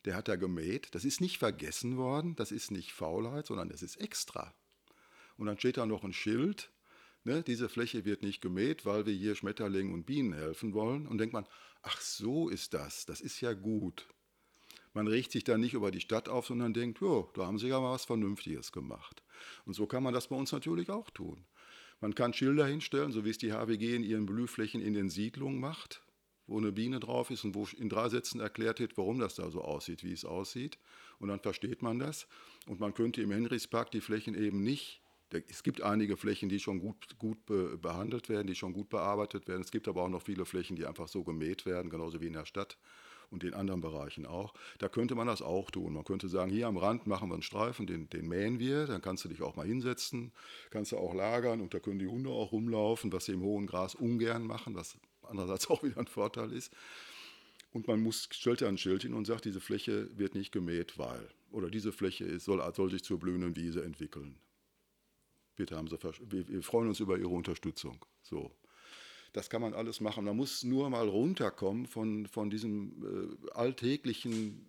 der 0.06 0.16
hat 0.16 0.28
da 0.28 0.36
gemäht. 0.36 0.90
Das 0.96 1.06
ist 1.06 1.22
nicht 1.22 1.38
vergessen 1.38 1.98
worden, 1.98 2.36
das 2.36 2.52
ist 2.52 2.72
nicht 2.72 2.92
Faulheit, 2.92 3.46
sondern 3.46 3.70
das 3.70 3.84
ist 3.84 3.98
extra. 3.98 4.54
Und 5.38 5.46
dann 5.46 5.60
steht 5.60 5.78
da 5.78 5.86
noch 5.86 6.04
ein 6.04 6.14
Schild, 6.14 6.72
ne, 7.24 7.44
diese 7.44 7.70
Fläche 7.70 8.06
wird 8.06 8.24
nicht 8.24 8.42
gemäht, 8.42 8.86
weil 8.86 9.06
wir 9.06 9.14
hier 9.14 9.36
Schmetterlingen 9.36 9.94
und 9.94 10.06
Bienen 10.06 10.34
helfen 10.34 10.74
wollen. 10.74 11.08
Und 11.08 11.18
denkt 11.18 11.34
man, 11.34 11.48
ach 11.82 12.00
so 12.02 12.50
ist 12.50 12.74
das, 12.74 13.06
das 13.06 13.22
ist 13.22 13.42
ja 13.42 13.54
gut. 13.54 14.08
Man 14.94 15.08
regt 15.08 15.32
sich 15.32 15.44
da 15.44 15.58
nicht 15.58 15.74
über 15.74 15.92
die 15.92 16.02
Stadt 16.02 16.28
auf, 16.28 16.48
sondern 16.48 16.74
denkt, 16.74 17.02
ja, 17.02 17.24
da 17.34 17.46
haben 17.46 17.60
sie 17.60 17.68
ja 17.68 17.80
mal 17.80 17.94
was 17.94 18.06
Vernünftiges 18.06 18.72
gemacht. 18.72 19.24
Und 19.66 19.74
so 19.74 19.88
kann 19.88 20.04
man 20.04 20.14
das 20.14 20.28
bei 20.28 20.36
uns 20.36 20.52
natürlich 20.52 20.90
auch 20.90 21.10
tun. 21.10 21.46
Man 22.02 22.16
kann 22.16 22.34
Schilder 22.34 22.66
hinstellen, 22.66 23.12
so 23.12 23.24
wie 23.24 23.30
es 23.30 23.38
die 23.38 23.54
HWG 23.54 23.96
in 23.96 24.04
ihren 24.04 24.26
Blühflächen 24.26 24.82
in 24.82 24.94
den 24.94 25.10
Siedlungen 25.10 25.60
macht, 25.60 26.02
wo 26.48 26.58
eine 26.58 26.72
Biene 26.72 27.00
drauf 27.00 27.30
ist 27.30 27.46
und 27.46 27.56
wo 27.56 27.68
in 27.78 27.90
drei 27.90 28.10
Sätzen 28.10 28.42
erklärt 28.42 28.80
wird, 28.80 28.98
warum 28.98 29.20
das 29.20 29.36
da 29.36 29.50
so 29.52 29.62
aussieht, 29.62 30.04
wie 30.04 30.12
es 30.12 30.26
aussieht. 30.26 30.78
Und 31.20 31.30
dann 31.30 31.40
versteht 31.40 31.82
man 31.82 32.00
das. 32.00 32.28
Und 32.66 32.80
man 32.80 32.94
könnte 32.94 33.22
im 33.22 33.32
Henrichspark 33.32 33.92
die 33.92 34.02
Flächen 34.02 34.36
eben 34.36 34.64
nicht 34.64 35.02
es 35.48 35.64
gibt 35.64 35.82
einige 35.82 36.18
Flächen, 36.18 36.50
die 36.50 36.60
schon 36.60 36.80
gut, 36.80 37.18
gut 37.18 37.38
behandelt 37.46 38.28
werden, 38.30 38.48
die 38.48 38.56
schon 38.56 38.74
gut 38.74 38.90
bearbeitet 38.90 39.48
werden. 39.48 39.62
Es 39.62 39.72
gibt 39.72 39.88
aber 39.88 40.04
auch 40.04 40.10
noch 40.10 40.22
viele 40.22 40.46
Flächen, 40.46 40.76
die 40.76 40.86
einfach 40.86 41.08
so 41.08 41.24
gemäht 41.24 41.66
werden, 41.66 41.90
genauso 41.90 42.20
wie 42.20 42.28
in 42.28 42.34
der 42.34 42.46
Stadt 42.46 42.78
und 43.32 43.44
in 43.44 43.54
anderen 43.54 43.82
Bereichen 43.82 44.26
auch. 44.26 44.54
Da 44.78 44.90
könnte 44.90 45.16
man 45.16 45.28
das 45.28 45.42
auch 45.42 45.72
tun. 45.72 45.94
Man 45.94 46.04
könnte 46.04 46.30
sagen, 46.30 46.52
hier 46.52 46.68
am 46.68 46.78
Rand 46.78 47.08
machen 47.08 47.30
wir 47.30 47.34
einen 47.34 47.44
Streifen, 47.44 47.88
den, 47.88 48.10
den 48.10 48.28
mähen 48.28 48.60
wir, 48.60 48.86
dann 48.86 49.02
kannst 49.02 49.26
du 49.26 49.30
dich 49.30 49.42
auch 49.42 49.56
mal 49.56 49.66
hinsetzen, 49.66 50.32
kannst 50.70 50.92
du 50.92 50.98
auch 50.98 51.14
lagern 51.14 51.62
und 51.62 51.74
da 51.74 51.80
können 51.80 52.00
die 52.00 52.08
Hunde 52.08 52.30
auch 52.30 52.52
rumlaufen, 52.52 53.12
was 53.12 53.26
sie 53.26 53.34
im 53.34 53.42
hohen 53.42 53.68
Gras 53.68 53.96
ungern 53.96 54.46
machen, 54.46 54.76
was 54.76 54.98
andererseits 55.24 55.68
auch 55.70 55.82
wieder 55.84 55.98
ein 55.98 56.08
Vorteil 56.08 56.52
ist. 56.52 56.72
Und 57.74 57.88
man 57.88 58.02
muss, 58.02 58.28
stellt 58.32 58.60
ja 58.60 58.68
ein 58.68 58.78
Schild 58.78 59.04
hin 59.04 59.14
und 59.14 59.26
sagt, 59.26 59.46
diese 59.46 59.62
Fläche 59.62 60.10
wird 60.18 60.36
nicht 60.36 60.52
gemäht, 60.52 60.98
weil. 60.98 61.30
Oder 61.52 61.70
diese 61.70 61.94
Fläche 61.94 62.26
ist, 62.26 62.46
soll, 62.46 62.62
soll 62.74 62.92
sich 62.92 63.04
zur 63.04 63.18
blühenden 63.18 63.56
Wiese 63.56 63.84
entwickeln. 63.84 64.38
Bitte 65.56 65.78
haben 65.78 65.88
Sie, 65.88 65.98
wir, 66.02 66.48
wir 66.48 66.64
freuen 66.64 66.90
uns 66.90 67.00
über 67.00 67.18
Ihre 67.18 67.30
Unterstützung. 67.30 68.06
So. 68.24 68.52
Das 69.34 69.50
kann 69.50 69.62
man 69.62 69.74
alles 69.74 70.02
machen. 70.02 70.26
Man 70.26 70.36
muss 70.36 70.64
nur 70.64 70.90
mal 70.90 71.08
runterkommen 71.08 71.86
von, 71.86 72.28
von 72.28 72.50
diesem 72.50 73.38
äh, 73.46 73.52
alltäglichen, 73.52 74.66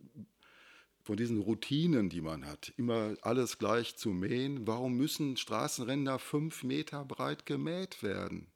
von 1.03 1.17
diesen 1.17 1.41
Routinen, 1.41 2.09
die 2.09 2.21
man 2.21 2.47
hat. 2.47 2.73
Immer 2.77 3.17
alles 3.23 3.59
gleich 3.59 3.97
zu 3.97 4.11
mähen. 4.11 4.67
Warum 4.67 4.97
müssen 4.97 5.37
Straßenränder 5.37 6.19
fünf 6.19 6.63
Meter 6.63 7.05
breit 7.05 7.45
gemäht 7.45 8.03
werden? 8.03 8.47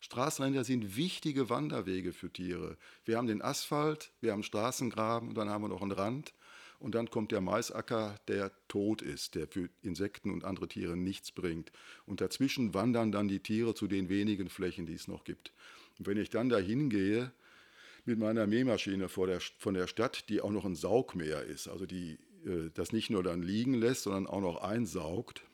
Straßenränder 0.00 0.64
sind 0.64 0.96
wichtige 0.96 1.48
Wanderwege 1.48 2.12
für 2.12 2.32
Tiere. 2.32 2.76
Wir 3.04 3.18
haben 3.18 3.28
den 3.28 3.40
Asphalt, 3.40 4.10
wir 4.20 4.32
haben 4.32 4.42
Straßengraben 4.42 5.28
und 5.28 5.36
dann 5.36 5.48
haben 5.48 5.62
wir 5.62 5.68
noch 5.68 5.82
einen 5.82 5.92
Rand. 5.92 6.34
Und 6.82 6.96
dann 6.96 7.10
kommt 7.10 7.30
der 7.30 7.40
Maisacker, 7.40 8.16
der 8.26 8.50
tot 8.66 9.02
ist, 9.02 9.36
der 9.36 9.46
für 9.46 9.68
Insekten 9.82 10.32
und 10.32 10.42
andere 10.42 10.66
Tiere 10.66 10.96
nichts 10.96 11.30
bringt. 11.30 11.70
Und 12.06 12.20
dazwischen 12.20 12.74
wandern 12.74 13.12
dann 13.12 13.28
die 13.28 13.38
Tiere 13.38 13.74
zu 13.74 13.86
den 13.86 14.08
wenigen 14.08 14.48
Flächen, 14.48 14.84
die 14.84 14.94
es 14.94 15.06
noch 15.06 15.22
gibt. 15.22 15.52
Und 16.00 16.08
wenn 16.08 16.18
ich 16.18 16.28
dann 16.28 16.48
da 16.48 16.58
hingehe 16.58 17.30
mit 18.04 18.18
meiner 18.18 18.48
Mähmaschine 18.48 19.06
der, 19.06 19.40
von 19.40 19.74
der 19.74 19.86
Stadt, 19.86 20.28
die 20.28 20.40
auch 20.40 20.50
noch 20.50 20.64
ein 20.64 20.74
Saugmäher 20.74 21.44
ist, 21.44 21.68
also 21.68 21.86
die 21.86 22.18
äh, 22.44 22.70
das 22.74 22.92
nicht 22.92 23.10
nur 23.10 23.22
dann 23.22 23.42
liegen 23.42 23.74
lässt, 23.74 24.02
sondern 24.02 24.26
auch 24.26 24.40
noch 24.40 24.60
einsaugt, 24.60 25.44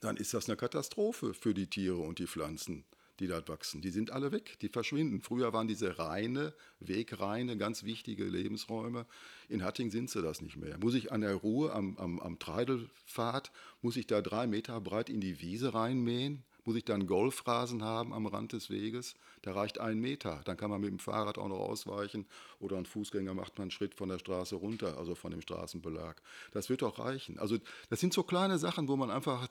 dann 0.00 0.16
ist 0.16 0.32
das 0.32 0.48
eine 0.48 0.56
Katastrophe 0.56 1.34
für 1.34 1.52
die 1.52 1.66
Tiere 1.66 1.98
und 1.98 2.18
die 2.18 2.26
Pflanzen 2.26 2.86
die 3.20 3.26
dort 3.26 3.48
wachsen. 3.48 3.80
Die 3.80 3.90
sind 3.90 4.10
alle 4.10 4.32
weg, 4.32 4.58
die 4.60 4.68
verschwinden. 4.68 5.20
Früher 5.20 5.52
waren 5.52 5.68
diese 5.68 5.98
Reine, 5.98 6.54
Wegreine, 6.80 7.56
ganz 7.56 7.84
wichtige 7.84 8.24
Lebensräume. 8.24 9.06
In 9.48 9.62
Hatting 9.62 9.90
sind 9.90 10.10
sie 10.10 10.22
das 10.22 10.40
nicht 10.40 10.56
mehr. 10.56 10.78
Muss 10.78 10.94
ich 10.94 11.12
an 11.12 11.20
der 11.20 11.34
Ruhe 11.34 11.72
am, 11.72 11.96
am, 11.98 12.18
am 12.20 12.38
Treidelpfad, 12.38 13.52
muss 13.82 13.96
ich 13.96 14.06
da 14.06 14.20
drei 14.20 14.46
Meter 14.46 14.80
breit 14.80 15.08
in 15.10 15.20
die 15.20 15.40
Wiese 15.40 15.74
reinmähen? 15.74 16.42
Muss 16.66 16.76
ich 16.76 16.84
dann 16.86 17.06
Golfrasen 17.06 17.82
haben 17.82 18.14
am 18.14 18.26
Rand 18.26 18.54
des 18.54 18.70
Weges? 18.70 19.14
Da 19.42 19.52
reicht 19.52 19.78
ein 19.78 20.00
Meter. 20.00 20.40
Dann 20.46 20.56
kann 20.56 20.70
man 20.70 20.80
mit 20.80 20.90
dem 20.90 20.98
Fahrrad 20.98 21.36
auch 21.36 21.48
noch 21.48 21.58
ausweichen 21.58 22.26
oder 22.58 22.78
ein 22.78 22.86
Fußgänger 22.86 23.34
macht 23.34 23.58
man 23.58 23.64
einen 23.64 23.70
Schritt 23.70 23.94
von 23.94 24.08
der 24.08 24.18
Straße 24.18 24.56
runter, 24.56 24.96
also 24.96 25.14
von 25.14 25.30
dem 25.30 25.42
Straßenbelag. 25.42 26.22
Das 26.52 26.70
wird 26.70 26.80
doch 26.80 26.98
reichen. 26.98 27.38
Also 27.38 27.58
das 27.90 28.00
sind 28.00 28.14
so 28.14 28.22
kleine 28.22 28.58
Sachen, 28.58 28.88
wo 28.88 28.96
man 28.96 29.10
einfach 29.10 29.46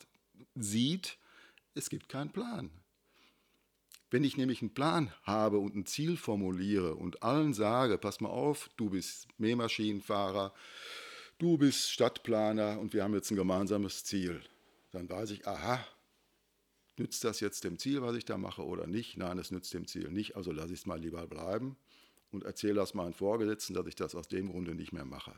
sieht, 0.55 1.19
es 1.75 1.89
gibt 1.89 2.09
keinen 2.09 2.31
Plan 2.31 2.71
Wenn 4.13 4.23
ich 4.23 4.37
nämlich 4.37 4.61
einen 4.61 4.75
Plan 4.75 5.11
habe 5.23 5.57
und 5.57 5.75
ein 5.75 5.87
Ziel 5.87 6.17
formuliere 6.17 6.93
und 6.93 7.23
allen 7.23 7.55
sage, 7.55 7.97
pass 7.97 8.21
mal 8.21 8.29
auf, 8.29 8.69
du 8.77 8.91
bist 8.91 9.27
Mähmaschinenfahrer, 9.39 10.53
du 11.39 11.57
bist 11.57 11.89
Stadtplaner 11.89 12.79
und 12.79 12.93
wir 12.93 13.03
haben 13.03 13.15
jetzt 13.15 13.31
ein 13.31 13.37
gemeinsames 13.37 14.03
Ziel, 14.03 14.43
dann 14.91 15.09
weiß 15.09 15.31
ich, 15.31 15.47
aha, 15.47 15.83
nützt 16.95 17.23
das 17.23 17.39
jetzt 17.39 17.63
dem 17.63 17.79
Ziel, 17.79 18.03
was 18.03 18.15
ich 18.15 18.23
da 18.23 18.37
mache 18.37 18.63
oder 18.63 18.85
nicht? 18.85 19.17
Nein, 19.17 19.39
es 19.39 19.49
nützt 19.49 19.73
dem 19.73 19.87
Ziel 19.87 20.11
nicht, 20.11 20.35
also 20.35 20.51
lasse 20.51 20.73
ich 20.73 20.81
es 20.81 20.85
mal 20.85 20.99
lieber 20.99 21.25
bleiben 21.25 21.75
und 22.29 22.43
erzähle 22.43 22.75
das 22.75 22.93
meinen 22.93 23.13
Vorgesetzten, 23.13 23.73
dass 23.73 23.87
ich 23.87 23.95
das 23.95 24.13
aus 24.13 24.27
dem 24.27 24.51
Grunde 24.51 24.75
nicht 24.75 24.93
mehr 24.93 25.05
mache. 25.05 25.33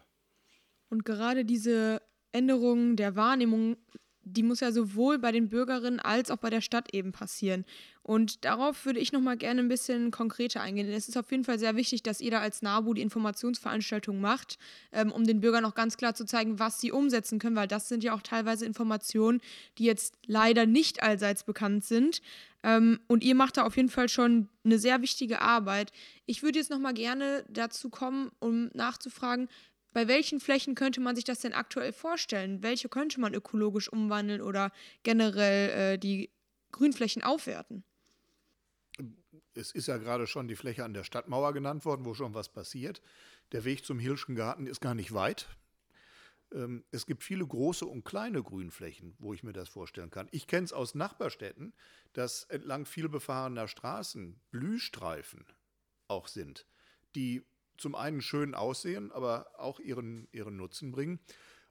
Und 0.89 1.05
gerade 1.05 1.45
diese 1.45 2.01
Änderung 2.33 2.97
der 2.97 3.15
Wahrnehmung 3.15 3.77
die 4.25 4.43
muss 4.43 4.59
ja 4.59 4.71
sowohl 4.71 5.19
bei 5.19 5.31
den 5.31 5.49
Bürgerinnen 5.49 5.99
als 5.99 6.31
auch 6.31 6.37
bei 6.37 6.49
der 6.49 6.61
Stadt 6.61 6.93
eben 6.93 7.11
passieren. 7.11 7.63
Und 8.01 8.43
darauf 8.43 8.85
würde 8.85 8.99
ich 8.99 9.13
noch 9.13 9.21
mal 9.21 9.37
gerne 9.37 9.61
ein 9.61 9.67
bisschen 9.67 10.11
konkreter 10.11 10.61
eingehen. 10.61 10.87
Denn 10.87 10.95
es 10.95 11.07
ist 11.07 11.17
auf 11.17 11.31
jeden 11.31 11.43
Fall 11.43 11.59
sehr 11.59 11.75
wichtig, 11.75 12.03
dass 12.03 12.21
ihr 12.21 12.31
da 12.31 12.39
als 12.39 12.61
NABU 12.61 12.95
die 12.95 13.01
Informationsveranstaltung 13.01 14.19
macht, 14.19 14.57
ähm, 14.91 15.11
um 15.11 15.25
den 15.25 15.41
Bürgern 15.41 15.65
auch 15.65 15.75
ganz 15.75 15.95
klar 15.97 16.15
zu 16.15 16.25
zeigen, 16.25 16.59
was 16.59 16.81
sie 16.81 16.91
umsetzen 16.91 17.39
können, 17.39 17.55
weil 17.55 17.67
das 17.67 17.87
sind 17.87 18.03
ja 18.03 18.13
auch 18.13 18.21
teilweise 18.21 18.65
Informationen, 18.65 19.41
die 19.77 19.85
jetzt 19.85 20.15
leider 20.25 20.65
nicht 20.65 21.03
allseits 21.03 21.43
bekannt 21.43 21.85
sind. 21.85 22.21
Ähm, 22.63 22.99
und 23.07 23.23
ihr 23.23 23.35
macht 23.35 23.57
da 23.57 23.63
auf 23.63 23.77
jeden 23.77 23.89
Fall 23.89 24.09
schon 24.09 24.49
eine 24.63 24.79
sehr 24.79 25.01
wichtige 25.01 25.41
Arbeit. 25.41 25.91
Ich 26.25 26.41
würde 26.41 26.57
jetzt 26.57 26.71
noch 26.71 26.79
mal 26.79 26.93
gerne 26.93 27.45
dazu 27.47 27.89
kommen, 27.89 28.31
um 28.39 28.69
nachzufragen, 28.73 29.47
bei 29.95 30.09
welchen 30.09 30.41
Flächen 30.41 30.75
könnte 30.75 30.99
man 30.99 31.15
sich 31.15 31.23
das 31.23 31.39
denn 31.39 31.53
aktuell 31.53 31.93
vorstellen? 31.93 32.61
Welche 32.61 32.89
könnte 32.89 33.21
man 33.21 33.33
ökologisch 33.33 33.87
umwandeln 33.87 34.41
oder 34.41 34.73
generell 35.03 35.93
äh, 35.93 35.97
die 35.97 36.31
Grünflächen 36.73 37.23
aufwerten? 37.23 37.85
Es 39.53 39.71
ist 39.71 39.87
ja 39.87 39.95
gerade 39.95 40.27
schon 40.27 40.49
die 40.49 40.57
Fläche 40.57 40.83
an 40.83 40.93
der 40.93 41.05
Stadtmauer 41.05 41.53
genannt 41.53 41.85
worden, 41.85 42.03
wo 42.03 42.13
schon 42.13 42.33
was 42.33 42.49
passiert. 42.49 43.01
Der 43.53 43.63
Weg 43.63 43.85
zum 43.85 43.97
Hilschen 43.97 44.35
Garten 44.35 44.67
ist 44.67 44.81
gar 44.81 44.95
nicht 44.95 45.13
weit. 45.13 45.47
Ähm, 46.51 46.83
es 46.91 47.05
gibt 47.05 47.23
viele 47.23 47.47
große 47.47 47.85
und 47.85 48.03
kleine 48.03 48.43
Grünflächen, 48.43 49.15
wo 49.17 49.33
ich 49.33 49.43
mir 49.43 49.53
das 49.53 49.69
vorstellen 49.69 50.09
kann. 50.09 50.27
Ich 50.31 50.45
kenne 50.45 50.65
es 50.65 50.73
aus 50.73 50.93
Nachbarstädten, 50.93 51.73
dass 52.11 52.43
entlang 52.43 52.85
vielbefahrener 52.85 53.69
Straßen 53.69 54.41
Blühstreifen 54.51 55.45
auch 56.09 56.27
sind, 56.27 56.67
die 57.15 57.45
zum 57.77 57.95
einen 57.95 58.21
schön 58.21 58.53
aussehen, 58.53 59.11
aber 59.11 59.47
auch 59.57 59.79
ihren, 59.79 60.27
ihren 60.31 60.57
Nutzen 60.57 60.91
bringen. 60.91 61.19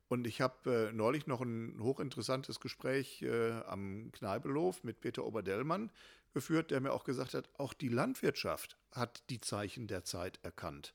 Und 0.08 0.26
ich 0.26 0.40
habe 0.40 0.88
äh, 0.90 0.92
neulich 0.92 1.26
noch 1.26 1.40
ein 1.40 1.78
hochinteressantes 1.80 2.60
Gespräch 2.60 3.22
äh, 3.22 3.52
am 3.66 4.12
Kneipelof 4.12 4.84
mit 4.84 5.00
Peter 5.00 5.24
Oberdellmann 5.24 5.90
geführt, 6.34 6.70
der 6.70 6.80
mir 6.80 6.92
auch 6.92 7.04
gesagt 7.04 7.34
hat, 7.34 7.48
auch 7.58 7.72
die 7.72 7.88
Landwirtschaft 7.88 8.76
hat 8.92 9.22
die 9.30 9.40
Zeichen 9.40 9.86
der 9.86 10.04
Zeit 10.04 10.40
erkannt 10.42 10.94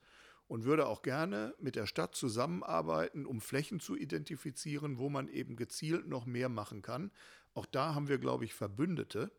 und 0.49 0.64
würde 0.64 0.88
auch 0.88 1.01
gerne 1.01 1.53
mit 1.60 1.76
der 1.76 1.86
Stadt 1.86 2.16
zusammenarbeiten, 2.16 3.26
um 3.26 3.39
Flächen 3.39 3.80
zu 3.80 3.95
identifizieren, 3.95 4.97
wo 4.97 5.10
man 5.10 5.28
eben 5.28 5.55
gezielt 5.55 6.07
noch 6.07 6.26
mehr 6.26 6.49
machen 6.49 6.82
kann. 6.82 7.12
Auch 7.53 7.68
da 7.68 7.93
haben 7.93 8.10
wir, 8.10 8.18
glaube 8.18 8.45
ich, 8.45 8.53
Verbündete. 8.53 9.32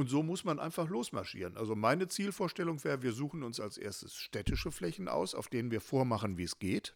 Und 0.00 0.08
so 0.08 0.22
muss 0.22 0.44
man 0.44 0.58
einfach 0.58 0.88
losmarschieren. 0.88 1.58
Also 1.58 1.76
meine 1.76 2.08
Zielvorstellung 2.08 2.82
wäre, 2.84 3.02
wir 3.02 3.12
suchen 3.12 3.42
uns 3.42 3.60
als 3.60 3.76
erstes 3.76 4.14
städtische 4.14 4.72
Flächen 4.72 5.08
aus, 5.08 5.34
auf 5.34 5.48
denen 5.48 5.70
wir 5.70 5.82
vormachen, 5.82 6.38
wie 6.38 6.44
es 6.44 6.58
geht. 6.58 6.94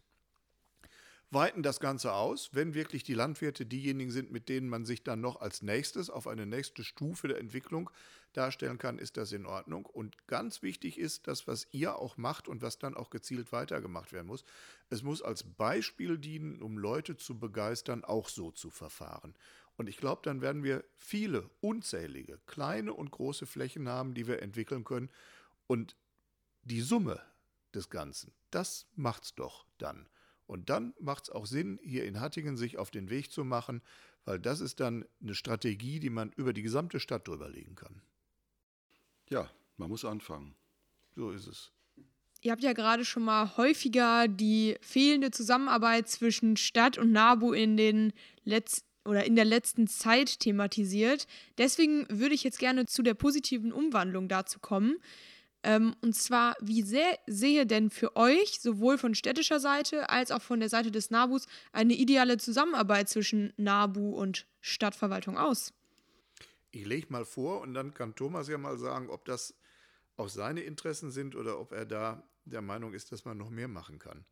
Weiten 1.30 1.62
das 1.62 1.80
Ganze 1.80 2.14
aus, 2.14 2.48
wenn 2.54 2.72
wirklich 2.72 3.02
die 3.02 3.12
Landwirte 3.12 3.66
diejenigen 3.66 4.10
sind, 4.10 4.32
mit 4.32 4.48
denen 4.48 4.70
man 4.70 4.86
sich 4.86 5.02
dann 5.02 5.20
noch 5.20 5.42
als 5.42 5.60
nächstes 5.60 6.08
auf 6.08 6.26
eine 6.26 6.46
nächste 6.46 6.82
Stufe 6.82 7.28
der 7.28 7.40
Entwicklung 7.40 7.90
darstellen 8.32 8.78
kann, 8.78 8.98
ist 8.98 9.18
das 9.18 9.32
in 9.32 9.44
Ordnung. 9.44 9.84
Und 9.84 10.26
ganz 10.26 10.62
wichtig 10.62 10.98
ist 10.98 11.26
das, 11.26 11.46
was 11.46 11.66
ihr 11.72 11.98
auch 11.98 12.16
macht 12.16 12.48
und 12.48 12.62
was 12.62 12.78
dann 12.78 12.96
auch 12.96 13.10
gezielt 13.10 13.52
weitergemacht 13.52 14.14
werden 14.14 14.28
muss. 14.28 14.44
Es 14.88 15.02
muss 15.02 15.20
als 15.20 15.42
Beispiel 15.42 16.16
dienen, 16.16 16.62
um 16.62 16.78
Leute 16.78 17.18
zu 17.18 17.38
begeistern, 17.38 18.02
auch 18.02 18.30
so 18.30 18.50
zu 18.50 18.70
verfahren. 18.70 19.34
Und 19.76 19.88
ich 19.88 19.96
glaube, 19.96 20.22
dann 20.22 20.40
werden 20.40 20.62
wir 20.62 20.84
viele, 20.96 21.50
unzählige, 21.60 22.38
kleine 22.46 22.92
und 22.92 23.10
große 23.10 23.46
Flächen 23.46 23.88
haben, 23.88 24.14
die 24.14 24.26
wir 24.26 24.40
entwickeln 24.40 24.84
können. 24.84 25.10
Und 25.66 25.96
die 26.62 26.80
Summe 26.80 27.20
des 27.74 27.90
Ganzen, 27.90 28.32
das 28.50 28.86
macht's 28.94 29.34
doch 29.34 29.66
dann. 29.78 30.08
Und 30.46 30.70
dann 30.70 30.94
macht 31.00 31.24
es 31.24 31.30
auch 31.30 31.46
Sinn, 31.46 31.80
hier 31.82 32.04
in 32.04 32.20
Hattingen 32.20 32.56
sich 32.56 32.78
auf 32.78 32.90
den 32.90 33.10
Weg 33.10 33.32
zu 33.32 33.44
machen, 33.44 33.82
weil 34.24 34.38
das 34.38 34.60
ist 34.60 34.80
dann 34.80 35.04
eine 35.20 35.34
Strategie, 35.34 36.00
die 36.00 36.10
man 36.10 36.30
über 36.32 36.52
die 36.52 36.62
gesamte 36.62 37.00
Stadt 37.00 37.26
drüber 37.26 37.48
legen 37.48 37.74
kann. 37.74 38.02
Ja, 39.28 39.50
man 39.76 39.88
muss 39.88 40.04
anfangen. 40.04 40.54
So 41.16 41.30
ist 41.30 41.46
es. 41.46 41.72
Ihr 42.42 42.52
habt 42.52 42.62
ja 42.62 42.74
gerade 42.74 43.06
schon 43.06 43.24
mal 43.24 43.56
häufiger 43.56 44.28
die 44.28 44.76
fehlende 44.82 45.30
Zusammenarbeit 45.30 46.08
zwischen 46.08 46.58
Stadt 46.58 46.98
und 46.98 47.10
NABU 47.10 47.52
in 47.52 47.78
den 47.78 48.12
letzten 48.44 48.93
oder 49.04 49.24
in 49.24 49.36
der 49.36 49.44
letzten 49.44 49.86
Zeit 49.86 50.40
thematisiert. 50.40 51.26
Deswegen 51.58 52.06
würde 52.08 52.34
ich 52.34 52.44
jetzt 52.44 52.58
gerne 52.58 52.86
zu 52.86 53.02
der 53.02 53.14
positiven 53.14 53.72
Umwandlung 53.72 54.28
dazu 54.28 54.58
kommen. 54.58 54.96
Ähm, 55.62 55.96
und 56.02 56.14
zwar, 56.14 56.56
wie 56.60 56.82
sehr 56.82 57.18
sehe 57.26 57.66
denn 57.66 57.90
für 57.90 58.16
euch 58.16 58.60
sowohl 58.60 58.98
von 58.98 59.14
städtischer 59.14 59.60
Seite 59.60 60.10
als 60.10 60.30
auch 60.30 60.42
von 60.42 60.60
der 60.60 60.68
Seite 60.68 60.90
des 60.90 61.10
NABUs 61.10 61.46
eine 61.72 61.94
ideale 61.94 62.36
Zusammenarbeit 62.36 63.08
zwischen 63.08 63.52
NABU 63.56 64.10
und 64.10 64.46
Stadtverwaltung 64.60 65.38
aus? 65.38 65.72
Ich 66.70 66.84
lege 66.84 67.06
mal 67.08 67.24
vor 67.24 67.62
und 67.62 67.72
dann 67.72 67.94
kann 67.94 68.14
Thomas 68.14 68.48
ja 68.48 68.58
mal 68.58 68.76
sagen, 68.78 69.08
ob 69.08 69.24
das 69.24 69.54
auch 70.16 70.28
seine 70.28 70.60
Interessen 70.60 71.10
sind 71.10 71.34
oder 71.34 71.58
ob 71.58 71.72
er 71.72 71.86
da 71.86 72.28
der 72.44 72.60
Meinung 72.60 72.92
ist, 72.92 73.10
dass 73.10 73.24
man 73.24 73.38
noch 73.38 73.50
mehr 73.50 73.68
machen 73.68 73.98
kann. 73.98 74.24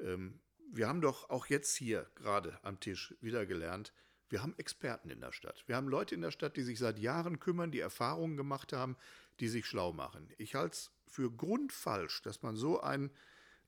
Ähm, 0.00 0.40
wir 0.72 0.88
haben 0.88 1.00
doch 1.00 1.30
auch 1.30 1.46
jetzt 1.46 1.76
hier 1.76 2.10
gerade 2.16 2.58
am 2.62 2.80
Tisch 2.80 3.14
wieder 3.20 3.46
gelernt, 3.46 3.92
wir 4.28 4.42
haben 4.42 4.54
Experten 4.58 5.10
in 5.10 5.20
der 5.20 5.32
Stadt. 5.32 5.64
Wir 5.66 5.76
haben 5.76 5.88
Leute 5.88 6.14
in 6.14 6.22
der 6.22 6.30
Stadt, 6.30 6.56
die 6.56 6.62
sich 6.62 6.78
seit 6.78 6.98
Jahren 6.98 7.38
kümmern, 7.38 7.70
die 7.70 7.80
Erfahrungen 7.80 8.36
gemacht 8.36 8.72
haben, 8.72 8.96
die 9.40 9.48
sich 9.48 9.66
schlau 9.66 9.92
machen. 9.92 10.28
Ich 10.38 10.54
halte 10.54 10.74
es 10.74 10.90
für 11.06 11.30
grundfalsch, 11.30 12.22
dass 12.22 12.42
man 12.42 12.56
so 12.56 12.80
ein 12.80 13.10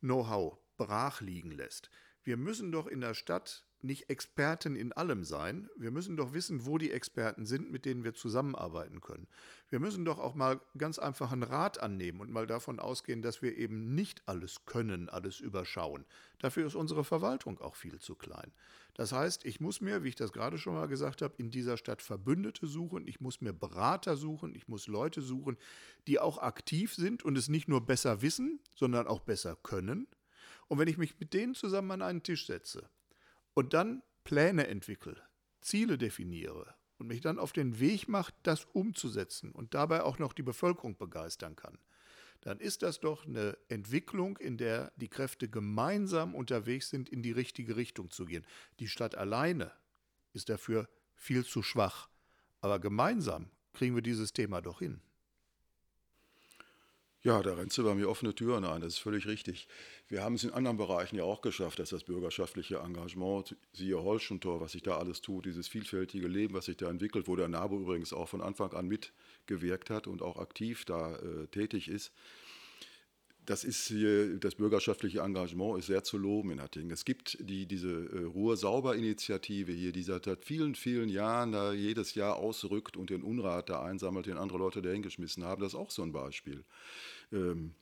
Know-how 0.00 0.58
brach 0.76 1.20
liegen 1.20 1.50
lässt. 1.50 1.90
Wir 2.22 2.36
müssen 2.36 2.72
doch 2.72 2.86
in 2.86 3.00
der 3.00 3.14
Stadt 3.14 3.66
nicht 3.86 4.10
Experten 4.10 4.76
in 4.76 4.92
allem 4.92 5.24
sein. 5.24 5.68
Wir 5.76 5.90
müssen 5.90 6.16
doch 6.16 6.32
wissen, 6.32 6.66
wo 6.66 6.78
die 6.78 6.90
Experten 6.90 7.46
sind, 7.46 7.70
mit 7.70 7.84
denen 7.84 8.04
wir 8.04 8.14
zusammenarbeiten 8.14 9.00
können. 9.00 9.26
Wir 9.68 9.80
müssen 9.80 10.04
doch 10.04 10.18
auch 10.18 10.34
mal 10.34 10.60
ganz 10.76 10.98
einfach 10.98 11.32
einen 11.32 11.42
Rat 11.42 11.80
annehmen 11.80 12.20
und 12.20 12.30
mal 12.30 12.46
davon 12.46 12.78
ausgehen, 12.78 13.22
dass 13.22 13.42
wir 13.42 13.56
eben 13.56 13.94
nicht 13.94 14.22
alles 14.28 14.64
können, 14.66 15.08
alles 15.08 15.40
überschauen. 15.40 16.04
Dafür 16.38 16.66
ist 16.66 16.74
unsere 16.74 17.04
Verwaltung 17.04 17.60
auch 17.60 17.76
viel 17.76 17.98
zu 17.98 18.14
klein. 18.14 18.52
Das 18.94 19.12
heißt, 19.12 19.44
ich 19.44 19.60
muss 19.60 19.80
mir, 19.80 20.02
wie 20.02 20.08
ich 20.08 20.14
das 20.14 20.32
gerade 20.32 20.58
schon 20.58 20.74
mal 20.74 20.88
gesagt 20.88 21.22
habe, 21.22 21.34
in 21.38 21.50
dieser 21.50 21.76
Stadt 21.76 22.02
Verbündete 22.02 22.66
suchen, 22.66 23.06
ich 23.06 23.20
muss 23.20 23.40
mir 23.40 23.52
Berater 23.52 24.16
suchen, 24.16 24.54
ich 24.54 24.68
muss 24.68 24.86
Leute 24.86 25.22
suchen, 25.22 25.56
die 26.06 26.18
auch 26.18 26.38
aktiv 26.38 26.94
sind 26.94 27.22
und 27.22 27.36
es 27.36 27.48
nicht 27.48 27.68
nur 27.68 27.84
besser 27.84 28.22
wissen, 28.22 28.60
sondern 28.74 29.06
auch 29.06 29.20
besser 29.20 29.56
können. 29.62 30.06
Und 30.68 30.78
wenn 30.78 30.88
ich 30.88 30.98
mich 30.98 31.18
mit 31.20 31.34
denen 31.34 31.54
zusammen 31.54 31.90
an 31.92 32.02
einen 32.02 32.22
Tisch 32.22 32.46
setze 32.46 32.88
und 33.56 33.72
dann 33.72 34.02
Pläne 34.22 34.66
entwickle, 34.66 35.16
Ziele 35.62 35.96
definiere 35.96 36.74
und 36.98 37.06
mich 37.06 37.22
dann 37.22 37.38
auf 37.38 37.52
den 37.52 37.80
Weg 37.80 38.06
mache, 38.06 38.34
das 38.42 38.66
umzusetzen 38.66 39.50
und 39.50 39.72
dabei 39.72 40.02
auch 40.02 40.18
noch 40.18 40.34
die 40.34 40.42
Bevölkerung 40.42 40.98
begeistern 40.98 41.56
kann, 41.56 41.78
dann 42.42 42.60
ist 42.60 42.82
das 42.82 43.00
doch 43.00 43.24
eine 43.24 43.56
Entwicklung, 43.68 44.36
in 44.36 44.58
der 44.58 44.92
die 44.96 45.08
Kräfte 45.08 45.48
gemeinsam 45.48 46.34
unterwegs 46.34 46.90
sind, 46.90 47.08
in 47.08 47.22
die 47.22 47.32
richtige 47.32 47.76
Richtung 47.76 48.10
zu 48.10 48.26
gehen. 48.26 48.46
Die 48.78 48.88
Stadt 48.88 49.14
alleine 49.14 49.72
ist 50.34 50.50
dafür 50.50 50.86
viel 51.14 51.44
zu 51.44 51.62
schwach. 51.62 52.10
Aber 52.60 52.78
gemeinsam 52.78 53.50
kriegen 53.72 53.94
wir 53.94 54.02
dieses 54.02 54.34
Thema 54.34 54.60
doch 54.60 54.80
hin. 54.80 55.00
Ja, 57.26 57.42
da 57.42 57.54
rennst 57.54 57.76
du 57.76 57.82
bei 57.82 57.92
mir 57.96 58.08
offene 58.08 58.36
Türen 58.36 58.64
ein, 58.64 58.82
das 58.82 58.92
ist 58.92 58.98
völlig 59.00 59.26
richtig. 59.26 59.66
Wir 60.06 60.22
haben 60.22 60.36
es 60.36 60.44
in 60.44 60.52
anderen 60.52 60.76
Bereichen 60.76 61.16
ja 61.16 61.24
auch 61.24 61.42
geschafft, 61.42 61.80
dass 61.80 61.90
das 61.90 62.04
bürgerschaftliche 62.04 62.76
Engagement, 62.76 63.56
siehe 63.72 64.00
Holschentor, 64.00 64.60
was 64.60 64.70
sich 64.70 64.84
da 64.84 64.96
alles 64.96 65.22
tut, 65.22 65.44
dieses 65.44 65.66
vielfältige 65.66 66.28
Leben, 66.28 66.54
was 66.54 66.66
sich 66.66 66.76
da 66.76 66.88
entwickelt, 66.88 67.26
wo 67.26 67.34
der 67.34 67.48
NABU 67.48 67.80
übrigens 67.80 68.12
auch 68.12 68.28
von 68.28 68.40
Anfang 68.40 68.72
an 68.74 68.86
mitgewirkt 68.86 69.90
hat 69.90 70.06
und 70.06 70.22
auch 70.22 70.36
aktiv 70.36 70.84
da 70.84 71.16
äh, 71.16 71.48
tätig 71.48 71.88
ist. 71.88 72.12
Das 73.44 73.64
ist 73.64 73.92
das 74.40 74.54
bürgerschaftliche 74.56 75.20
Engagement 75.20 75.78
ist 75.78 75.86
sehr 75.86 76.02
zu 76.02 76.18
loben 76.18 76.50
in 76.50 76.60
Hattingen. 76.60 76.90
Es 76.90 77.04
gibt 77.04 77.38
die, 77.40 77.66
diese 77.66 77.90
äh, 77.90 78.24
Ruhr-Sauber-Initiative 78.24 79.72
hier, 79.72 79.92
die 79.92 80.02
seit, 80.02 80.24
seit 80.26 80.44
vielen, 80.44 80.76
vielen 80.76 81.08
Jahren 81.08 81.52
da 81.52 81.72
jedes 81.72 82.14
Jahr 82.14 82.36
ausrückt 82.36 82.96
und 82.96 83.10
den 83.10 83.22
Unrat 83.22 83.68
da 83.68 83.82
einsammelt, 83.82 84.26
den 84.26 84.36
andere 84.36 84.58
Leute 84.58 84.82
da 84.82 84.90
hingeschmissen 84.90 85.44
haben. 85.44 85.62
Das 85.62 85.74
ist 85.74 85.78
auch 85.78 85.92
so 85.92 86.02
ein 86.02 86.12
Beispiel. 86.12 86.64
Ähm, 87.32 87.74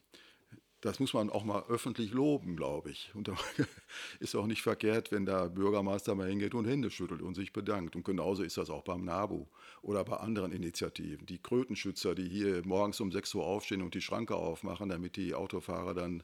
das 0.84 1.00
muss 1.00 1.14
man 1.14 1.30
auch 1.30 1.44
mal 1.44 1.64
öffentlich 1.68 2.12
loben, 2.12 2.56
glaube 2.56 2.90
ich. 2.90 3.10
Und 3.14 3.28
da 3.28 3.36
ist 4.20 4.34
auch 4.34 4.46
nicht 4.46 4.60
verkehrt, 4.60 5.12
wenn 5.12 5.24
der 5.24 5.48
Bürgermeister 5.48 6.14
mal 6.14 6.28
hingeht 6.28 6.54
und 6.54 6.66
Hände 6.66 6.90
schüttelt 6.90 7.22
und 7.22 7.34
sich 7.34 7.54
bedankt. 7.54 7.96
Und 7.96 8.04
genauso 8.04 8.42
ist 8.42 8.58
das 8.58 8.68
auch 8.68 8.84
beim 8.84 9.02
NABU 9.02 9.46
oder 9.80 10.04
bei 10.04 10.18
anderen 10.18 10.52
Initiativen. 10.52 11.24
Die 11.24 11.38
Krötenschützer, 11.38 12.14
die 12.14 12.28
hier 12.28 12.60
morgens 12.66 13.00
um 13.00 13.10
6 13.10 13.34
Uhr 13.34 13.46
aufstehen 13.46 13.80
und 13.80 13.94
die 13.94 14.02
Schranke 14.02 14.36
aufmachen, 14.36 14.90
damit 14.90 15.16
die 15.16 15.34
Autofahrer 15.34 15.94
dann 15.94 16.22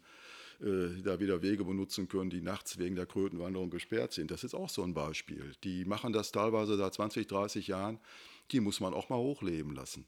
äh, 0.60 1.00
da 1.02 1.18
wieder 1.20 1.40
Wege 1.40 1.64
benutzen 1.64 2.06
können, 2.08 2.28
die 2.28 2.42
nachts 2.42 2.76
wegen 2.78 2.96
der 2.96 3.06
Krötenwanderung 3.06 3.70
gesperrt 3.70 4.12
sind. 4.12 4.30
Das 4.30 4.44
ist 4.44 4.54
auch 4.54 4.68
so 4.68 4.82
ein 4.82 4.92
Beispiel. 4.92 5.52
Die 5.64 5.86
machen 5.86 6.12
das 6.12 6.32
teilweise 6.32 6.76
seit 6.76 6.92
20, 6.92 7.26
30 7.26 7.68
Jahren. 7.68 7.98
Die 8.50 8.60
muss 8.60 8.80
man 8.80 8.92
auch 8.92 9.08
mal 9.08 9.16
hochleben 9.16 9.74
lassen. 9.74 10.06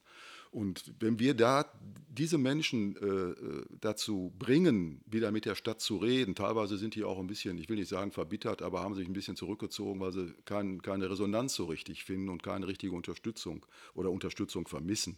Und 0.53 0.93
wenn 1.01 1.19
wir 1.19 1.33
da 1.33 1.65
diese 2.09 2.37
Menschen 2.37 2.95
äh, 2.97 3.07
äh, 3.07 3.65
dazu 3.81 4.33
bringen, 4.39 5.01
wieder 5.07 5.33
mit 5.33 5.47
der 5.47 5.55
Stadt 5.55 5.81
zu 5.81 5.97
reden, 5.97 6.35
teilweise 6.35 6.77
sind 6.77 6.95
die 6.95 7.05
auch 7.05 7.19
ein 7.19 7.27
bisschen, 7.27 7.57
ich 7.57 7.71
will 7.71 7.77
nicht 7.77 7.89
sagen 7.89 8.13
verbittert, 8.13 8.61
aber 8.61 8.83
haben 8.83 8.95
sich 8.95 9.09
ein 9.09 9.15
bisschen 9.15 9.35
zurückgezogen, 9.35 9.99
weil 9.99 10.13
sie 10.13 10.35
kein, 10.45 10.83
keine 10.83 11.09
Resonanz 11.09 11.55
so 11.55 11.65
richtig 11.65 12.05
finden 12.05 12.29
und 12.29 12.43
keine 12.43 12.67
richtige 12.69 12.95
Unterstützung 12.95 13.65
oder 13.95 14.11
Unterstützung 14.11 14.69
vermissen, 14.69 15.17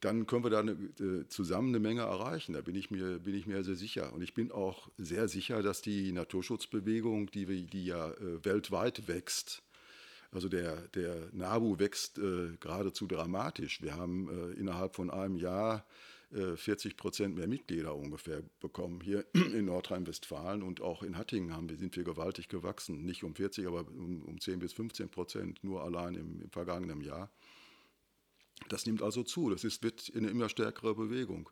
dann 0.00 0.26
können 0.26 0.44
wir 0.44 0.50
da 0.50 0.60
eine, 0.60 0.72
äh, 0.72 1.28
zusammen 1.28 1.68
eine 1.68 1.78
Menge 1.78 2.02
erreichen. 2.02 2.54
Da 2.54 2.60
bin 2.60 2.74
ich, 2.74 2.90
mir, 2.90 3.20
bin 3.20 3.34
ich 3.34 3.46
mir 3.46 3.62
sehr 3.62 3.76
sicher. 3.76 4.12
Und 4.12 4.22
ich 4.22 4.34
bin 4.34 4.50
auch 4.50 4.90
sehr 4.98 5.28
sicher, 5.28 5.62
dass 5.62 5.80
die 5.80 6.12
Naturschutzbewegung, 6.12 7.30
die, 7.30 7.66
die 7.66 7.84
ja 7.86 8.10
äh, 8.10 8.44
weltweit 8.44 9.08
wächst, 9.08 9.62
also 10.34 10.48
der, 10.48 10.88
der 10.88 11.28
NABU 11.32 11.78
wächst 11.78 12.18
äh, 12.18 12.56
geradezu 12.58 13.06
dramatisch. 13.06 13.80
Wir 13.82 13.94
haben 13.96 14.28
äh, 14.28 14.52
innerhalb 14.58 14.96
von 14.96 15.10
einem 15.10 15.36
Jahr 15.36 15.86
äh, 16.32 16.56
40 16.56 16.96
Prozent 16.96 17.36
mehr 17.36 17.46
Mitglieder 17.46 17.94
ungefähr 17.94 18.42
bekommen 18.60 19.00
hier 19.00 19.24
in 19.32 19.66
Nordrhein-Westfalen 19.66 20.62
und 20.62 20.80
auch 20.80 21.02
in 21.04 21.16
Hattingen 21.16 21.54
haben 21.54 21.68
wir, 21.70 21.76
sind 21.76 21.96
wir 21.96 22.02
gewaltig 22.02 22.48
gewachsen. 22.48 23.04
Nicht 23.04 23.22
um 23.22 23.36
40, 23.36 23.66
aber 23.66 23.86
um, 23.88 24.22
um 24.22 24.40
10 24.40 24.58
bis 24.58 24.72
15 24.72 25.08
Prozent 25.08 25.62
nur 25.62 25.84
allein 25.84 26.14
im, 26.14 26.40
im 26.40 26.50
vergangenen 26.50 27.00
Jahr. 27.00 27.30
Das 28.68 28.86
nimmt 28.86 29.02
also 29.02 29.22
zu. 29.22 29.50
Das 29.50 29.62
ist, 29.62 29.82
wird 29.82 30.12
eine 30.16 30.28
immer 30.28 30.48
stärkere 30.48 30.94
Bewegung. 30.94 31.48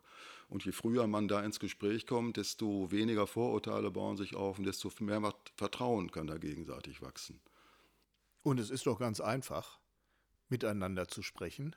Und 0.49 0.65
je 0.65 0.71
früher 0.73 1.07
man 1.07 1.27
da 1.27 1.41
ins 1.41 1.59
Gespräch 1.59 2.05
kommt, 2.05 2.37
desto 2.37 2.91
weniger 2.91 3.27
Vorurteile 3.27 3.91
bauen 3.91 4.17
sich 4.17 4.35
auf 4.35 4.57
und 4.57 4.65
desto 4.65 4.91
mehr 4.99 5.33
Vertrauen 5.55 6.11
kann 6.11 6.27
da 6.27 6.37
gegenseitig 6.37 7.01
wachsen. 7.01 7.39
Und 8.43 8.59
es 8.59 8.69
ist 8.69 8.85
doch 8.85 8.99
ganz 8.99 9.19
einfach, 9.19 9.79
miteinander 10.49 11.07
zu 11.07 11.23
sprechen 11.23 11.75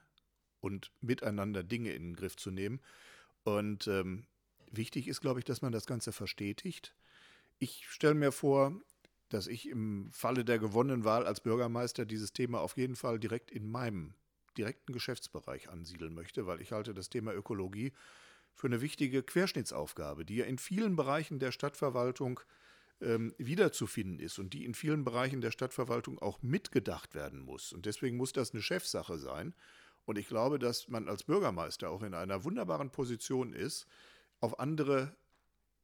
und 0.60 0.90
miteinander 1.00 1.62
Dinge 1.62 1.92
in 1.92 2.02
den 2.02 2.16
Griff 2.16 2.36
zu 2.36 2.50
nehmen. 2.50 2.80
Und 3.44 3.86
ähm, 3.86 4.26
wichtig 4.70 5.08
ist, 5.08 5.20
glaube 5.20 5.40
ich, 5.40 5.44
dass 5.44 5.62
man 5.62 5.72
das 5.72 5.86
Ganze 5.86 6.12
verstetigt. 6.12 6.94
Ich 7.58 7.88
stelle 7.88 8.14
mir 8.14 8.32
vor, 8.32 8.72
dass 9.28 9.46
ich 9.46 9.68
im 9.68 10.10
Falle 10.12 10.44
der 10.44 10.58
gewonnenen 10.58 11.04
Wahl 11.04 11.26
als 11.26 11.40
Bürgermeister 11.40 12.04
dieses 12.04 12.32
Thema 12.32 12.60
auf 12.60 12.76
jeden 12.76 12.96
Fall 12.96 13.18
direkt 13.18 13.50
in 13.50 13.70
meinem 13.70 14.14
direkten 14.56 14.92
Geschäftsbereich 14.92 15.68
ansiedeln 15.68 16.14
möchte, 16.14 16.46
weil 16.46 16.60
ich 16.60 16.72
halte 16.72 16.94
das 16.94 17.10
Thema 17.10 17.32
Ökologie 17.34 17.92
für 18.54 18.68
eine 18.68 18.80
wichtige 18.80 19.22
Querschnittsaufgabe, 19.22 20.24
die 20.24 20.36
ja 20.36 20.46
in 20.46 20.58
vielen 20.58 20.96
Bereichen 20.96 21.38
der 21.38 21.52
Stadtverwaltung 21.52 22.40
ähm, 23.00 23.34
wiederzufinden 23.38 24.18
ist 24.18 24.38
und 24.38 24.54
die 24.54 24.64
in 24.64 24.74
vielen 24.74 25.04
Bereichen 25.04 25.40
der 25.40 25.50
Stadtverwaltung 25.50 26.18
auch 26.18 26.42
mitgedacht 26.42 27.14
werden 27.14 27.40
muss. 27.40 27.72
Und 27.72 27.86
deswegen 27.86 28.16
muss 28.16 28.32
das 28.32 28.52
eine 28.52 28.62
Chefsache 28.62 29.18
sein. 29.18 29.54
Und 30.04 30.18
ich 30.18 30.28
glaube, 30.28 30.58
dass 30.58 30.88
man 30.88 31.08
als 31.08 31.24
Bürgermeister 31.24 31.90
auch 31.90 32.02
in 32.02 32.14
einer 32.14 32.44
wunderbaren 32.44 32.90
Position 32.90 33.52
ist, 33.52 33.86
auf 34.40 34.58
andere 34.60 35.16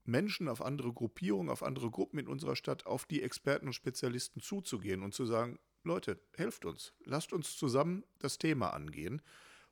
Menschen, 0.05 0.49
auf 0.49 0.63
andere 0.63 0.93
Gruppierungen, 0.93 1.51
auf 1.51 1.63
andere 1.63 1.91
Gruppen 1.91 2.19
in 2.19 2.29
unserer 2.29 2.57
Stadt, 2.57 2.87
auf 2.87 3.05
die 3.05 3.23
Experten 3.23 3.67
und 3.67 3.73
Spezialisten 3.73 4.41
zuzugehen 4.41 5.03
und 5.03 5.15
zu 5.15 5.27
sagen, 5.27 5.59
Leute, 5.85 6.21
helft 6.37 6.65
uns, 6.65 6.93
lasst 7.05 7.33
uns 7.33 7.57
zusammen 7.57 8.05
das 8.19 8.39
Thema 8.39 8.71
angehen. 8.71 9.21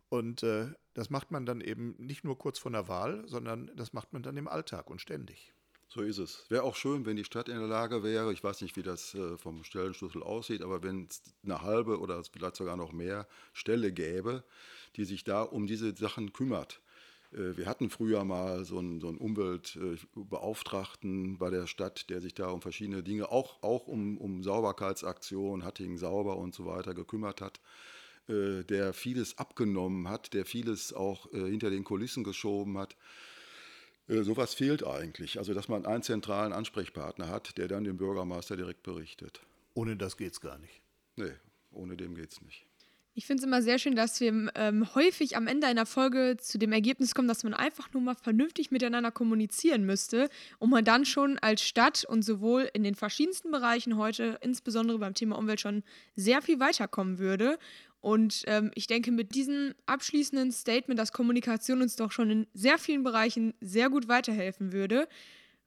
Und 0.09 0.43
äh, 0.43 0.72
das 0.95 1.09
macht 1.09 1.30
man 1.30 1.47
dann 1.47 1.61
eben 1.61 1.95
nicht 1.99 2.24
nur 2.24 2.36
kurz 2.36 2.59
vor 2.59 2.72
der 2.72 2.88
Wahl, 2.88 3.22
sondern 3.28 3.70
das 3.76 3.93
macht 3.93 4.12
man 4.12 4.22
dann 4.22 4.36
im 4.36 4.49
Alltag 4.49 4.91
und 4.91 5.01
ständig. 5.01 5.55
So 5.93 6.03
ist 6.03 6.18
es. 6.18 6.45
Wäre 6.49 6.62
auch 6.62 6.76
schön, 6.76 7.05
wenn 7.05 7.16
die 7.16 7.24
Stadt 7.24 7.49
in 7.49 7.59
der 7.59 7.66
Lage 7.66 8.05
wäre, 8.05 8.32
ich 8.32 8.45
weiß 8.45 8.61
nicht, 8.61 8.76
wie 8.76 8.84
das 8.84 9.12
äh, 9.16 9.36
vom 9.36 9.64
Stellenschlüssel 9.64 10.22
aussieht, 10.22 10.62
aber 10.62 10.84
wenn 10.84 11.09
es 11.11 11.20
eine 11.43 11.62
halbe 11.62 11.99
oder 11.99 12.22
vielleicht 12.22 12.55
sogar 12.55 12.76
noch 12.76 12.93
mehr 12.93 13.26
Stelle 13.53 13.91
gäbe, 13.91 14.45
die 14.95 15.05
sich 15.05 15.24
da 15.24 15.43
um 15.43 15.66
diese 15.66 15.97
Sachen 15.97 16.32
kümmert. 16.32 16.80
Äh, 17.32 17.57
wir 17.57 17.66
hatten 17.66 17.91
früher 17.91 18.22
mal 18.22 18.64
so 18.64 18.78
einen, 18.78 19.01
so 19.01 19.09
einen 19.09 19.18
Umweltbeauftragten 19.18 21.38
bei 21.38 21.51
der 21.51 21.66
Stadt, 21.66 22.09
der 22.09 22.20
sich 22.20 22.34
da 22.34 22.51
um 22.51 22.62
verschiedene 22.62 23.03
Dinge, 23.03 23.32
auch, 23.32 23.61
auch 23.61 23.88
um, 23.88 24.16
um 24.16 24.45
Sauberkeitsaktionen, 24.45 25.64
Hattingen 25.64 25.99
sauber 25.99 26.36
und 26.36 26.55
so 26.55 26.66
weiter 26.66 26.95
gekümmert 26.95 27.41
hat 27.41 27.59
äh, 28.28 28.62
der 28.62 28.93
vieles 28.93 29.38
abgenommen 29.38 30.09
hat, 30.09 30.34
der 30.34 30.45
vieles 30.45 30.93
auch 30.93 31.28
hinter 31.32 31.70
den 31.70 31.82
Kulissen 31.82 32.22
geschoben 32.22 32.78
hat. 32.78 32.95
Äh, 34.11 34.25
sowas 34.25 34.55
fehlt 34.55 34.85
eigentlich. 34.85 35.39
Also, 35.39 35.55
dass 35.55 35.69
man 35.69 35.87
einen 35.87 36.03
zentralen 36.03 36.53
Ansprechpartner 36.53 37.29
hat, 37.29 37.57
der 37.59 37.69
dann 37.69 37.85
dem 37.85 37.97
Bürgermeister 37.97 38.57
direkt 38.57 38.83
berichtet. 38.83 39.41
Ohne 39.75 39.97
das 39.97 40.17
geht 40.17 40.33
es 40.33 40.41
gar 40.41 40.59
nicht. 40.59 40.83
Nee, 41.17 41.33
ohne 41.71 41.97
dem 41.97 42.15
geht 42.15 42.33
es 42.33 42.43
nicht. 42.43 42.67
Ich 43.15 43.27
finde 43.27 43.41
es 43.41 43.47
immer 43.47 43.61
sehr 43.61 43.79
schön, 43.79 43.97
dass 43.97 44.21
wir 44.21 44.51
ähm, 44.55 44.95
häufig 44.95 45.37
am 45.37 45.49
Ende 45.49 45.67
einer 45.67 45.85
Folge 45.85 46.37
zu 46.41 46.59
dem 46.59 46.73
Ergebnis 46.73 47.13
kommen, 47.13 47.27
dass 47.27 47.43
man 47.43 47.55
einfach 47.55 47.93
nur 47.93 48.03
mal 48.03 48.15
vernünftig 48.15 48.71
miteinander 48.71 49.11
kommunizieren 49.11 49.85
müsste 49.85 50.31
und 50.59 50.71
man 50.71 50.85
dann 50.85 51.05
schon 51.05 51.37
als 51.39 51.63
Stadt 51.63 52.05
und 52.05 52.23
sowohl 52.23 52.71
in 52.73 52.85
den 52.85 52.95
verschiedensten 52.95 53.51
Bereichen 53.51 53.97
heute, 53.97 54.39
insbesondere 54.43 54.99
beim 55.01 55.15
Thema 55.15 55.37
Umwelt, 55.37 55.61
schon 55.61 55.83
sehr 56.15 56.41
viel 56.41 56.61
weiterkommen 56.61 57.19
würde. 57.19 57.59
Und 58.01 58.44
ähm, 58.46 58.70
ich 58.74 58.86
denke, 58.86 59.12
mit 59.12 59.34
diesem 59.34 59.74
abschließenden 59.86 60.53
Statement, 60.53 60.98
dass 60.98 61.12
Kommunikation 61.12 61.82
uns 61.82 61.96
doch 61.96 62.12
schon 62.12 62.30
in 62.30 62.46
sehr 62.55 62.78
vielen 62.78 63.03
Bereichen 63.03 63.55
sehr 63.61 63.90
gut 63.90 64.09
weiterhelfen 64.09 64.72
würde, 64.72 65.07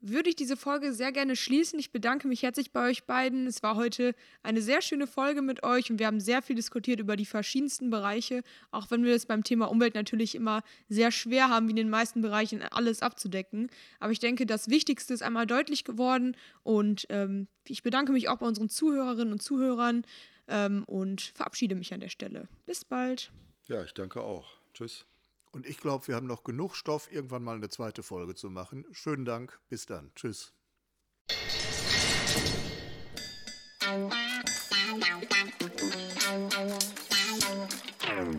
würde 0.06 0.30
ich 0.30 0.36
diese 0.36 0.58
Folge 0.58 0.92
sehr 0.92 1.14
gerne 1.14 1.38
schließen. 1.38 1.80
Ich 1.80 1.92
bedanke 1.92 2.28
mich 2.28 2.44
herzlich 2.44 2.72
bei 2.72 2.90
euch 2.90 3.06
beiden. 3.06 3.48
Es 3.48 3.64
war 3.64 3.78
heute 3.78 4.14
eine 4.44 4.62
sehr 4.62 4.82
schöne 4.82 5.08
Folge 5.08 5.42
mit 5.42 5.64
euch 5.64 5.90
und 5.90 5.98
wir 5.98 6.08
haben 6.08 6.20
sehr 6.20 6.42
viel 6.42 6.58
diskutiert 6.58 7.00
über 7.00 7.16
die 7.16 7.26
verschiedensten 7.26 7.90
Bereiche, 7.90 8.44
auch 8.72 8.92
wenn 8.92 9.06
wir 9.06 9.16
es 9.16 9.26
beim 9.26 9.46
Thema 9.46 9.72
Umwelt 9.72 9.96
natürlich 9.96 10.36
immer 10.36 10.62
sehr 10.90 11.10
schwer 11.10 11.48
haben, 11.48 11.68
wie 11.68 11.72
in 11.72 11.78
den 11.78 11.90
meisten 11.90 12.22
Bereichen 12.22 12.62
alles 12.62 13.02
abzudecken. 13.02 13.70
Aber 14.02 14.12
ich 14.12 14.20
denke, 14.20 14.46
das 14.46 14.70
Wichtigste 14.70 15.14
ist 15.14 15.24
einmal 15.24 15.48
deutlich 15.48 15.86
geworden 15.86 16.36
und 16.64 17.06
ähm, 17.08 17.48
ich 17.66 17.82
bedanke 17.82 18.12
mich 18.12 18.28
auch 18.28 18.40
bei 18.40 18.46
unseren 18.46 18.68
Zuhörerinnen 18.68 19.32
und 19.32 19.42
Zuhörern 19.42 20.04
ähm, 20.48 20.84
und 20.86 21.22
verabschiede 21.22 21.76
mich 21.76 21.94
an 21.94 22.00
der 22.00 22.10
Stelle. 22.10 22.48
Bis 22.66 22.86
bald. 22.86 23.32
Ja, 23.68 23.84
ich 23.84 23.94
danke 23.94 24.22
auch. 24.22 24.58
Tschüss. 24.74 25.06
Und 25.52 25.68
ich 25.68 25.78
glaube, 25.78 26.08
wir 26.08 26.16
haben 26.16 26.26
noch 26.26 26.44
genug 26.44 26.76
Stoff, 26.76 27.12
irgendwann 27.12 27.44
mal 27.44 27.56
eine 27.56 27.70
zweite 27.70 28.02
Folge 28.02 28.34
zu 28.34 28.50
machen. 28.50 28.86
Schönen 28.92 29.24
Dank. 29.24 29.60
Bis 29.70 29.86
dann. 29.86 30.12
Tschüss. 30.16 30.52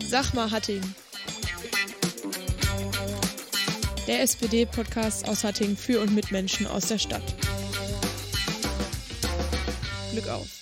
Sag 0.01 0.33
mal, 0.33 0.51
Hatting. 0.51 0.81
Der 4.07 4.21
SPD-Podcast 4.21 5.27
aus 5.27 5.43
Hatting 5.43 5.75
für 5.75 6.01
und 6.01 6.13
mit 6.13 6.31
Menschen 6.31 6.67
aus 6.67 6.87
der 6.87 6.99
Stadt. 6.99 7.23
Glück 10.11 10.27
auf. 10.27 10.54